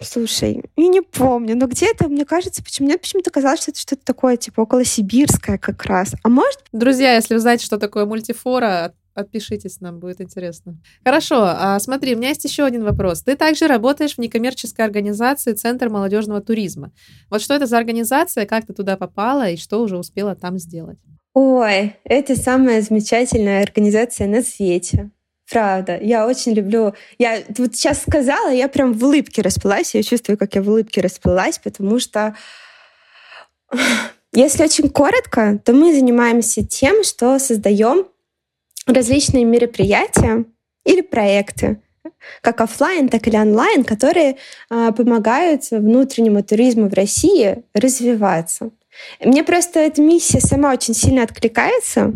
Слушай, 0.00 0.62
я 0.76 0.86
не 0.86 1.00
помню, 1.00 1.56
но 1.56 1.66
где-то, 1.66 2.08
мне 2.08 2.24
кажется, 2.24 2.62
почему 2.62 2.86
мне 2.86 2.98
почему-то 2.98 3.30
казалось, 3.30 3.62
что 3.62 3.72
это 3.72 3.80
что-то 3.80 4.04
такое, 4.04 4.36
типа, 4.36 4.60
около 4.60 4.84
сибирское 4.84 5.58
как 5.58 5.84
раз. 5.86 6.14
А 6.22 6.28
может... 6.28 6.62
Друзья, 6.70 7.14
если 7.14 7.34
вы 7.34 7.40
знаете, 7.40 7.66
что 7.66 7.78
такое 7.78 8.06
мультифора, 8.06 8.94
Отпишитесь, 9.18 9.80
нам 9.80 9.98
будет 9.98 10.20
интересно. 10.20 10.76
Хорошо, 11.04 11.36
а 11.40 11.78
смотри, 11.80 12.14
у 12.14 12.18
меня 12.18 12.28
есть 12.28 12.44
еще 12.44 12.64
один 12.64 12.84
вопрос. 12.84 13.22
Ты 13.22 13.34
также 13.36 13.66
работаешь 13.66 14.14
в 14.14 14.18
некоммерческой 14.18 14.84
организации 14.84 15.54
Центр 15.54 15.88
молодежного 15.88 16.40
туризма. 16.40 16.92
Вот 17.28 17.42
что 17.42 17.54
это 17.54 17.66
за 17.66 17.78
организация, 17.78 18.46
как 18.46 18.66
ты 18.66 18.74
туда 18.74 18.96
попала 18.96 19.50
и 19.50 19.56
что 19.56 19.82
уже 19.82 19.98
успела 19.98 20.36
там 20.36 20.58
сделать? 20.58 20.98
Ой, 21.34 21.96
это 22.04 22.36
самая 22.36 22.80
замечательная 22.80 23.62
организация 23.62 24.28
на 24.28 24.42
свете. 24.42 25.10
Правда, 25.50 25.98
я 26.00 26.26
очень 26.26 26.52
люблю. 26.52 26.94
Я 27.18 27.42
вот 27.56 27.74
сейчас 27.74 28.02
сказала, 28.02 28.50
я 28.50 28.68
прям 28.68 28.92
в 28.92 29.02
улыбке 29.04 29.42
расплылась. 29.42 29.94
Я 29.94 30.02
чувствую, 30.02 30.38
как 30.38 30.54
я 30.54 30.62
в 30.62 30.68
улыбке 30.68 31.00
расплылась, 31.00 31.58
потому 31.58 31.98
что 31.98 32.36
если 34.32 34.62
очень 34.62 34.90
коротко, 34.90 35.58
то 35.64 35.72
мы 35.72 35.92
занимаемся 35.92 36.64
тем, 36.64 37.02
что 37.02 37.38
создаем 37.38 38.06
различные 38.88 39.44
мероприятия 39.44 40.44
или 40.84 41.02
проекты 41.02 41.80
как 42.40 42.60
офлайн, 42.60 43.08
так 43.08 43.26
или 43.28 43.36
онлайн, 43.36 43.84
которые 43.84 44.36
а, 44.70 44.92
помогают 44.92 45.70
внутреннему 45.70 46.42
туризму 46.42 46.88
в 46.88 46.94
России 46.94 47.62
развиваться. 47.74 48.70
Мне 49.20 49.44
просто 49.44 49.78
эта 49.78 50.02
миссия 50.02 50.40
сама 50.40 50.72
очень 50.72 50.94
сильно 50.94 51.22
откликается, 51.22 52.12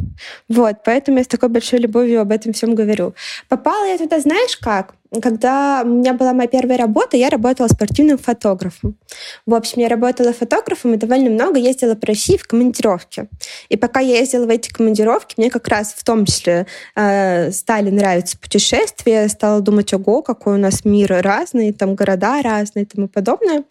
вот, 0.48 0.78
поэтому 0.84 1.18
я 1.18 1.24
с 1.24 1.28
такой 1.28 1.48
большой 1.48 1.78
любовью 1.78 2.20
об 2.20 2.32
этом 2.32 2.52
всем 2.52 2.74
говорю. 2.74 3.14
Попала 3.48 3.84
я 3.86 3.98
туда, 3.98 4.18
знаешь 4.18 4.56
как? 4.56 4.94
Когда 5.20 5.82
у 5.84 5.88
меня 5.88 6.14
была 6.14 6.32
моя 6.32 6.48
первая 6.48 6.78
работа, 6.78 7.18
я 7.18 7.28
работала 7.28 7.68
спортивным 7.68 8.16
фотографом. 8.16 8.96
В 9.44 9.54
общем, 9.54 9.82
я 9.82 9.88
работала 9.88 10.32
фотографом 10.32 10.94
и 10.94 10.96
довольно 10.96 11.28
много 11.28 11.58
ездила 11.58 11.94
по 11.94 12.06
России 12.06 12.38
в 12.38 12.46
командировки. 12.46 13.28
И 13.68 13.76
пока 13.76 14.00
я 14.00 14.18
ездила 14.18 14.46
в 14.46 14.48
эти 14.48 14.70
командировки, 14.70 15.34
мне 15.36 15.50
как 15.50 15.68
раз 15.68 15.92
в 15.92 16.02
том 16.02 16.24
числе 16.24 16.66
э, 16.94 17.50
стали 17.50 17.90
нравиться 17.90 18.38
путешествия, 18.38 19.28
стала 19.28 19.60
думать, 19.60 19.92
ого, 19.92 20.22
какой 20.22 20.54
у 20.54 20.58
нас 20.58 20.84
мир 20.84 21.20
разный, 21.20 21.72
там 21.72 21.94
города 21.94 22.40
разные 22.40 22.84
и 22.84 22.86
тому 22.86 23.08
подобное. 23.08 23.64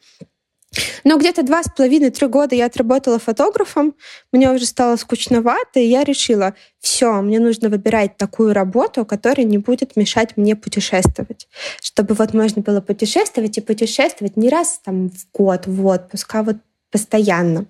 Но 1.04 1.18
где-то 1.18 1.44
два 1.44 1.64
с 1.64 1.70
половиной-три 1.76 2.28
года 2.28 2.56
я 2.56 2.66
отработала 2.68 3.20
фотографом, 3.20 3.96
мне 4.32 4.50
уже 4.52 4.66
стало 4.66 4.96
скучновато, 4.96 5.80
и 5.80 5.86
я 5.88 6.04
решила, 6.04 6.54
все, 6.80 7.22
мне 7.22 7.40
нужно 7.40 7.70
выбирать 7.70 8.18
такую 8.18 8.54
работу, 8.54 9.06
которая 9.06 9.46
не 9.46 9.58
будет 9.58 9.96
мешать 9.96 10.38
мне 10.38 10.56
путешествовать. 10.56 11.48
Чтобы 11.82 12.14
вот 12.14 12.34
можно 12.34 12.62
было 12.62 12.82
путешествовать 12.82 13.58
и 13.58 13.62
путешествовать 13.62 14.38
не 14.38 14.50
раз 14.50 14.80
там 14.84 15.10
в 15.10 15.32
год 15.34 15.68
в 15.68 15.86
отпуск, 15.86 16.36
а 16.36 16.44
вот 16.44 16.58
постоянно. 16.92 17.66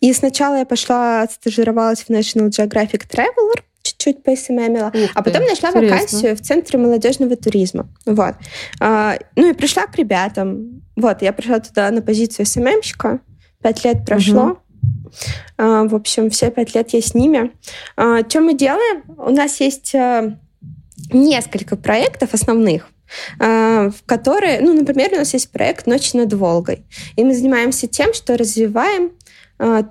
И 0.00 0.12
сначала 0.12 0.58
я 0.58 0.64
пошла, 0.64 1.26
стажировалась 1.28 2.02
в 2.02 2.10
National 2.10 2.48
Geographic 2.48 3.08
Traveler, 3.10 3.62
чуть-чуть 3.82 4.22
посмэмила, 4.22 4.92
а 5.14 5.22
потом 5.22 5.44
нашла 5.44 5.70
интересно. 5.70 5.94
вакансию 5.94 6.36
в 6.36 6.40
Центре 6.40 6.78
молодежного 6.78 7.36
туризма. 7.36 7.88
Вот. 8.06 8.34
А, 8.80 9.18
ну 9.36 9.50
и 9.50 9.52
пришла 9.54 9.86
к 9.86 9.96
ребятам. 9.96 10.82
Вот, 10.96 11.22
я 11.22 11.32
пришла 11.32 11.60
туда 11.60 11.90
на 11.90 12.02
позицию 12.02 12.46
СММщика. 12.46 13.20
Пять 13.62 13.84
лет 13.84 14.04
прошло. 14.06 14.42
Угу. 14.42 14.58
А, 15.58 15.84
в 15.84 15.94
общем, 15.94 16.30
все 16.30 16.50
пять 16.50 16.74
лет 16.74 16.90
я 16.90 17.00
с 17.00 17.14
ними. 17.14 17.52
А, 17.96 18.20
что 18.28 18.40
мы 18.40 18.54
делаем? 18.54 19.02
У 19.18 19.30
нас 19.30 19.60
есть 19.60 19.94
а, 19.94 20.36
несколько 21.12 21.76
проектов 21.76 22.34
основных 22.34 22.90
в 23.38 23.94
которые, 24.06 24.60
ну, 24.60 24.72
например, 24.72 25.10
у 25.12 25.16
нас 25.16 25.32
есть 25.34 25.50
проект 25.50 25.88
«Ночь 25.88 26.14
над 26.14 26.32
Волгой», 26.32 26.84
и 27.16 27.24
мы 27.24 27.34
занимаемся 27.34 27.88
тем, 27.88 28.14
что 28.14 28.36
развиваем 28.36 29.10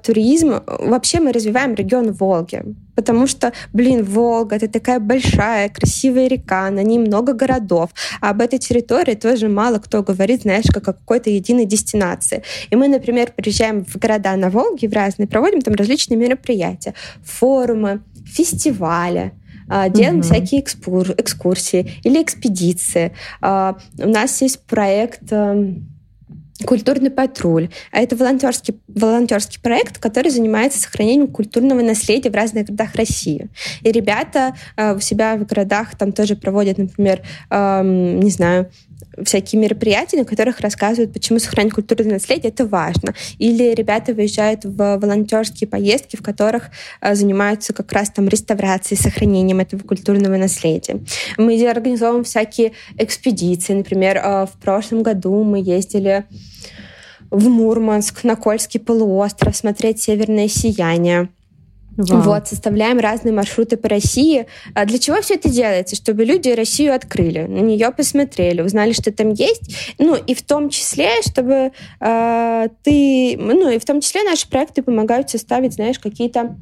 туризм. 0.04 0.62
Вообще 0.66 1.20
мы 1.20 1.32
развиваем 1.32 1.76
регион 1.76 2.12
Волги, 2.12 2.64
потому 2.96 3.28
что, 3.28 3.54
блин, 3.72 4.04
Волга— 4.04 4.56
это 4.58 4.68
такая 4.68 5.00
большая, 5.00 5.70
красивая 5.70 6.28
река, 6.28 6.70
на 6.72 6.84
ней 6.84 6.98
много 6.98 7.34
городов, 7.34 7.92
а 8.20 8.32
об 8.32 8.42
этой 8.42 8.58
территории 8.60 9.16
тоже 9.16 9.48
мало 9.48 9.78
кто 9.78 10.02
говорит, 10.02 10.42
знаешь, 10.42 10.66
как 10.74 10.88
о 10.88 10.94
какой-то 10.94 11.30
единой 11.30 11.66
дестинации. 11.66 12.42
И 12.72 12.76
мы, 12.76 12.88
например, 12.88 13.32
приезжаем 13.36 13.86
в 13.86 13.96
города 13.98 14.36
на 14.36 14.50
Волге, 14.50 14.88
в 14.88 14.94
разные, 14.94 15.28
проводим 15.28 15.62
там 15.62 15.76
различные 15.76 16.18
мероприятия, 16.18 16.96
форумы, 17.24 18.02
фестивали, 18.26 19.34
делаем 19.90 20.20
угу. 20.20 20.24
всякие 20.24 20.62
экскур 20.62 21.12
экскурсии 21.18 21.92
или 22.04 22.22
экспедиции. 22.22 23.14
Uh, 23.42 23.80
у 24.00 24.10
нас 24.10 24.42
есть 24.42 24.62
проект 24.64 25.32
uh, 25.32 25.80
Культурный 26.66 27.10
патруль. 27.10 27.70
А 27.92 28.02
это 28.02 28.16
волонтерский, 28.16 28.80
волонтерский 28.88 29.62
проект, 29.62 29.98
который 29.98 30.30
занимается 30.30 30.80
сохранением 30.80 31.28
культурного 31.28 31.82
наследия 31.82 32.30
в 32.30 32.36
разных 32.36 32.66
городах 32.66 32.96
России. 32.96 33.48
И 33.82 33.92
ребята 33.92 34.56
э, 34.76 34.96
у 34.96 35.00
себя 35.00 35.38
в 35.38 35.46
городах 35.46 35.96
там 35.98 36.12
тоже 36.12 36.36
проводят, 36.36 36.78
например, 36.78 37.22
э, 37.50 37.82
не 37.84 38.30
знаю, 38.30 38.70
всякие 39.24 39.62
мероприятия, 39.62 40.18
на 40.18 40.26
которых 40.26 40.60
рассказывают, 40.60 41.14
почему 41.14 41.40
сохранить 41.40 41.74
культурное 41.74 42.14
наследие 42.14 42.50
это 42.50 42.66
важно. 42.66 43.14
Или 43.38 43.74
ребята 43.74 44.14
выезжают 44.14 44.66
в 44.66 44.98
волонтерские 44.98 45.68
поездки, 45.68 46.16
в 46.16 46.22
которых 46.22 46.70
э, 47.02 47.16
занимаются 47.16 47.74
как 47.74 47.92
раз 47.92 48.10
там 48.10 48.28
реставрацией, 48.28 49.00
сохранением 49.00 49.60
этого 49.60 49.82
культурного 49.82 50.38
наследия. 50.38 51.02
Мы 51.38 51.60
организовываем 51.70 52.24
всякие 52.24 52.74
экспедиции. 52.98 53.74
Например, 53.74 54.18
э, 54.18 54.46
в 54.46 54.54
прошлом 54.62 55.04
году 55.04 55.44
мы 55.44 55.60
ездили 55.60 56.26
в 57.30 57.48
Мурманск, 57.48 58.24
на 58.24 58.36
Кольский 58.36 58.80
полуостров, 58.80 59.56
смотреть 59.56 60.02
северное 60.02 60.48
сияние. 60.48 61.30
Вау. 62.00 62.22
Вот, 62.22 62.48
составляем 62.48 62.98
разные 62.98 63.34
маршруты 63.34 63.76
по 63.76 63.90
России. 63.90 64.48
А 64.74 64.86
для 64.86 65.00
чего 65.00 65.22
все 65.22 65.36
это 65.36 65.50
делается? 65.50 65.98
Чтобы 65.98 66.24
люди 66.24 66.48
Россию 66.50 66.96
открыли, 66.96 67.42
на 67.42 67.60
нее 67.60 67.92
посмотрели, 67.92 68.62
узнали, 68.62 68.94
что 68.94 69.12
там 69.12 69.32
есть. 69.34 69.94
Ну, 69.98 70.16
и 70.16 70.34
в 70.34 70.42
том 70.42 70.70
числе, 70.70 71.22
чтобы 71.22 71.74
э, 72.00 72.68
ты... 72.84 73.38
Ну, 73.38 73.70
и 73.70 73.80
в 73.80 73.86
том 73.86 74.00
числе 74.00 74.24
наши 74.24 74.50
проекты 74.50 74.82
помогают 74.82 75.30
составить, 75.30 75.74
знаешь, 75.74 76.00
какие-то 76.00 76.56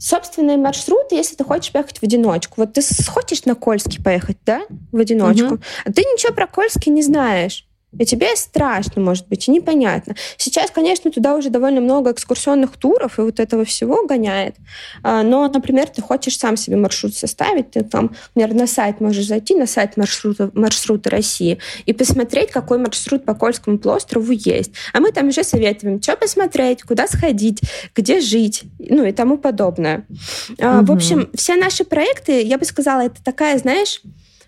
собственные 0.00 0.56
маршруты, 0.56 1.14
если 1.14 1.36
ты 1.36 1.44
хочешь 1.44 1.70
поехать 1.70 1.98
в 1.98 2.02
одиночку. 2.02 2.54
Вот 2.56 2.72
ты 2.72 2.82
хочешь 3.06 3.44
на 3.44 3.54
Кольский 3.54 4.02
поехать, 4.02 4.38
да, 4.44 4.62
в 4.90 4.98
одиночку, 4.98 5.54
угу. 5.54 5.62
а 5.84 5.92
ты 5.92 6.02
ничего 6.02 6.34
про 6.34 6.48
Кольский 6.48 6.90
не 6.90 7.02
знаешь. 7.02 7.67
И 7.96 8.04
тебе 8.04 8.36
страшно, 8.36 9.00
может 9.00 9.28
быть, 9.28 9.48
и 9.48 9.50
непонятно. 9.50 10.14
Сейчас, 10.36 10.70
конечно, 10.70 11.10
туда 11.10 11.34
уже 11.34 11.48
довольно 11.48 11.80
много 11.80 12.12
экскурсионных 12.12 12.76
туров 12.76 13.18
и 13.18 13.22
вот 13.22 13.40
этого 13.40 13.64
всего 13.64 14.06
гоняет. 14.06 14.56
А, 15.02 15.22
но, 15.22 15.48
например, 15.48 15.88
ты 15.88 16.02
хочешь 16.02 16.38
сам 16.38 16.58
себе 16.58 16.76
маршрут 16.76 17.14
составить, 17.14 17.70
ты 17.70 17.82
там, 17.82 18.14
например, 18.34 18.60
на 18.60 18.66
сайт 18.66 19.00
можешь 19.00 19.26
зайти, 19.26 19.54
на 19.54 19.66
сайт 19.66 19.96
маршрута, 19.96 20.50
маршрута 20.52 21.08
России, 21.08 21.60
и 21.86 21.94
посмотреть, 21.94 22.50
какой 22.50 22.76
маршрут 22.76 23.24
по 23.24 23.34
Кольскому 23.34 23.78
полуострову 23.78 24.32
есть. 24.32 24.72
А 24.92 25.00
мы 25.00 25.10
там 25.10 25.28
уже 25.28 25.42
советуем, 25.42 26.02
что 26.02 26.14
посмотреть, 26.16 26.82
куда 26.82 27.06
сходить, 27.06 27.62
где 27.94 28.20
жить, 28.20 28.64
ну 28.78 29.04
и 29.06 29.12
тому 29.12 29.38
подобное. 29.38 30.04
Угу. 30.50 30.84
В 30.84 30.92
общем, 30.92 31.30
все 31.34 31.56
наши 31.56 31.84
проекты, 31.84 32.42
я 32.42 32.58
бы 32.58 32.66
сказала, 32.66 33.00
это 33.00 33.24
такая, 33.24 33.56
знаешь, 33.56 34.02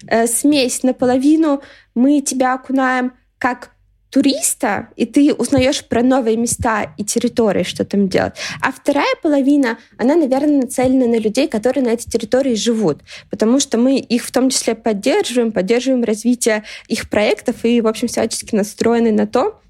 э, 0.09 0.27
смесь 0.27 0.83
наполовину 0.83 1.63
мы 1.95 2.21
тебя 2.21 2.55
окунаем 2.55 3.13
как 3.41 3.73
туриста, 4.11 4.89
и 4.97 5.07
ты 5.07 5.33
узнаешь 5.33 5.85
про 5.85 6.03
новые 6.03 6.37
места 6.37 6.93
и 6.97 7.05
территории, 7.05 7.63
что 7.63 7.85
там 7.85 8.09
делать. 8.09 8.35
А 8.61 8.73
вторая 8.73 9.15
половина, 9.23 9.79
она, 9.97 10.17
наверное, 10.17 10.63
нацелена 10.63 11.07
на 11.07 11.19
людей, 11.19 11.49
которые 11.49 11.85
на 11.85 11.91
этой 11.91 12.11
территории 12.11 12.55
живут, 12.55 13.03
потому 13.31 13.61
что 13.61 13.79
мы 13.79 13.99
их 13.99 14.25
в 14.25 14.33
том 14.33 14.51
числе 14.51 14.75
поддерживаем, 14.75 15.53
поддерживаем 15.53 16.05
развитие 16.05 16.65
их 16.89 17.09
проектов 17.09 17.65
и, 17.65 17.81
в 17.81 17.87
общем, 17.87 18.09
всячески 18.09 18.55
настроены 18.55 19.13
на 19.13 19.27
то, 19.27 19.61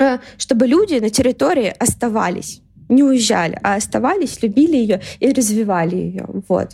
э, 0.00 0.18
чтобы 0.38 0.66
люди 0.66 0.94
на 0.94 1.10
территории 1.10 1.74
оставались, 1.78 2.62
не 2.88 3.04
уезжали, 3.04 3.58
а 3.62 3.74
оставались, 3.74 4.42
любили 4.42 4.76
ее 4.76 5.02
и 5.20 5.30
развивали 5.30 5.96
ее. 5.96 6.26
Вот. 6.48 6.70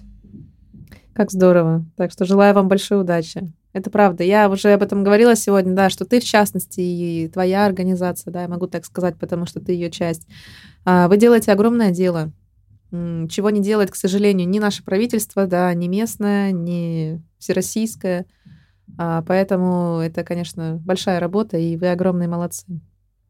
Как 1.13 1.33
здорово. 1.33 1.85
Так 1.97 2.13
что 2.13 2.25
желаю 2.25 2.55
вам 2.55 2.69
большой 2.69 3.01
удачи. 3.01 3.53
Это 3.75 3.91
правда. 3.91 4.23
Я 4.23 4.49
уже 4.49 4.73
об 4.73 4.83
этом 4.83 5.03
говорила 5.03 5.35
сегодня, 5.35 5.75
да, 5.75 5.91
что 5.91 6.05
ты, 6.05 6.21
в 6.21 6.25
частности, 6.25 6.81
и 6.81 7.29
твоя 7.29 7.67
организация, 7.67 8.31
да, 8.31 8.43
я 8.43 8.49
могу 8.49 8.69
так 8.69 8.85
сказать, 8.85 9.17
потому 9.19 9.47
что 9.47 9.61
ты 9.61 9.73
ее 9.73 9.91
часть, 9.91 10.27
а, 10.85 11.09
вы 11.09 11.17
делаете 11.17 11.53
огромное 11.53 11.91
дело, 11.91 12.31
чего 12.93 13.51
не 13.51 13.61
делает, 13.61 13.91
к 13.91 13.97
сожалению, 13.97 14.49
ни 14.49 14.61
наше 14.61 14.85
правительство, 14.85 15.49
да, 15.49 15.75
ни 15.75 15.89
местное, 15.89 16.53
ни 16.53 17.21
всероссийское. 17.39 18.27
А, 18.97 19.23
поэтому 19.23 19.99
это, 19.99 20.23
конечно, 20.23 20.81
большая 20.85 21.19
работа, 21.19 21.59
и 21.59 21.77
вы 21.77 21.91
огромные 21.91 22.29
молодцы. 22.29 22.65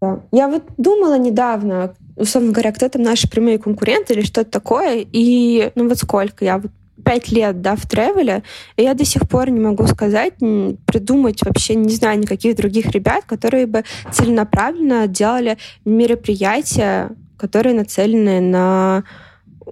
Да. 0.03 0.21
Я 0.31 0.49
вот 0.49 0.65
думала 0.77 1.17
недавно, 1.17 1.95
условно 2.17 2.53
говоря, 2.53 2.73
кто 2.73 2.87
там 2.91 3.03
наши 3.03 3.31
прямые 3.31 3.59
конкуренты 3.59 4.13
или 4.13 4.21
что-то 4.21 4.51
такое, 4.51 5.07
и 5.11 5.73
ну 5.75 5.89
вот 5.89 5.97
сколько, 5.97 6.45
я 6.45 6.59
вот 6.59 6.71
пять 7.05 7.31
лет, 7.31 7.61
да, 7.61 7.77
в 7.77 7.87
тревеле, 7.87 8.43
и 8.77 8.83
я 8.83 8.95
до 8.95 9.05
сих 9.05 9.29
пор 9.29 9.51
не 9.51 9.61
могу 9.61 9.87
сказать, 9.87 10.35
придумать 10.39 11.45
вообще, 11.45 11.75
не 11.75 11.95
знаю, 11.95 12.19
никаких 12.19 12.57
других 12.57 12.91
ребят, 12.91 13.25
которые 13.27 13.67
бы 13.67 13.85
целенаправленно 14.13 15.07
делали 15.07 15.59
мероприятия, 15.85 17.11
которые 17.37 17.75
нацелены 17.75 18.41
на 18.41 19.05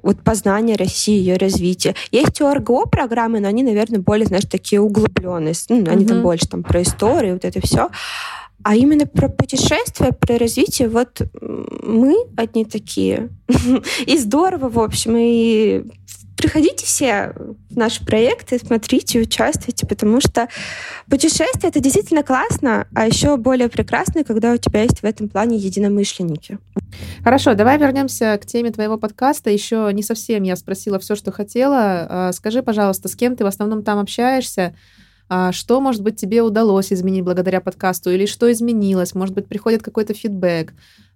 вот 0.03 0.23
познание 0.23 0.77
России, 0.77 1.19
ее 1.19 1.37
развитие. 1.37 1.95
Есть 2.11 2.41
ОРГО 2.41 2.87
программы, 2.87 3.41
но 3.41 3.49
они, 3.49 3.63
наверное, 3.63 4.01
более, 4.01 4.27
знаешь, 4.27 4.47
такие 4.51 4.81
углубленные. 4.81 5.55
Ну, 5.69 5.77
они 5.77 6.05
mm-hmm. 6.05 6.09
там 6.09 6.23
больше 6.23 6.49
там 6.49 6.63
про 6.63 6.83
историю, 6.83 7.35
вот 7.35 7.45
это 7.45 7.61
все. 7.65 7.91
А 8.65 8.77
именно 8.77 9.07
про 9.07 9.29
путешествия, 9.29 10.13
про 10.13 10.39
развитие, 10.39 10.89
вот 10.89 11.23
мы 11.41 12.15
одни 12.37 12.65
такие. 12.65 13.31
И 14.07 14.17
здорово, 14.19 14.69
в 14.69 14.79
общем, 14.79 15.17
и 15.17 15.85
приходите 16.43 16.85
все 16.85 17.35
в 17.71 17.77
наши 17.77 18.05
проекты, 18.05 18.59
смотрите, 18.59 19.21
участвуйте, 19.21 19.87
потому 19.87 20.21
что 20.21 20.49
путешествие— 21.09 21.69
это 21.71 21.79
действительно 21.79 22.25
классно, 22.25 22.89
а 22.95 23.07
еще 23.07 23.37
более 23.37 23.69
прекрасно, 23.69 24.25
когда 24.25 24.53
у 24.53 24.57
тебя 24.57 24.83
есть 24.83 25.01
в 25.01 25.05
этом 25.05 25.29
плане 25.29 25.57
единомышленники. 25.57 26.59
Хорошо, 27.23 27.55
давай 27.55 27.79
вернемся 27.79 28.37
к 28.43 28.47
теме 28.47 28.73
твоего 28.73 28.99
подкаста. 28.99 29.51
Еще 29.51 29.89
не 29.93 30.03
совсем 30.03 30.43
я 30.43 30.57
спросила 30.57 30.99
все, 30.99 31.15
что 31.15 31.31
хотела. 31.31 32.07
А, 32.11 32.33
скажи, 32.33 32.63
пожалуйста, 32.63 33.09
с 33.09 33.15
кем 33.15 33.37
ты 33.37 33.45
в 33.45 33.47
основном 33.47 33.85
там 33.85 34.01
общаешься? 34.01 34.75
А 35.29 35.53
что, 35.53 35.81
может 35.81 36.03
быть, 36.03 36.17
тебе 36.17 36.43
удалось 36.43 36.93
изменить 36.93 37.25
благодаря 37.25 37.61
подкасту, 37.61 38.11
или 38.11 38.27
что 38.27 38.51
изменилось? 38.51 39.15
Может 39.15 39.35
быть, 39.35 39.47
приходит 39.47 39.83
какой-то 39.83 40.13
фидбэк? 40.13 40.75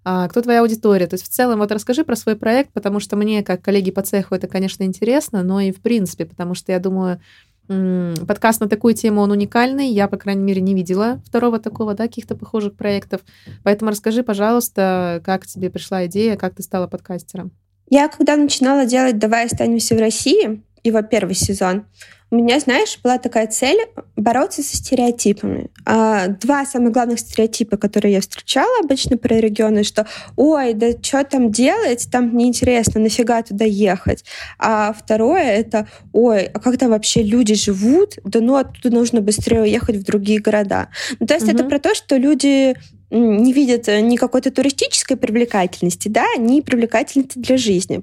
А, 0.08 0.28
кто 0.28 0.40
твоя 0.40 0.60
аудитория? 0.60 1.08
То 1.08 1.14
есть 1.14 1.24
в 1.24 1.28
целом 1.28 1.58
вот 1.58 1.72
расскажи 1.72 2.04
про 2.04 2.14
свой 2.14 2.36
проект, 2.36 2.72
потому 2.72 3.00
что 3.00 3.16
мне, 3.16 3.42
как 3.42 3.60
коллеги 3.60 3.90
по 3.90 4.02
цеху, 4.02 4.36
это, 4.36 4.46
конечно, 4.46 4.84
интересно, 4.84 5.42
но 5.42 5.58
и 5.58 5.72
в 5.72 5.80
принципе, 5.80 6.24
потому 6.26 6.54
что 6.54 6.70
я 6.70 6.78
думаю, 6.78 7.20
подкаст 7.66 8.60
на 8.60 8.68
такую 8.68 8.94
тему, 8.94 9.20
он 9.20 9.32
уникальный. 9.32 9.88
Я, 9.88 10.06
по 10.06 10.16
крайней 10.16 10.44
мере, 10.44 10.60
не 10.60 10.74
видела 10.74 11.20
второго 11.26 11.58
такого, 11.58 11.94
да, 11.94 12.04
каких-то 12.04 12.36
похожих 12.36 12.76
проектов. 12.76 13.22
Поэтому 13.64 13.90
расскажи, 13.90 14.22
пожалуйста, 14.22 15.20
как 15.24 15.44
тебе 15.44 15.70
пришла 15.70 16.06
идея, 16.06 16.36
как 16.36 16.54
ты 16.54 16.62
стала 16.62 16.86
подкастером? 16.86 17.50
Я 17.90 18.06
когда 18.06 18.36
начинала 18.36 18.86
делать 18.86 19.18
«Давай 19.18 19.46
останемся 19.46 19.96
в 19.96 19.98
России», 19.98 20.62
его 20.86 21.02
первый 21.02 21.34
сезон, 21.34 21.84
у 22.30 22.36
меня, 22.36 22.58
знаешь, 22.58 22.98
была 23.04 23.18
такая 23.18 23.46
цель 23.46 23.78
бороться 24.16 24.60
со 24.60 24.76
стереотипами. 24.76 25.70
А, 25.84 26.26
два 26.26 26.66
самых 26.66 26.90
главных 26.92 27.20
стереотипа, 27.20 27.76
которые 27.76 28.14
я 28.14 28.20
встречала 28.20 28.80
обычно 28.82 29.16
про 29.16 29.36
регионы, 29.36 29.84
что 29.84 30.06
«Ой, 30.34 30.74
да 30.74 30.90
что 31.00 31.22
там 31.22 31.52
делать? 31.52 32.08
Там 32.10 32.36
неинтересно, 32.36 33.00
нафига 33.00 33.42
туда 33.42 33.64
ехать?» 33.64 34.24
А 34.58 34.92
второе— 34.92 35.44
это 35.44 35.86
«Ой, 36.12 36.46
а 36.46 36.58
как 36.58 36.78
там 36.78 36.90
вообще 36.90 37.22
люди 37.22 37.54
живут? 37.54 38.18
Да 38.24 38.40
ну 38.40 38.56
оттуда 38.56 38.92
нужно 38.92 39.20
быстрее 39.20 39.62
уехать 39.62 39.96
в 39.96 40.04
другие 40.04 40.40
города». 40.40 40.88
Ну, 41.20 41.26
то 41.28 41.34
есть 41.34 41.46
угу. 41.46 41.54
это 41.54 41.64
про 41.64 41.78
то, 41.78 41.94
что 41.94 42.16
люди 42.16 42.74
не 43.10 43.52
видят 43.52 43.88
э, 43.88 44.00
ни 44.00 44.16
какой-то 44.16 44.50
туристической 44.50 45.16
привлекательности, 45.16 46.08
да, 46.08 46.26
ни 46.38 46.60
привлекательности 46.60 47.38
для 47.38 47.56
жизни. 47.56 48.02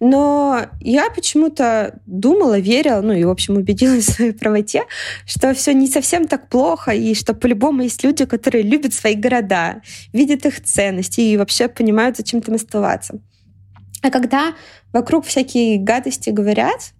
Но 0.00 0.66
я 0.80 1.10
почему-то 1.10 1.98
думала, 2.06 2.58
верила, 2.58 3.00
ну 3.00 3.12
и, 3.12 3.24
в 3.24 3.30
общем, 3.30 3.56
убедилась 3.56 4.04
в 4.08 4.12
своей 4.12 4.32
правоте, 4.32 4.84
что 5.26 5.52
все 5.54 5.74
не 5.74 5.88
совсем 5.88 6.28
так 6.28 6.48
плохо, 6.48 6.92
и 6.92 7.14
что 7.14 7.34
по-любому 7.34 7.82
есть 7.82 8.04
люди, 8.04 8.24
которые 8.24 8.62
любят 8.62 8.94
свои 8.94 9.14
города, 9.14 9.82
видят 10.12 10.46
их 10.46 10.62
ценности 10.62 11.20
и 11.20 11.36
вообще 11.36 11.68
понимают, 11.68 12.16
зачем 12.16 12.40
там 12.40 12.54
оставаться. 12.54 13.20
А 14.02 14.10
когда 14.10 14.54
вокруг 14.92 15.26
всякие 15.26 15.78
гадости 15.78 16.30
говорят, 16.30 16.92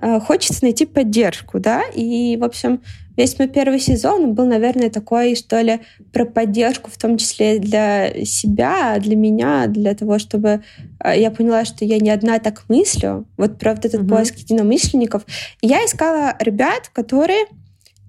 э, 0.00 0.20
хочется 0.20 0.64
найти 0.64 0.86
поддержку, 0.86 1.60
да, 1.60 1.82
и, 1.94 2.36
в 2.38 2.44
общем, 2.44 2.80
Весь 3.18 3.36
мой 3.36 3.48
первый 3.48 3.80
сезон 3.80 4.34
был, 4.34 4.46
наверное, 4.46 4.90
такой, 4.90 5.34
что 5.34 5.60
ли, 5.60 5.80
про 6.12 6.24
поддержку, 6.24 6.88
в 6.88 6.96
том 6.96 7.18
числе 7.18 7.58
для 7.58 8.24
себя, 8.24 8.96
для 9.00 9.16
меня, 9.16 9.66
для 9.66 9.96
того, 9.96 10.20
чтобы 10.20 10.62
э, 11.02 11.20
я 11.20 11.32
поняла, 11.32 11.64
что 11.64 11.84
я 11.84 11.98
не 11.98 12.10
одна 12.10 12.38
так 12.38 12.62
мыслю. 12.68 13.26
Вот 13.36 13.58
про 13.58 13.74
вот 13.74 13.84
этот 13.84 14.02
угу. 14.02 14.10
поиск 14.10 14.36
единомышленников. 14.36 15.24
И 15.60 15.66
я 15.66 15.84
искала 15.84 16.36
ребят, 16.38 16.90
которые 16.92 17.46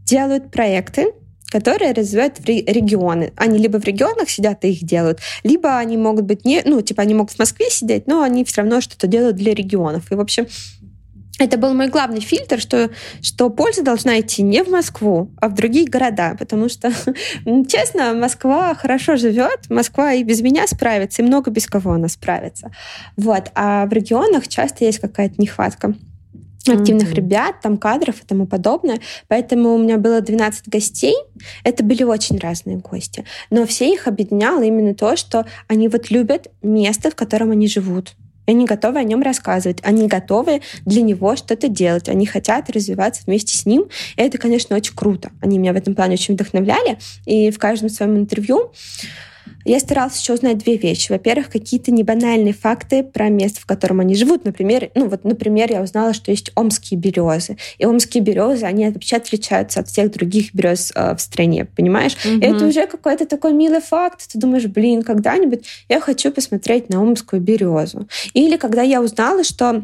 делают 0.06 0.52
проекты, 0.52 1.08
которые 1.50 1.94
развивают 1.94 2.40
регионы. 2.46 3.34
Они 3.36 3.58
либо 3.58 3.80
в 3.80 3.86
регионах 3.86 4.30
сидят 4.30 4.64
и 4.64 4.70
их 4.70 4.84
делают, 4.84 5.22
либо 5.44 5.78
они 5.80 5.98
могут 5.98 6.26
быть 6.26 6.46
не, 6.46 6.62
ну, 6.66 6.82
типа 6.82 7.02
они 7.02 7.16
могут 7.16 7.34
в 7.34 7.40
Москве 7.40 7.72
сидеть, 7.72 8.06
но 8.06 8.22
они 8.22 8.46
все 8.46 8.62
равно 8.62 8.80
что-то 8.80 9.08
делают 9.08 9.38
для 9.38 9.56
регионов. 9.56 10.12
И, 10.12 10.16
в 10.16 10.20
общем, 10.20 10.46
это 11.40 11.58
был 11.58 11.74
мой 11.74 11.88
главный 11.88 12.20
фильтр, 12.20 12.60
что, 12.60 12.90
что 13.22 13.50
польза 13.50 13.82
должна 13.82 14.20
идти 14.20 14.44
не 14.44 14.64
в 14.64 14.70
Москву, 14.70 15.32
а 15.40 15.48
в 15.48 15.56
другие 15.56 15.90
города, 15.90 16.36
потому 16.38 16.70
что, 16.70 16.92
честно, 17.68 18.14
Москва 18.14 18.76
хорошо 18.76 19.16
живет, 19.16 19.70
Москва 19.70 20.14
и 20.14 20.24
без 20.24 20.42
меня 20.42 20.68
справится, 20.68 21.22
и 21.22 21.26
много 21.26 21.50
без 21.50 21.66
кого 21.66 21.94
она 21.94 22.10
справится. 22.10 22.72
Вот. 23.18 23.52
А 23.56 23.86
в 23.86 23.94
регионах 23.94 24.48
часто 24.48 24.86
есть 24.86 25.00
какая-то 25.00 25.36
нехватка 25.42 25.96
активных 26.68 27.12
mm-hmm. 27.12 27.16
ребят, 27.16 27.56
там 27.62 27.78
кадров 27.78 28.22
и 28.22 28.26
тому 28.26 28.46
подобное. 28.46 29.00
Поэтому 29.28 29.74
у 29.74 29.78
меня 29.78 29.98
было 29.98 30.22
12 30.22 30.68
гостей. 30.68 31.16
Это 31.64 31.84
были 31.84 32.04
очень 32.04 32.38
разные 32.38 32.78
гости. 32.78 33.26
Но 33.50 33.66
все 33.66 33.92
их 33.92 34.08
объединяло 34.08 34.62
именно 34.62 34.94
то, 34.94 35.16
что 35.16 35.46
они 35.68 35.88
вот 35.88 36.12
любят 36.12 36.48
место, 36.62 37.10
в 37.10 37.16
котором 37.16 37.52
они 37.52 37.68
живут. 37.68 38.14
И 38.50 38.52
они 38.52 38.66
готовы 38.66 38.98
о 38.98 39.04
нем 39.04 39.22
рассказывать, 39.22 39.78
они 39.84 40.08
готовы 40.08 40.62
для 40.84 41.04
него 41.04 41.36
что-то 41.36 41.68
делать, 41.68 42.10
они 42.10 42.26
хотят 42.26 42.68
развиваться 42.72 43.22
вместе 43.28 43.56
с 43.56 43.68
ним. 43.68 43.86
И 44.18 44.22
это, 44.24 44.40
конечно, 44.40 44.76
очень 44.76 44.96
круто. 44.96 45.30
Они 45.40 45.60
меня 45.60 45.72
в 45.72 45.76
этом 45.76 45.94
плане 45.94 46.14
очень 46.14 46.34
вдохновляли. 46.34 46.98
И 47.28 47.52
в 47.52 47.60
каждом 47.60 47.90
своем 47.90 48.18
интервью 48.18 48.72
я 49.66 49.80
старалась 49.80 50.20
еще 50.20 50.34
узнать 50.34 50.58
две 50.58 50.78
вещи. 50.78 51.12
Во-первых, 51.12 51.50
какие-то 51.50 51.92
небанальные 51.92 52.54
факты 52.54 53.04
про 53.04 53.30
место, 53.30 53.62
в 53.62 53.66
котором 53.66 54.00
они 54.00 54.16
живут. 54.16 54.46
Например, 54.46 54.90
ну 54.96 55.08
вот, 55.08 55.24
например, 55.24 55.72
я 55.72 55.82
узнала, 55.82 56.14
что 56.14 56.32
есть 56.32 56.52
омские 56.56 57.00
березы. 57.00 57.58
И 57.78 57.86
омские 57.86 58.24
березы, 58.24 58.66
они 58.66 58.90
вообще 58.90 59.18
отличаются 59.18 59.82
от 59.82 59.88
всех 59.88 60.12
других 60.12 60.54
берез 60.54 60.92
э, 60.96 61.16
в 61.16 61.20
стране, 61.20 61.66
понимаешь? 61.66 62.16
Mm-hmm. 62.24 62.40
И 62.40 62.46
это 62.46 62.66
уже 62.66 62.88
какой-то 62.88 63.26
такой 63.26 63.54
милый 63.54 63.82
факт. 63.82 64.32
Ты 64.32 64.40
думаешь, 64.40 64.66
блин, 64.66 65.04
когда-нибудь 65.04 65.66
я 65.90 66.00
хочу 66.00 66.32
посмотреть 66.32 66.90
на 66.90 67.02
омскую 67.02 67.42
березу. 67.42 68.08
Или 68.34 68.58
когда 68.58 68.82
я 68.82 69.02
узнала, 69.02 69.44
что 69.44 69.84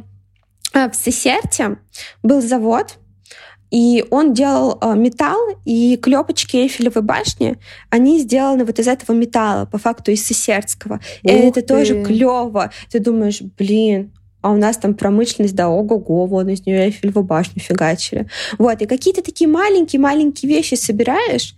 э, 0.74 0.90
в 0.90 0.96
Сесерте 0.96 1.78
был 2.24 2.42
завод, 2.42 2.98
и 3.72 4.06
он 4.10 4.34
делал 4.34 4.78
э, 4.82 4.96
металл, 4.96 5.40
и 5.66 5.98
клепочки 5.98 6.58
Эйфелевой 6.58 7.04
башни, 7.04 7.58
они 7.90 8.20
сделаны 8.20 8.66
вот 8.66 8.80
из 8.80 8.88
этого 8.88 9.16
металла, 9.16 9.66
по 9.66 9.78
факту 9.78 10.12
из 10.12 10.26
Сесердского. 10.26 11.00
И 11.24 11.30
это 11.30 11.62
ты. 11.62 11.68
тоже 11.68 12.04
клево. 12.04 12.72
Ты 12.90 13.00
думаешь, 13.00 13.42
блин, 13.42 14.12
а 14.46 14.52
у 14.52 14.58
нас 14.58 14.78
там 14.78 14.94
промышленность, 14.94 15.56
да, 15.56 15.70
ого-го, 15.70 16.28
вон 16.28 16.50
из 16.50 16.68
нее 16.68 16.86
Эйфелеву 16.86 17.24
башню 17.24 17.60
фигачили. 17.60 18.28
Вот, 18.60 18.80
и 18.80 18.86
какие-то 18.86 19.24
такие 19.24 19.50
маленькие-маленькие 19.50 20.48
вещи 20.48 20.76
собираешь, 20.76 21.56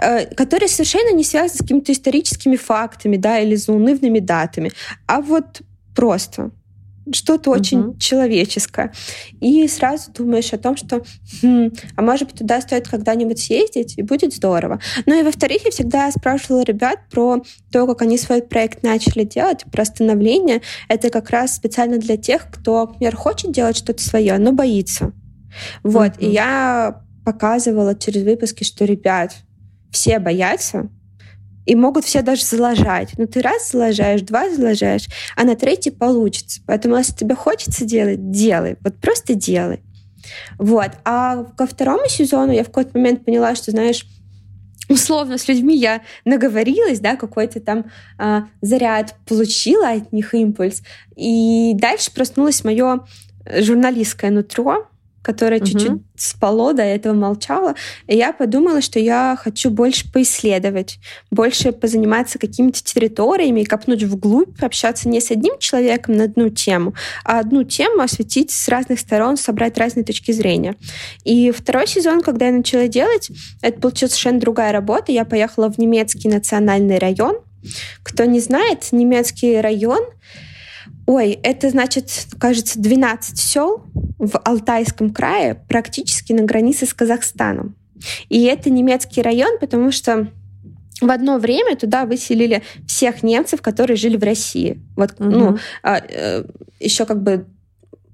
э, 0.00 0.26
которые 0.36 0.68
совершенно 0.68 1.12
не 1.12 1.24
связаны 1.24 1.58
с 1.58 1.62
какими-то 1.62 1.90
историческими 1.90 2.54
фактами, 2.54 3.16
да, 3.16 3.40
или 3.40 3.56
заунывными 3.56 4.20
датами, 4.20 4.70
а 5.08 5.20
вот 5.20 5.62
просто 5.96 6.52
что-то 7.12 7.50
угу. 7.50 7.58
очень 7.58 7.98
человеческое. 7.98 8.92
И 9.40 9.66
сразу 9.68 10.12
думаешь 10.12 10.52
о 10.52 10.58
том, 10.58 10.76
что, 10.76 11.02
хм, 11.42 11.70
а 11.96 12.02
может 12.02 12.28
быть, 12.28 12.38
туда 12.38 12.60
стоит 12.60 12.88
когда-нибудь 12.88 13.38
съездить, 13.38 13.98
и 13.98 14.02
будет 14.02 14.34
здорово. 14.34 14.80
Ну 15.06 15.18
и 15.18 15.22
во-вторых, 15.22 15.64
я 15.64 15.70
всегда 15.70 16.10
спрашивала 16.10 16.62
ребят 16.62 16.98
про 17.10 17.42
то, 17.72 17.86
как 17.86 18.02
они 18.02 18.18
свой 18.18 18.42
проект 18.42 18.82
начали 18.82 19.24
делать, 19.24 19.64
про 19.70 19.84
становление. 19.84 20.62
Это 20.88 21.10
как 21.10 21.30
раз 21.30 21.54
специально 21.54 21.98
для 21.98 22.16
тех, 22.16 22.50
кто, 22.50 22.86
например, 22.86 23.16
хочет 23.16 23.52
делать 23.52 23.76
что-то 23.76 24.02
свое, 24.02 24.36
но 24.38 24.52
боится. 24.52 25.12
Вот. 25.82 26.16
Угу. 26.16 26.24
И 26.24 26.30
я 26.30 27.02
показывала 27.24 27.94
через 27.94 28.22
выпуски, 28.22 28.64
что, 28.64 28.84
ребят, 28.84 29.34
все 29.90 30.18
боятся, 30.18 30.88
и 31.68 31.74
могут 31.74 32.06
все 32.06 32.22
даже 32.22 32.44
заложать. 32.44 33.10
Но 33.18 33.24
ну, 33.24 33.26
ты 33.26 33.42
раз 33.42 33.72
заложаешь, 33.72 34.22
два 34.22 34.48
заложаешь, 34.48 35.06
а 35.36 35.44
на 35.44 35.54
третий 35.54 35.90
получится. 35.90 36.62
Поэтому, 36.66 36.96
если 36.96 37.12
тебе 37.12 37.34
хочется 37.34 37.84
делать, 37.84 38.30
делай. 38.30 38.78
Вот 38.80 38.96
просто 38.96 39.34
делай. 39.34 39.82
Вот. 40.58 40.92
А 41.04 41.44
ко 41.44 41.66
второму 41.66 42.08
сезону 42.08 42.52
я 42.52 42.62
в 42.62 42.68
какой-то 42.68 42.96
момент 42.96 43.26
поняла, 43.26 43.54
что, 43.54 43.70
знаешь, 43.70 44.06
условно 44.88 45.36
с 45.36 45.46
людьми 45.46 45.76
я 45.76 46.00
наговорилась, 46.24 47.00
да, 47.00 47.16
какой-то 47.16 47.60
там 47.60 47.84
а, 48.16 48.46
заряд 48.62 49.14
получила 49.26 49.90
от 49.90 50.10
них 50.10 50.32
импульс. 50.32 50.82
И 51.16 51.72
дальше 51.74 52.10
проснулось 52.14 52.64
мое 52.64 53.00
журналистское 53.46 54.30
нутро, 54.30 54.88
которое 55.22 55.58
угу. 55.58 55.66
чуть-чуть 55.66 56.02
спало, 56.16 56.72
до 56.72 56.82
этого 56.82 57.14
молчало. 57.14 57.74
И 58.06 58.16
я 58.16 58.32
подумала, 58.32 58.80
что 58.80 58.98
я 58.98 59.36
хочу 59.40 59.70
больше 59.70 60.10
поисследовать, 60.10 60.98
больше 61.30 61.72
позаниматься 61.72 62.38
какими-то 62.38 62.82
территориями 62.82 63.64
копнуть 63.64 64.02
вглубь, 64.02 64.62
общаться 64.62 65.08
не 65.08 65.20
с 65.20 65.30
одним 65.30 65.58
человеком 65.58 66.16
на 66.16 66.24
одну 66.24 66.48
тему, 66.48 66.94
а 67.24 67.38
одну 67.38 67.62
тему 67.64 68.02
осветить 68.02 68.50
с 68.50 68.68
разных 68.68 69.00
сторон, 69.00 69.36
собрать 69.36 69.78
разные 69.78 70.04
точки 70.04 70.32
зрения. 70.32 70.76
И 71.24 71.50
второй 71.50 71.86
сезон, 71.86 72.20
когда 72.20 72.46
я 72.46 72.52
начала 72.52 72.88
делать, 72.88 73.30
это 73.62 73.80
получилась 73.80 74.12
совершенно 74.12 74.40
другая 74.40 74.72
работа. 74.72 75.12
Я 75.12 75.24
поехала 75.24 75.70
в 75.70 75.78
немецкий 75.78 76.28
национальный 76.28 76.98
район. 76.98 77.38
Кто 78.02 78.24
не 78.24 78.40
знает, 78.40 78.88
немецкий 78.92 79.60
район 79.60 80.04
Ой, 81.08 81.38
это 81.42 81.70
значит, 81.70 82.26
кажется, 82.38 82.78
12 82.78 83.38
сел 83.38 83.82
в 84.18 84.38
Алтайском 84.44 85.08
крае, 85.08 85.54
практически 85.54 86.34
на 86.34 86.42
границе 86.42 86.84
с 86.84 86.92
Казахстаном. 86.92 87.76
И 88.28 88.44
это 88.44 88.68
немецкий 88.68 89.22
район, 89.22 89.58
потому 89.58 89.90
что 89.90 90.30
в 91.00 91.10
одно 91.10 91.38
время 91.38 91.76
туда 91.76 92.04
выселили 92.04 92.62
всех 92.86 93.22
немцев, 93.22 93.62
которые 93.62 93.96
жили 93.96 94.18
в 94.18 94.22
России. 94.22 94.82
Вот, 94.96 95.12
угу. 95.18 95.30
ну, 95.30 95.58
а, 95.82 95.98
э, 96.06 96.44
еще 96.78 97.06
как 97.06 97.22
бы 97.22 97.46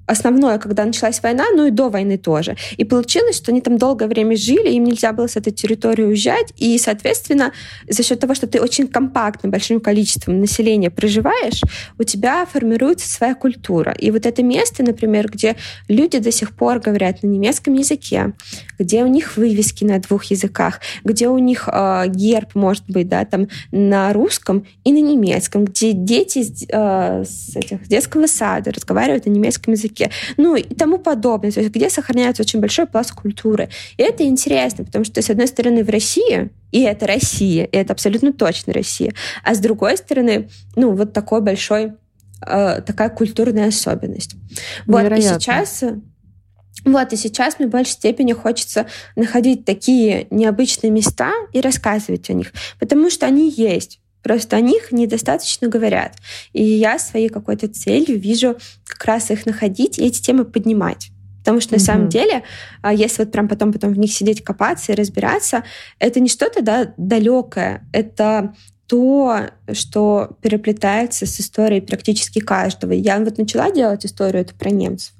основное, 0.06 0.58
когда 0.58 0.84
началась 0.84 1.22
война, 1.22 1.44
ну 1.54 1.66
и 1.66 1.70
до 1.70 1.88
войны 1.88 2.18
тоже. 2.18 2.56
И 2.76 2.84
получилось, 2.84 3.36
что 3.36 3.50
они 3.50 3.60
там 3.60 3.78
долгое 3.78 4.06
время 4.06 4.36
жили, 4.36 4.70
им 4.70 4.84
нельзя 4.84 5.12
было 5.12 5.26
с 5.26 5.36
этой 5.36 5.52
территории 5.52 6.04
уезжать, 6.04 6.52
и, 6.56 6.78
соответственно, 6.78 7.52
за 7.88 8.02
счет 8.02 8.20
того, 8.20 8.34
что 8.34 8.46
ты 8.46 8.60
очень 8.60 8.86
компактно, 8.86 9.48
большим 9.48 9.80
количеством 9.80 10.40
населения 10.40 10.90
проживаешь, 10.90 11.60
у 11.98 12.04
тебя 12.04 12.46
формируется 12.46 13.08
своя 13.08 13.34
культура. 13.34 13.92
И 13.92 14.10
вот 14.10 14.26
это 14.26 14.42
место, 14.42 14.82
например, 14.82 15.30
где 15.30 15.56
люди 15.88 16.18
до 16.18 16.30
сих 16.30 16.54
пор 16.54 16.80
говорят 16.80 17.22
на 17.22 17.28
немецком 17.28 17.74
языке, 17.74 18.34
где 18.78 19.02
у 19.02 19.06
них 19.06 19.36
вывески 19.36 19.84
на 19.84 19.98
двух 19.98 20.24
языках, 20.24 20.80
где 21.04 21.28
у 21.28 21.38
них 21.38 21.68
э, 21.72 22.04
герб, 22.08 22.54
может 22.54 22.84
быть, 22.88 23.08
да, 23.08 23.24
там 23.24 23.48
на 23.72 24.12
русском 24.12 24.66
и 24.84 24.92
на 24.92 25.00
немецком, 25.00 25.64
где 25.64 25.92
дети 25.92 26.44
э, 26.68 27.24
с 27.24 27.56
этих 27.56 27.86
детского 27.88 28.26
сада 28.26 28.72
разговаривают 28.72 29.26
на 29.26 29.30
немецком 29.30 29.74
языке, 29.74 29.93
языке, 29.94 30.10
ну 30.36 30.56
и 30.56 30.62
тому 30.62 30.98
подобное, 30.98 31.52
то 31.52 31.60
есть 31.60 31.72
где 31.72 31.90
сохраняется 31.90 32.42
очень 32.42 32.60
большой 32.60 32.86
пласт 32.86 33.12
культуры. 33.12 33.68
И 33.96 34.02
это 34.02 34.24
интересно, 34.24 34.84
потому 34.84 35.04
что, 35.04 35.22
с 35.22 35.30
одной 35.30 35.46
стороны, 35.46 35.84
в 35.84 35.90
России, 35.90 36.50
и 36.72 36.82
это 36.82 37.06
Россия, 37.06 37.64
и 37.64 37.76
это 37.76 37.92
абсолютно 37.92 38.32
точно 38.32 38.72
Россия, 38.72 39.12
а 39.42 39.54
с 39.54 39.58
другой 39.58 39.96
стороны, 39.96 40.48
ну, 40.76 40.92
вот 40.92 41.12
такой 41.12 41.40
большой, 41.40 41.92
э, 42.46 42.82
такая 42.82 43.08
культурная 43.10 43.68
особенность. 43.68 44.34
Вот, 44.86 45.10
и 45.12 45.20
сейчас... 45.20 45.84
Вот, 46.84 47.12
и 47.12 47.16
сейчас 47.16 47.58
мне 47.58 47.68
в 47.68 47.70
большей 47.70 47.92
степени 47.92 48.32
хочется 48.32 48.86
находить 49.16 49.64
такие 49.64 50.26
необычные 50.30 50.90
места 50.90 51.32
и 51.52 51.60
рассказывать 51.60 52.28
о 52.28 52.34
них, 52.34 52.52
потому 52.78 53.10
что 53.10 53.26
они 53.26 53.48
есть. 53.48 54.00
Просто 54.24 54.56
о 54.56 54.60
них 54.60 54.90
недостаточно 54.90 55.68
говорят. 55.68 56.16
И 56.54 56.64
я 56.64 56.98
своей 56.98 57.28
какой-то 57.28 57.68
целью 57.68 58.18
вижу 58.18 58.56
как 58.86 59.04
раз 59.04 59.30
их 59.30 59.44
находить 59.44 59.98
и 59.98 60.06
эти 60.06 60.22
темы 60.22 60.46
поднимать. 60.46 61.10
Потому 61.40 61.60
что 61.60 61.74
на 61.74 61.76
mm-hmm. 61.76 61.80
самом 61.80 62.08
деле, 62.08 62.42
а, 62.80 62.94
если 62.94 63.22
вот 63.22 63.30
прям 63.30 63.48
потом 63.48 63.70
потом 63.70 63.92
в 63.92 63.98
них 63.98 64.10
сидеть, 64.10 64.42
копаться 64.42 64.92
и 64.92 64.94
разбираться, 64.94 65.62
это 65.98 66.20
не 66.20 66.30
что-то 66.30 66.62
да, 66.62 66.94
далекое, 66.96 67.86
это 67.92 68.54
то, 68.86 69.40
что 69.72 70.38
переплетается 70.40 71.26
с 71.26 71.38
историей 71.38 71.82
практически 71.82 72.38
каждого. 72.38 72.92
Я 72.92 73.18
вот 73.18 73.36
начала 73.36 73.70
делать 73.70 74.06
историю 74.06 74.40
это 74.40 74.54
про 74.54 74.70
немцев. 74.70 75.12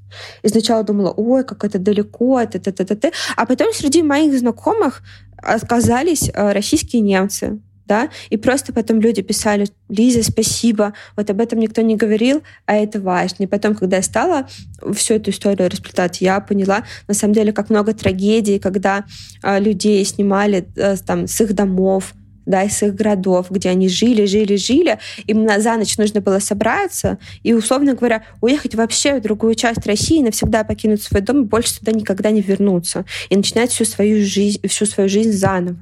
И 0.42 0.48
сначала 0.48 0.82
думала, 0.82 1.10
ой, 1.10 1.44
как 1.44 1.62
это 1.64 1.78
далеко, 1.78 2.40
это, 2.40 2.56
это, 2.56 2.70
это, 2.70 2.94
это. 2.94 3.10
А 3.36 3.44
потом 3.44 3.74
среди 3.74 4.02
моих 4.02 4.38
знакомых 4.38 5.02
оказались 5.36 6.30
а, 6.32 6.54
российские 6.54 7.02
немцы, 7.02 7.60
да, 7.86 8.08
и 8.30 8.36
просто 8.36 8.72
потом 8.72 9.00
люди 9.00 9.22
писали, 9.22 9.66
Лиза, 9.88 10.22
спасибо, 10.22 10.94
вот 11.16 11.28
об 11.30 11.40
этом 11.40 11.58
никто 11.58 11.82
не 11.82 11.96
говорил, 11.96 12.42
а 12.66 12.74
это 12.74 13.00
важно. 13.00 13.44
И 13.44 13.46
потом, 13.46 13.74
когда 13.74 13.96
я 13.98 14.02
стала 14.02 14.46
всю 14.94 15.14
эту 15.14 15.30
историю 15.30 15.70
расплетать, 15.70 16.20
я 16.20 16.40
поняла, 16.40 16.84
на 17.08 17.14
самом 17.14 17.34
деле, 17.34 17.52
как 17.52 17.70
много 17.70 17.92
трагедий, 17.94 18.58
когда 18.58 19.04
а, 19.42 19.58
людей 19.58 20.04
снимали 20.04 20.66
а, 20.76 20.96
там 20.96 21.26
с 21.26 21.40
их 21.40 21.54
домов, 21.54 22.14
да, 22.46 22.62
из 22.62 22.82
их 22.82 22.94
городов, 22.94 23.50
где 23.50 23.70
они 23.70 23.88
жили, 23.88 24.26
жили, 24.26 24.56
жили, 24.56 24.98
им 25.26 25.44
на, 25.44 25.60
за 25.60 25.76
ночь 25.76 25.96
нужно 25.96 26.20
было 26.20 26.38
собраться 26.38 27.18
и, 27.42 27.52
условно 27.54 27.94
говоря, 27.94 28.24
уехать 28.40 28.74
вообще 28.74 29.18
в 29.18 29.22
другую 29.22 29.54
часть 29.54 29.86
России, 29.86 30.22
навсегда 30.22 30.64
покинуть 30.64 31.02
свой 31.02 31.22
дом 31.22 31.42
и 31.42 31.46
больше 31.46 31.74
сюда 31.74 31.92
никогда 31.92 32.30
не 32.30 32.42
вернуться 32.42 33.04
и 33.30 33.36
начинать 33.36 33.70
всю 33.70 33.84
свою 33.84 34.24
жизнь, 34.24 34.66
всю 34.68 34.86
свою 34.86 35.08
жизнь 35.08 35.32
заново. 35.32 35.78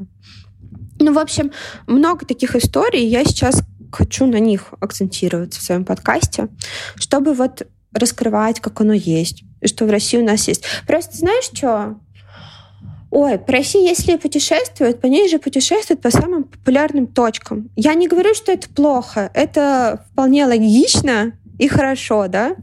Ну, 0.99 1.13
в 1.13 1.19
общем, 1.19 1.51
много 1.87 2.27
таких 2.27 2.57
историй. 2.57 3.07
Я 3.07 3.25
сейчас 3.25 3.63
хочу 3.93 4.27
на 4.27 4.39
них 4.39 4.73
акцентироваться 4.81 5.61
в 5.61 5.63
своем 5.63 5.85
подкасте, 5.85 6.49
чтобы 6.97 7.35
вот 7.35 7.67
раскрывать, 7.93 8.61
как 8.61 8.81
оно 8.81 8.95
есть, 8.95 9.45
и 9.61 9.67
что 9.67 9.85
в 9.85 9.91
России 9.91 10.19
у 10.19 10.25
нас 10.25 10.49
есть. 10.49 10.65
Просто 10.87 11.17
знаешь 11.17 11.45
что? 11.45 11.97
Ой, 13.11 13.39
по 13.39 13.53
России, 13.53 13.87
если 13.87 14.17
путешествуют, 14.17 15.03
по 15.03 15.07
ней 15.07 15.29
же 15.29 15.39
путешествуют 15.39 16.01
по 16.01 16.11
самым 16.11 16.45
популярным 16.45 17.07
точкам. 17.07 17.69
Я 17.77 17.93
не 17.93 18.09
говорю, 18.09 18.35
что 18.35 18.51
это 18.53 18.71
плохо. 18.71 19.31
Это 19.35 20.07
вполне 20.11 20.47
логично 20.47 21.33
и 21.59 21.69
хорошо, 21.69 22.27
да? 22.29 22.57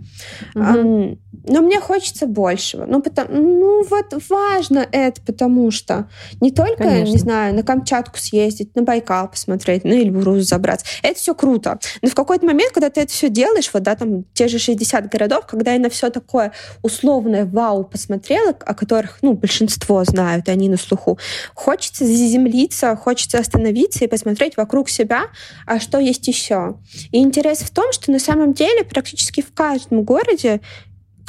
Угу. 0.56 1.20
Но 1.44 1.62
мне 1.62 1.80
хочется 1.80 2.28
большего. 2.28 2.86
Ну, 2.86 3.02
потому, 3.02 3.30
ну 3.34 3.84
вот 3.84 4.24
важно 4.30 4.88
это, 4.92 5.22
потому 5.22 5.72
что 5.72 6.10
не 6.42 6.52
только, 6.52 6.84
Конечно. 6.84 7.12
не 7.12 7.18
знаю, 7.18 7.56
на 7.56 7.64
Камчатку 7.64 8.18
съездить, 8.18 8.76
на 8.76 8.84
Байкал 8.84 9.30
посмотреть, 9.30 9.84
на 9.84 9.94
Эльбрус 9.94 10.44
забраться. 10.44 10.86
Это 11.02 11.20
все 11.20 11.34
круто. 11.34 11.80
Но 12.02 12.10
в 12.10 12.16
какой-то 12.16 12.46
момент, 12.46 12.72
когда 12.74 12.90
ты 12.90 13.02
это 13.02 13.12
все 13.12 13.30
делаешь, 13.30 13.70
вот, 13.74 13.84
да, 13.84 13.96
там 13.96 14.24
те 14.34 14.48
же 14.48 14.60
60 14.60 15.10
городов, 15.10 15.46
когда 15.48 15.74
я 15.74 15.80
на 15.80 15.90
все 15.90 16.10
такое 16.10 16.52
условное 16.82 17.46
вау 17.46 17.84
посмотрела, 17.84 18.50
о 18.50 18.74
которых, 18.74 19.20
ну, 19.22 19.34
большинство 19.34 20.04
знают, 20.04 20.50
они 20.50 20.70
на 20.70 20.78
слуху, 20.78 21.18
хочется 21.54 22.06
заземлиться, 22.06 22.96
хочется 22.96 23.40
остановиться 23.40 24.06
и 24.06 24.08
посмотреть 24.08 24.58
вокруг 24.58 24.90
себя, 24.90 25.24
а 25.66 25.80
что 25.80 26.00
есть 26.00 26.28
еще. 26.28 26.78
И 27.12 27.20
интерес 27.20 27.60
в 27.60 27.70
том, 27.72 27.92
что 27.92 28.12
на 28.12 28.20
самом 28.20 28.54
деле 28.54 28.84
практически 28.84 29.42
в 29.42 29.54
каждом 29.54 30.04
городе 30.04 30.62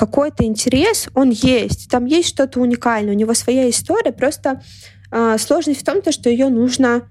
какой-то 0.01 0.44
интерес, 0.44 1.09
он 1.14 1.28
есть. 1.28 1.90
Там 1.90 2.07
есть 2.07 2.28
что-то 2.28 2.59
уникальное, 2.61 3.12
у 3.12 3.16
него 3.16 3.34
своя 3.34 3.68
история. 3.68 4.12
Просто 4.12 4.62
э, 5.12 5.36
сложность 5.38 5.82
в 5.82 5.84
том, 5.84 6.01
то, 6.01 6.11
что 6.11 6.30
ее 6.30 6.48
нужно 6.48 7.11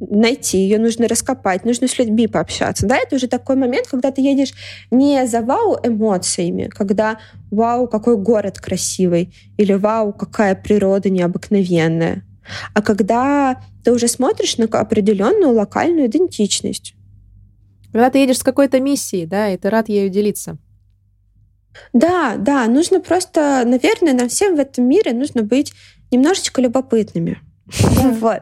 найти, 0.00 0.56
ее 0.56 0.78
нужно 0.78 1.06
раскопать, 1.06 1.66
нужно 1.66 1.86
с 1.86 1.98
людьми 1.98 2.26
пообщаться. 2.26 2.86
Да, 2.86 2.96
это 2.96 3.16
уже 3.16 3.28
такой 3.28 3.56
момент, 3.56 3.88
когда 3.88 4.10
ты 4.10 4.22
едешь 4.22 4.54
не 4.90 5.26
за 5.26 5.42
вау 5.42 5.76
эмоциями, 5.82 6.70
когда 6.74 7.18
вау, 7.50 7.88
какой 7.88 8.16
город 8.16 8.58
красивый, 8.58 9.34
или 9.58 9.74
вау, 9.74 10.14
какая 10.14 10.54
природа 10.54 11.10
необыкновенная, 11.10 12.24
а 12.72 12.80
когда 12.80 13.60
ты 13.84 13.92
уже 13.92 14.08
смотришь 14.08 14.56
на 14.56 14.64
определенную 14.64 15.52
локальную 15.52 16.06
идентичность. 16.06 16.94
Когда 17.92 18.08
ты 18.08 18.18
едешь 18.18 18.38
с 18.38 18.42
какой-то 18.42 18.80
миссией, 18.80 19.26
да, 19.26 19.50
и 19.50 19.58
ты 19.58 19.68
рад 19.68 19.90
ею 19.90 20.08
делиться. 20.08 20.56
Да, 21.92 22.36
да, 22.36 22.66
нужно 22.66 23.00
просто, 23.00 23.62
наверное, 23.64 24.12
нам 24.12 24.28
всем 24.28 24.56
в 24.56 24.60
этом 24.60 24.88
мире 24.88 25.12
нужно 25.12 25.42
быть 25.42 25.72
немножечко 26.10 26.60
любопытными. 26.60 27.40
Да. 27.68 28.08
Вот. 28.18 28.40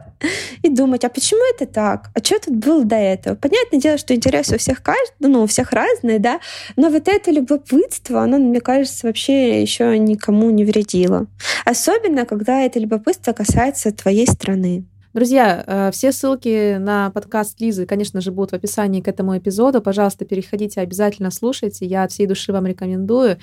И 0.63 0.69
думать, 0.69 1.03
а 1.03 1.09
почему 1.09 1.41
это 1.53 1.65
так? 1.65 2.09
А 2.13 2.23
что 2.23 2.39
тут 2.39 2.55
было 2.55 2.83
до 2.83 2.95
этого? 2.95 3.35
Понятное 3.35 3.79
дело, 3.79 3.97
что 3.97 4.15
интересы 4.15 4.55
у 4.55 4.57
всех 4.57 4.81
каждый, 4.81 5.13
ну, 5.19 5.43
у 5.43 5.47
всех 5.47 5.71
разные, 5.71 6.19
да, 6.19 6.39
но 6.75 6.89
вот 6.89 7.07
это 7.07 7.31
любопытство, 7.31 8.21
оно, 8.23 8.37
мне 8.37 8.61
кажется, 8.61 9.07
вообще 9.07 9.61
еще 9.61 9.97
никому 9.99 10.49
не 10.49 10.65
вредило. 10.65 11.27
Особенно, 11.65 12.25
когда 12.25 12.61
это 12.61 12.79
любопытство 12.79 13.33
касается 13.33 13.91
твоей 13.91 14.27
страны. 14.27 14.85
Друзья, 15.17 15.63
э, 15.65 15.89
все 15.91 16.11
ссылки 16.11 16.77
на 16.77 17.09
подкаст 17.09 17.59
Лизы, 17.59 17.87
конечно 17.87 18.21
же, 18.21 18.31
будут 18.31 18.51
в 18.51 18.53
описании 18.53 19.01
к 19.01 19.07
этому 19.07 19.35
эпизоду. 19.35 19.81
Пожалуйста, 19.81 20.25
переходите, 20.25 20.79
обязательно 20.79 21.31
слушайте. 21.31 21.87
Я 21.87 22.03
от 22.03 22.11
всей 22.11 22.27
души 22.27 22.53
вам 22.53 22.67
рекомендую. 22.67 23.39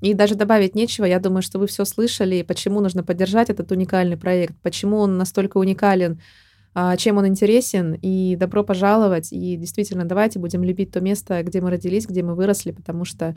И 0.00 0.14
даже 0.14 0.36
добавить 0.36 0.74
нечего. 0.74 1.04
Я 1.04 1.20
думаю, 1.20 1.42
что 1.42 1.58
вы 1.58 1.66
все 1.66 1.84
слышали, 1.84 2.40
почему 2.40 2.80
нужно 2.80 3.04
поддержать 3.04 3.50
этот 3.50 3.70
уникальный 3.70 4.16
проект, 4.16 4.56
почему 4.62 5.00
он 5.00 5.18
настолько 5.18 5.58
уникален, 5.58 6.18
а, 6.72 6.96
чем 6.96 7.18
он 7.18 7.26
интересен. 7.26 7.98
И 8.00 8.34
добро 8.34 8.64
пожаловать. 8.64 9.30
И 9.30 9.56
действительно, 9.56 10.06
давайте 10.06 10.38
будем 10.38 10.64
любить 10.64 10.92
то 10.92 11.02
место, 11.02 11.42
где 11.42 11.60
мы 11.60 11.68
родились, 11.68 12.06
где 12.06 12.22
мы 12.22 12.36
выросли, 12.36 12.70
потому 12.70 13.04
что 13.04 13.36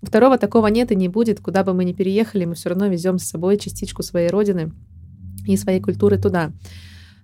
второго 0.00 0.38
такого 0.38 0.68
нет 0.68 0.90
и 0.90 0.96
не 0.96 1.08
будет. 1.08 1.40
Куда 1.40 1.64
бы 1.64 1.74
мы 1.74 1.84
ни 1.84 1.92
переехали, 1.92 2.46
мы 2.46 2.54
все 2.54 2.70
равно 2.70 2.86
везем 2.86 3.18
с 3.18 3.24
собой 3.24 3.58
частичку 3.58 4.02
своей 4.02 4.30
родины 4.30 4.72
и 5.46 5.58
своей 5.58 5.82
культуры 5.82 6.16
туда. 6.16 6.50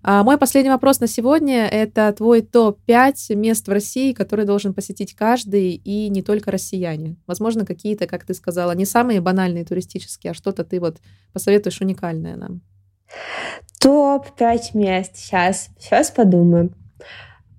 А 0.04 0.24
мой 0.24 0.36
последний 0.36 0.70
вопрос 0.70 0.98
на 0.98 1.06
сегодня— 1.06 1.66
это 1.70 2.12
твой 2.12 2.42
топ-5 2.42 3.36
мест 3.36 3.68
в 3.68 3.70
России, 3.70 4.12
которые 4.12 4.46
должен 4.46 4.74
посетить 4.74 5.14
каждый, 5.14 5.74
и 5.74 6.08
не 6.08 6.22
только 6.22 6.50
россияне. 6.50 7.16
Возможно, 7.26 7.64
какие-то, 7.64 8.08
как 8.08 8.24
ты 8.24 8.34
сказала, 8.34 8.72
не 8.72 8.84
самые 8.84 9.20
банальные 9.20 9.64
туристические, 9.64 10.32
а 10.32 10.34
что-то 10.34 10.64
ты 10.64 10.80
вот 10.80 10.98
посоветуешь 11.32 11.80
уникальное 11.80 12.36
нам. 12.36 12.62
Топ-5 13.80 14.58
мест. 14.74 15.16
Сейчас, 15.16 15.68
сейчас 15.78 16.10
подумаем. 16.10 16.74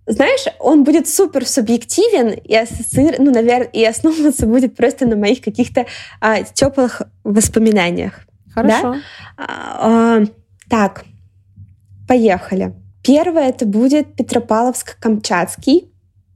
Знаешь, 0.05 0.45
он 0.59 0.83
будет 0.83 1.07
супер 1.07 1.47
субъективен 1.47 2.31
и 2.31 2.55
ассоциир... 2.55 3.15
ну, 3.19 3.31
наверное, 3.31 3.67
и 3.67 3.85
основываться 3.85 4.45
будет 4.47 4.75
просто 4.75 5.05
на 5.05 5.15
моих 5.15 5.41
каких-то 5.41 5.85
а, 6.19 6.43
теплых 6.43 7.03
воспоминаниях. 7.23 8.19
Хорошо. 8.53 8.93
Да? 8.93 8.99
А, 9.37 10.17
а, 10.17 10.25
так, 10.69 11.05
Поехали. 12.07 12.73
Первое 13.03 13.49
это 13.49 13.65
будет 13.65 14.15
Петропавловск-Камчатский, 14.15 15.91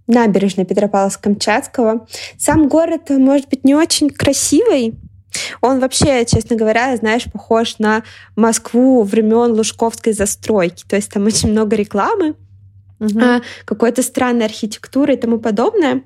набережная 0.07 0.65
Петропавловск-Камчатского. 0.65 2.07
Сам 2.37 2.67
город 2.67 3.09
может 3.09 3.49
быть 3.49 3.63
не 3.63 3.75
очень 3.75 4.09
красивый, 4.09 4.95
он 5.61 5.79
вообще, 5.79 6.25
честно 6.25 6.55
говоря, 6.55 6.95
знаешь, 6.97 7.25
похож 7.31 7.79
на 7.79 8.03
Москву 8.35 9.03
времен 9.03 9.51
Лужковской 9.51 10.13
застройки. 10.13 10.83
То 10.87 10.95
есть 10.95 11.11
там 11.11 11.25
очень 11.25 11.51
много 11.51 11.75
рекламы, 11.75 12.35
угу. 12.99 13.21
какой-то 13.65 14.01
странной 14.01 14.45
архитектуры 14.45 15.13
и 15.13 15.17
тому 15.17 15.39
подобное. 15.39 16.03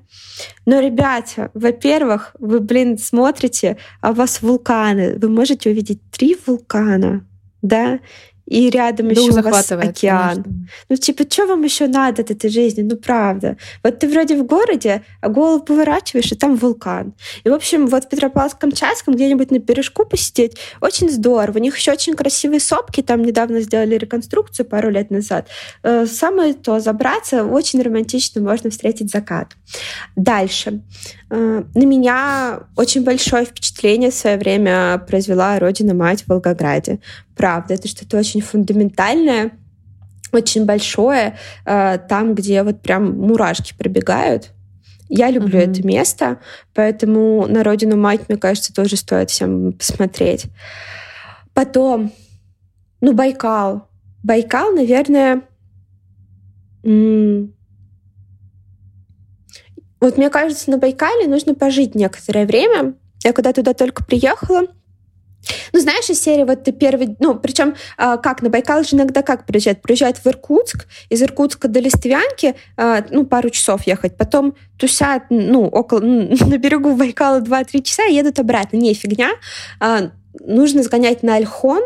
Но, 0.66 0.80
ребята, 0.80 1.50
во-первых, 1.54 2.34
вы, 2.38 2.60
блин, 2.60 2.98
смотрите, 2.98 3.78
а 4.00 4.10
у 4.10 4.14
вас 4.14 4.42
вулканы. 4.42 5.18
Вы 5.18 5.28
можете 5.28 5.70
увидеть 5.70 6.00
три 6.10 6.36
вулкана, 6.46 7.26
да, 7.62 8.00
и 8.46 8.70
рядом 8.70 9.08
да 9.08 9.20
еще 9.20 9.32
у 9.32 9.42
вас 9.42 9.70
океан. 9.72 10.42
Конечно. 10.42 10.44
Ну, 10.88 10.96
типа, 10.96 11.24
что 11.28 11.46
вам 11.46 11.62
еще 11.62 11.86
надо 11.86 12.22
от 12.22 12.30
этой 12.30 12.50
жизни? 12.50 12.82
Ну, 12.82 12.96
правда. 12.96 13.56
Вот 13.82 13.98
ты 13.98 14.08
вроде 14.08 14.36
в 14.36 14.44
городе, 14.44 15.02
а 15.20 15.28
голову 15.28 15.62
поворачиваешь, 15.62 16.32
и 16.32 16.34
там 16.34 16.56
вулкан. 16.56 17.14
И, 17.44 17.48
в 17.48 17.52
общем, 17.52 17.86
вот 17.86 18.04
в 18.04 18.08
Петропавловск-Камчатском 18.08 19.14
где-нибудь 19.14 19.50
на 19.50 19.58
бережку 19.58 20.04
посидеть 20.04 20.56
очень 20.80 21.10
здорово. 21.10 21.58
У 21.58 21.60
них 21.60 21.76
еще 21.76 21.92
очень 21.92 22.14
красивые 22.14 22.60
сопки, 22.60 23.02
там 23.02 23.22
недавно 23.22 23.60
сделали 23.60 23.96
реконструкцию 23.96 24.66
пару 24.66 24.90
лет 24.90 25.10
назад. 25.10 25.48
Э, 25.82 26.06
самое 26.06 26.54
то, 26.54 26.80
забраться, 26.80 27.44
очень 27.44 27.80
романтично 27.82 28.40
можно 28.42 28.70
встретить 28.70 29.10
закат. 29.10 29.56
Дальше. 30.16 30.82
Э, 31.30 31.62
на 31.74 31.84
меня 31.84 32.60
очень 32.76 33.04
большое 33.04 33.44
впечатление 33.44 34.10
в 34.10 34.14
свое 34.14 34.36
время 34.36 34.98
произвела 35.08 35.58
родина-мать 35.58 36.24
в 36.24 36.28
Волгограде. 36.28 36.98
Правда, 37.36 37.74
это 37.74 37.88
что-то 37.88 38.18
очень 38.18 38.40
фундаментальное, 38.40 39.52
очень 40.32 40.64
большое, 40.64 41.36
э, 41.64 41.98
там, 42.08 42.34
где 42.34 42.62
вот 42.62 42.80
прям 42.82 43.18
мурашки 43.18 43.74
пробегают. 43.76 44.50
Я 45.08 45.30
люблю 45.30 45.58
mm-hmm. 45.58 45.70
это 45.70 45.86
место, 45.86 46.38
поэтому 46.72 47.46
на 47.46 47.62
родину 47.62 47.96
мать, 47.96 48.22
мне 48.28 48.38
кажется, 48.38 48.72
тоже 48.72 48.96
стоит 48.96 49.30
всем 49.30 49.72
посмотреть. 49.72 50.46
Потом, 51.52 52.12
ну, 53.02 53.12
Байкал. 53.12 53.88
Байкал, 54.22 54.72
наверное, 54.72 55.42
м- 56.82 57.54
вот 60.00 60.16
мне 60.16 60.30
кажется, 60.30 60.70
на 60.70 60.78
Байкале 60.78 61.28
нужно 61.28 61.54
пожить 61.54 61.94
некоторое 61.94 62.46
время. 62.46 62.94
Я 63.22 63.32
когда 63.32 63.52
туда 63.52 63.74
только 63.74 64.04
приехала, 64.04 64.62
ну, 65.72 65.80
знаешь, 65.80 66.08
из 66.08 66.20
серии 66.20 66.44
вот 66.44 66.64
ты 66.64 66.72
первый... 66.72 67.16
Ну, 67.18 67.34
причем 67.34 67.74
а, 67.96 68.16
как, 68.16 68.42
на 68.42 68.50
Байкал 68.50 68.84
же 68.84 68.96
иногда 68.96 69.22
как 69.22 69.46
приезжают? 69.46 69.82
Приезжают 69.82 70.18
в 70.18 70.26
Иркутск, 70.26 70.86
из 71.08 71.22
Иркутска 71.22 71.68
до 71.68 71.80
Листвянки, 71.80 72.54
а, 72.76 73.04
ну, 73.10 73.24
пару 73.24 73.50
часов 73.50 73.86
ехать, 73.86 74.16
потом 74.16 74.54
тусят, 74.78 75.24
ну, 75.30 75.66
около... 75.66 76.00
на 76.00 76.58
берегу 76.58 76.94
Байкала 76.94 77.40
2-3 77.40 77.82
часа 77.82 78.06
и 78.06 78.14
едут 78.14 78.38
обратно. 78.38 78.76
Не, 78.76 78.94
фигня. 78.94 79.30
А, 79.80 80.10
нужно 80.40 80.82
сгонять 80.82 81.22
на 81.22 81.36
Альхон, 81.36 81.82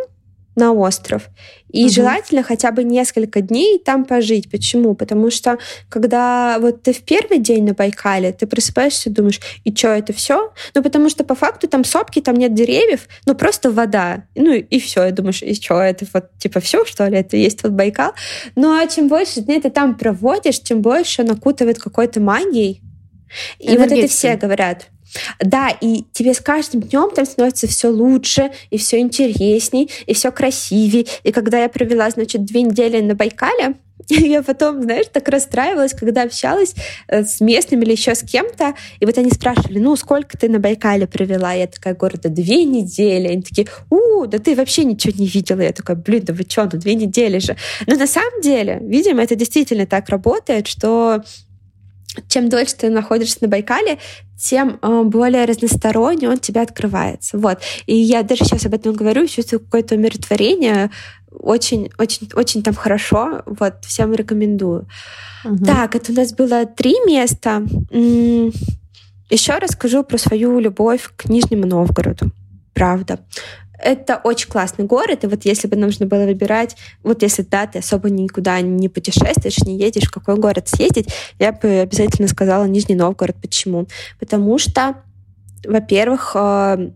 на 0.56 0.72
остров. 0.72 1.28
И 1.70 1.84
угу. 1.84 1.92
желательно 1.92 2.42
хотя 2.42 2.72
бы 2.72 2.82
несколько 2.82 3.42
дней 3.42 3.78
там 3.78 4.04
пожить. 4.04 4.50
Почему? 4.50 4.94
Потому 4.94 5.30
что 5.30 5.58
когда 5.88 6.58
вот 6.58 6.82
ты 6.82 6.92
в 6.92 7.02
первый 7.02 7.38
день 7.38 7.64
на 7.64 7.74
Байкале, 7.74 8.32
ты 8.32 8.46
просыпаешься 8.46 9.10
и 9.10 9.12
думаешь, 9.12 9.40
и 9.64 9.74
что, 9.74 9.88
это 9.88 10.12
все? 10.12 10.52
Ну, 10.74 10.82
потому 10.82 11.10
что 11.10 11.22
по 11.24 11.34
факту 11.34 11.68
там 11.68 11.84
сопки, 11.84 12.20
там 12.20 12.36
нет 12.36 12.54
деревьев, 12.54 13.06
ну, 13.26 13.34
просто 13.34 13.70
вода. 13.70 14.24
Ну, 14.34 14.52
и 14.54 14.80
все. 14.80 15.06
И 15.06 15.12
думаешь, 15.12 15.42
и 15.42 15.54
что, 15.54 15.80
это 15.80 16.06
вот 16.12 16.30
типа 16.38 16.60
все, 16.60 16.84
что 16.86 17.06
ли? 17.06 17.18
Это 17.18 17.36
есть 17.36 17.62
вот 17.62 17.72
Байкал? 17.72 18.12
Ну, 18.54 18.72
а 18.72 18.86
чем 18.86 19.08
больше 19.08 19.42
дней 19.42 19.60
ты 19.60 19.70
там 19.70 19.96
проводишь, 19.96 20.60
тем 20.60 20.80
больше 20.80 21.22
он 21.22 21.30
окутывает 21.30 21.78
какой-то 21.78 22.20
магией. 22.20 22.80
И 23.58 23.76
вот 23.76 23.92
это 23.92 24.08
все 24.08 24.36
говорят. 24.36 24.88
Да, 25.40 25.70
и 25.80 26.04
тебе 26.12 26.34
с 26.34 26.40
каждым 26.40 26.82
днем 26.82 27.10
там 27.14 27.24
становится 27.24 27.66
все 27.66 27.88
лучше, 27.88 28.50
и 28.70 28.78
все 28.78 28.98
интересней, 28.98 29.90
и 30.06 30.14
все 30.14 30.30
красивее. 30.30 31.06
И 31.22 31.32
когда 31.32 31.62
я 31.62 31.68
провела, 31.68 32.10
значит, 32.10 32.44
две 32.44 32.62
недели 32.62 33.00
на 33.00 33.14
Байкале, 33.14 33.76
я 34.08 34.42
потом, 34.42 34.82
знаешь, 34.82 35.06
так 35.12 35.28
расстраивалась, 35.28 35.94
когда 35.94 36.22
общалась 36.22 36.74
э, 37.08 37.24
с 37.24 37.40
местными 37.40 37.84
или 37.84 37.92
еще 37.92 38.14
с 38.14 38.22
кем-то, 38.22 38.74
и 39.00 39.06
вот 39.06 39.16
они 39.18 39.30
спрашивали, 39.30 39.78
ну, 39.78 39.96
сколько 39.96 40.36
ты 40.36 40.48
на 40.48 40.58
Байкале 40.58 41.06
провела? 41.06 41.52
Я 41.52 41.66
такая, 41.66 41.94
города, 41.94 42.28
две 42.28 42.64
недели. 42.64 43.28
Они 43.28 43.42
такие, 43.42 43.66
у, 43.90 44.26
да 44.26 44.38
ты 44.38 44.54
вообще 44.54 44.84
ничего 44.84 45.14
не 45.16 45.26
видела. 45.26 45.60
Я 45.60 45.72
такая, 45.72 45.96
блин, 45.96 46.24
да 46.24 46.32
вы 46.32 46.44
что, 46.48 46.64
ну 46.64 46.78
две 46.78 46.94
недели 46.94 47.38
же. 47.38 47.56
Но 47.86 47.96
на 47.96 48.06
самом 48.06 48.40
деле, 48.40 48.78
видимо, 48.82 49.22
это 49.22 49.34
действительно 49.34 49.86
так 49.86 50.08
работает, 50.08 50.66
что 50.66 51.22
чем 52.28 52.48
дольше 52.48 52.74
ты 52.76 52.90
находишься 52.90 53.38
на 53.40 53.48
Байкале, 53.48 53.98
тем 54.38 54.78
э, 54.80 55.02
более 55.04 55.44
разносторонне 55.44 56.28
он 56.28 56.38
тебе 56.38 56.60
открывается. 56.60 57.38
Вот. 57.38 57.58
И 57.86 57.96
я 57.96 58.22
даже 58.22 58.44
сейчас 58.44 58.66
об 58.66 58.74
этом 58.74 58.94
говорю, 58.94 59.26
чувствую 59.26 59.60
какое-то 59.60 59.94
умиротворение. 59.94 60.90
Очень, 61.30 61.90
очень, 61.98 62.28
очень 62.34 62.62
там 62.62 62.74
хорошо. 62.74 63.42
Вот, 63.46 63.84
всем 63.84 64.14
рекомендую. 64.14 64.86
Угу. 65.44 65.64
Так, 65.64 65.94
это 65.94 66.12
у 66.12 66.14
нас 66.14 66.32
было 66.32 66.66
три 66.66 66.94
места. 67.06 67.62
Еще 69.30 69.58
расскажу 69.58 70.04
про 70.04 70.18
свою 70.18 70.58
любовь 70.60 71.10
к 71.16 71.28
Нижнему 71.28 71.66
Новгороду. 71.66 72.30
Правда. 72.74 73.20
Это 73.78 74.20
очень 74.22 74.48
классный 74.48 74.84
город, 74.84 75.24
и 75.24 75.26
вот 75.26 75.44
если 75.44 75.68
бы 75.68 75.76
нужно 75.76 76.06
было 76.06 76.24
выбирать, 76.24 76.76
вот 77.02 77.22
если 77.22 77.42
да, 77.42 77.66
ты 77.66 77.80
особо 77.80 78.10
никуда 78.10 78.60
не 78.60 78.88
путешествуешь, 78.88 79.58
не 79.58 79.76
едешь, 79.78 80.08
в 80.08 80.12
какой 80.12 80.36
город 80.36 80.68
съездить, 80.68 81.08
я 81.38 81.52
бы 81.52 81.80
обязательно 81.80 82.28
сказала 82.28 82.64
Нижний 82.64 82.94
Новгород. 82.94 83.36
Почему? 83.40 83.86
Потому 84.18 84.58
что, 84.58 84.96
во-первых, 85.64 86.32
э, 86.34 86.90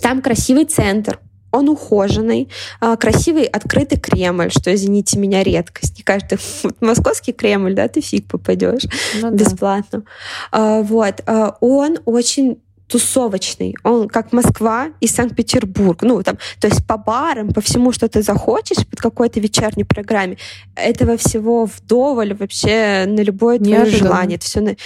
там 0.00 0.22
красивый 0.22 0.64
центр, 0.64 1.18
он 1.52 1.68
ухоженный, 1.68 2.48
э, 2.80 2.96
красивый 2.96 3.44
открытый 3.44 3.98
Кремль, 3.98 4.50
что, 4.50 4.74
извините 4.74 5.18
меня, 5.18 5.42
редкость. 5.42 5.98
Не 5.98 6.02
каждый 6.02 6.38
вот 6.62 6.80
московский 6.80 7.32
Кремль, 7.32 7.74
да, 7.74 7.88
ты 7.88 8.00
фиг 8.00 8.26
попадешь 8.26 8.84
ну, 9.20 9.30
бесплатно. 9.30 10.02
Да. 10.50 10.82
Вот. 10.82 11.22
Э, 11.26 11.52
он 11.60 11.98
очень 12.06 12.58
тусовочный. 12.92 13.74
Он 13.84 14.06
как 14.06 14.32
Москва 14.32 14.88
и 15.00 15.06
Санкт-Петербург. 15.06 16.02
Ну, 16.02 16.22
там, 16.22 16.36
то 16.60 16.68
есть 16.68 16.86
по 16.86 16.98
барам, 16.98 17.48
по 17.48 17.62
всему, 17.62 17.90
что 17.90 18.06
ты 18.06 18.22
захочешь 18.22 18.86
под 18.86 19.00
какой-то 19.00 19.40
вечерней 19.40 19.84
программе, 19.84 20.36
этого 20.76 21.16
всего 21.16 21.64
вдоволь 21.64 22.34
вообще 22.34 23.06
на 23.06 23.20
любое 23.20 23.58
твое 23.58 23.86
желание. 23.86 24.36
Это 24.36 24.44
все 24.44 24.60
на... 24.60 24.76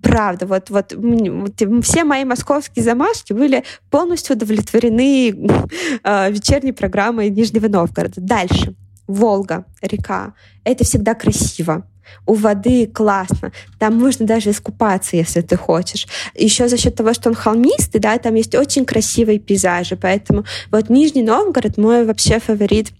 Правда, 0.00 0.46
вот, 0.46 0.70
вот, 0.70 0.94
все 1.84 2.04
мои 2.04 2.24
московские 2.24 2.82
замашки 2.82 3.34
были 3.34 3.64
полностью 3.90 4.34
удовлетворены 4.34 5.28
э, 6.04 6.30
вечерней 6.32 6.72
программой 6.72 7.28
Нижнего 7.28 7.68
Новгорода. 7.68 8.20
Дальше. 8.20 8.74
Волга, 9.06 9.66
река. 9.82 10.32
Это 10.64 10.84
всегда 10.84 11.14
красиво 11.14 11.84
у 12.26 12.34
воды 12.34 12.86
классно. 12.86 13.52
Там 13.78 13.98
можно 13.98 14.26
даже 14.26 14.50
искупаться, 14.50 15.16
если 15.16 15.40
ты 15.40 15.56
хочешь. 15.56 16.06
Еще 16.34 16.68
за 16.68 16.76
счет 16.76 16.94
того, 16.94 17.12
что 17.14 17.28
он 17.28 17.34
холмистый, 17.34 18.00
да, 18.00 18.18
там 18.18 18.34
есть 18.34 18.54
очень 18.54 18.84
красивые 18.84 19.38
пейзажи. 19.38 19.96
Поэтому 19.96 20.44
вот 20.70 20.90
Нижний 20.90 21.22
Новгород 21.22 21.78
мой 21.78 22.04
вообще 22.04 22.38
фаворит 22.38 22.92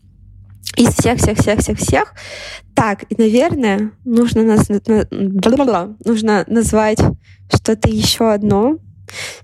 из 0.76 0.94
всех-всех-всех-всех-всех. 0.94 2.14
Так, 2.74 3.04
и, 3.10 3.14
наверное, 3.20 3.92
нужно, 4.04 4.42
наз... 4.42 4.68
нужно 6.04 6.44
назвать 6.46 6.98
что-то 7.52 7.88
еще 7.88 8.32
одно. 8.32 8.70
Ну, 8.70 8.80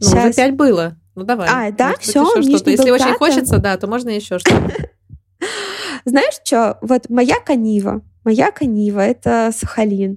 Сейчас... 0.01 0.25
уже 0.25 0.33
пять 0.33 0.55
было. 0.55 0.97
Ну, 1.15 1.25
давай. 1.25 1.49
А, 1.51 1.73
да, 1.73 1.95
все, 1.99 2.25
что-то. 2.43 2.71
Если 2.71 2.91
очень 2.91 3.15
хочется, 3.15 3.59
да, 3.59 3.77
то 3.77 3.87
можно 3.87 4.09
еще 4.11 4.39
что-то. 4.39 4.73
Знаешь 6.05 6.35
что, 6.45 6.79
вот 6.81 7.11
моя 7.11 7.37
канива, 7.45 8.03
Моя 8.29 8.51
канива— 8.51 9.01
это 9.07 9.51
Сахалин. 9.57 10.15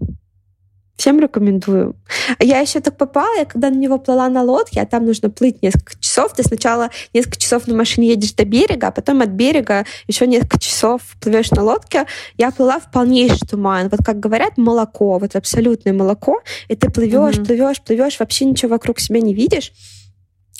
Всем 0.97 1.22
рекомендую. 1.22 1.95
Я 2.41 2.59
еще 2.59 2.82
так 2.82 2.97
попала, 2.97 3.38
я 3.38 3.45
когда 3.45 3.70
на 3.70 3.76
него 3.76 3.99
плыла 3.99 4.28
на 4.28 4.43
лодке, 4.43 4.82
а 4.82 4.86
там 4.86 5.05
нужно 5.05 5.30
плыть 5.30 5.62
несколько 5.62 5.97
часов. 5.97 6.34
Ты 6.34 6.43
сначала 6.43 6.89
несколько 7.14 7.39
часов 7.39 7.68
на 7.68 7.74
машине 7.74 8.09
едешь 8.09 8.34
до 8.34 8.43
берега, 8.43 8.88
а 8.88 8.91
потом 8.91 9.22
от 9.22 9.30
берега 9.30 9.86
еще 10.07 10.28
несколько 10.28 10.59
часов 10.59 11.03
плывешь 11.22 11.51
на 11.51 11.64
лодке. 11.64 12.05
Я 12.38 12.51
плыла 12.51 12.82
в 12.82 12.91
полнейший 12.91 13.47
туман. 13.47 13.88
Вот 13.88 14.01
как 14.03 14.20
говорят, 14.20 14.57
молоко, 14.57 15.18
вот 15.18 15.38
абсолютное 15.38 15.93
молоко. 15.93 16.41
И 16.68 16.76
ты 16.76 16.89
плывешь, 16.91 17.36
mm-hmm. 17.36 17.45
плывешь, 17.45 17.82
плывешь, 17.82 18.20
вообще 18.20 18.43
ничего 18.43 18.72
вокруг 18.72 18.99
себя 18.99 19.22
не 19.22 19.34
видишь. 19.34 19.72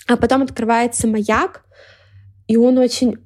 А 0.08 0.16
потом 0.16 0.44
открывается 0.44 1.06
маяк, 1.06 1.66
и 2.48 2.56
он 2.56 2.78
очень 2.78 3.18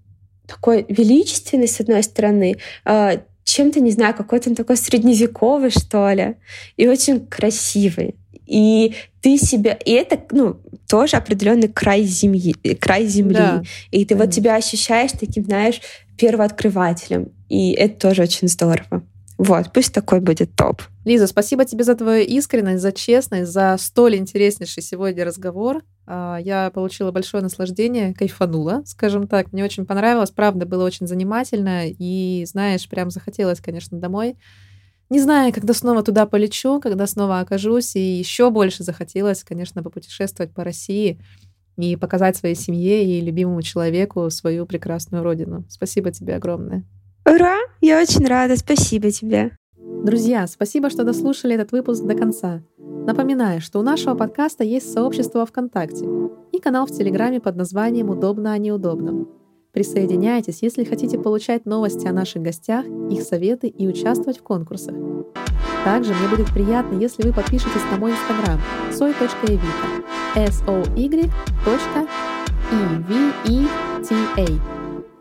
такой 0.47 0.83
величественный, 0.89 1.67
с 1.67 1.79
одной 1.79 2.01
стороны, 2.01 2.57
а, 2.85 3.21
чем-то, 3.45 3.79
не 3.79 3.91
знаю, 3.91 4.13
какой-то 4.13 4.49
он 4.49 4.55
такой 4.55 4.75
средневековый, 4.75 5.69
что 5.69 6.11
ли, 6.11 6.35
и 6.75 6.87
очень 6.87 7.25
красивый. 7.25 8.15
И 8.45 8.93
ты 9.21 9.37
себя... 9.37 9.73
И 9.73 9.91
это, 9.91 10.21
ну, 10.31 10.57
тоже 10.87 11.17
определенный 11.17 11.67
край 11.67 12.03
земли. 12.03 12.53
Край 12.79 13.05
земли. 13.05 13.35
Да. 13.35 13.63
И 13.91 14.05
ты 14.05 14.15
Конечно. 14.15 14.25
вот 14.25 14.33
себя 14.33 14.55
ощущаешь 14.55 15.11
таким, 15.11 15.45
знаешь, 15.45 15.81
первооткрывателем. 16.17 17.31
И 17.49 17.71
это 17.71 18.07
тоже 18.07 18.23
очень 18.23 18.47
здорово. 18.47 19.03
Вот, 19.37 19.73
пусть 19.73 19.93
такой 19.93 20.21
будет 20.21 20.55
топ. 20.55 20.81
Лиза, 21.03 21.27
спасибо 21.27 21.65
тебе 21.65 21.83
за 21.83 21.95
твою 21.95 22.23
искренность, 22.25 22.81
за 22.81 22.91
честность, 22.91 23.51
за 23.51 23.75
столь 23.77 24.15
интереснейший 24.15 24.81
сегодня 24.81 25.25
разговор. 25.25 25.83
А, 26.07 26.37
я 26.41 26.71
получила 26.73 27.11
большое 27.11 27.43
наслаждение, 27.43 28.13
кайфанула, 28.13 28.83
скажем 28.85 29.27
так. 29.27 29.51
Мне 29.51 29.65
очень 29.65 29.85
понравилось, 29.85 30.31
правда, 30.31 30.65
было 30.65 30.85
очень 30.85 31.05
занимательно. 31.05 31.83
И, 31.87 32.45
знаешь, 32.47 32.87
прям 32.87 33.09
захотелось, 33.09 33.59
конечно, 33.59 33.99
домой. 33.99 34.37
Не 35.09 35.19
знаю, 35.19 35.53
когда 35.53 35.73
снова 35.73 36.01
туда 36.01 36.25
полечу, 36.25 36.79
когда 36.79 37.05
снова 37.05 37.39
окажусь, 37.39 37.95
и 37.95 37.99
еще 37.99 38.49
больше 38.49 38.83
захотелось, 38.83 39.43
конечно, 39.43 39.83
попутешествовать 39.83 40.53
по 40.53 40.63
России 40.63 41.19
и 41.77 41.95
показать 41.97 42.37
своей 42.37 42.55
семье 42.55 43.05
и 43.05 43.21
любимому 43.21 43.61
человеку 43.61 44.29
свою 44.29 44.65
прекрасную 44.65 45.23
родину. 45.23 45.65
Спасибо 45.69 46.11
тебе 46.11 46.35
огромное. 46.35 46.85
Ура! 47.25 47.57
Я 47.81 47.99
очень 47.99 48.25
рада. 48.27 48.55
Спасибо 48.55 49.09
тебе. 49.09 49.57
Друзья, 49.77 50.45
спасибо, 50.45 50.91
что 50.91 51.03
дослушали 51.03 51.55
этот 51.55 51.71
выпуск 51.71 52.03
до 52.03 52.13
конца. 52.15 52.61
Напоминаю, 52.77 53.61
что 53.61 53.79
у 53.79 53.81
нашего 53.81 54.13
подкаста 54.13 54.63
есть 54.63 54.93
сообщество 54.93 55.45
ВКонтакте 55.45 56.05
и 56.51 56.59
канал 56.59 56.85
в 56.85 56.91
Телеграме 56.91 57.39
под 57.39 57.55
названием 57.55 58.09
«Удобно 58.09 58.53
о 58.53 58.57
неудобном». 58.59 59.29
Присоединяйтесь, 59.73 60.59
если 60.61 60.83
хотите 60.83 61.17
получать 61.17 61.65
новости 61.65 62.07
о 62.07 62.13
наших 62.13 62.43
гостях, 62.43 62.85
их 63.09 63.23
советы 63.23 63.67
и 63.67 63.87
участвовать 63.87 64.37
в 64.37 64.43
конкурсах. 64.43 64.95
Также 65.83 66.13
мне 66.13 66.29
будет 66.29 66.53
приятно, 66.53 66.99
если 66.99 67.23
вы 67.23 67.33
подпишетесь 67.33 67.83
на 67.91 67.97
мой 67.97 68.11
инстаграм 68.11 68.59
soy.evita 68.91 70.03
s 70.35 70.63
o 70.67 70.83
y 70.95 71.05
e 71.05 71.25
v 73.07 73.33
e 73.45 73.67
t 74.07 74.15
a 74.37 74.74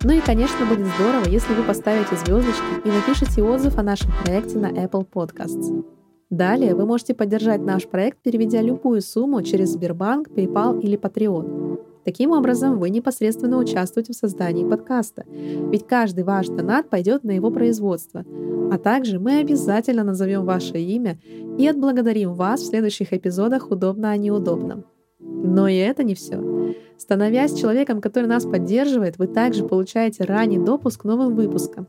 Ну 0.06 0.12
и, 0.12 0.20
конечно, 0.20 0.66
будет 0.66 0.86
здорово, 0.98 1.26
если 1.30 1.54
вы 1.54 1.62
поставите 1.62 2.14
звездочки 2.16 2.62
и 2.84 2.88
напишите 2.90 3.42
отзыв 3.42 3.78
о 3.78 3.82
нашем 3.82 4.10
проекте 4.22 4.58
на 4.58 4.70
Apple 4.70 5.06
Podcasts. 5.10 5.82
Далее 6.28 6.74
вы 6.74 6.84
можете 6.84 7.14
поддержать 7.14 7.62
наш 7.62 7.86
проект, 7.86 8.18
переведя 8.18 8.60
любую 8.60 9.00
сумму 9.00 9.40
через 9.40 9.70
Сбербанк, 9.70 10.28
PayPal 10.28 10.78
или 10.82 10.98
Patreon. 10.98 11.80
Таким 12.04 12.32
образом, 12.32 12.78
вы 12.78 12.90
непосредственно 12.90 13.56
участвуете 13.56 14.12
в 14.12 14.16
создании 14.16 14.68
подкаста, 14.68 15.24
ведь 15.26 15.86
каждый 15.86 16.24
ваш 16.24 16.48
донат 16.48 16.90
пойдет 16.90 17.24
на 17.24 17.30
его 17.30 17.50
производство. 17.50 18.26
А 18.70 18.76
также 18.76 19.18
мы 19.18 19.38
обязательно 19.38 20.04
назовем 20.04 20.44
ваше 20.44 20.78
имя 20.80 21.18
и 21.56 21.66
отблагодарим 21.66 22.34
вас 22.34 22.60
в 22.60 22.66
следующих 22.66 23.14
эпизодах 23.14 23.70
«Удобно 23.70 24.10
о 24.10 24.18
неудобном». 24.18 24.84
Но 25.24 25.68
и 25.68 25.76
это 25.76 26.04
не 26.04 26.14
все. 26.14 26.74
Становясь 26.96 27.58
человеком, 27.58 28.00
который 28.00 28.26
нас 28.26 28.44
поддерживает, 28.44 29.18
вы 29.18 29.26
также 29.26 29.64
получаете 29.64 30.24
ранний 30.24 30.58
допуск 30.58 31.02
к 31.02 31.04
новым 31.04 31.34
выпускам. 31.34 31.86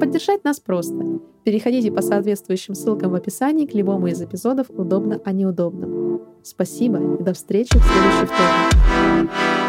Поддержать 0.00 0.44
нас 0.44 0.60
просто. 0.60 1.20
Переходите 1.44 1.90
по 1.90 2.02
соответствующим 2.02 2.74
ссылкам 2.74 3.12
в 3.12 3.14
описании 3.14 3.66
к 3.66 3.74
любому 3.74 4.06
из 4.06 4.20
эпизодов 4.22 4.66
«Удобно 4.70 5.20
о 5.24 5.32
неудобном». 5.32 6.22
Спасибо 6.42 6.98
и 7.18 7.22
до 7.22 7.34
встречи 7.34 7.76
в 7.76 7.82
следующий 7.82 8.26
вторник. 8.26 9.67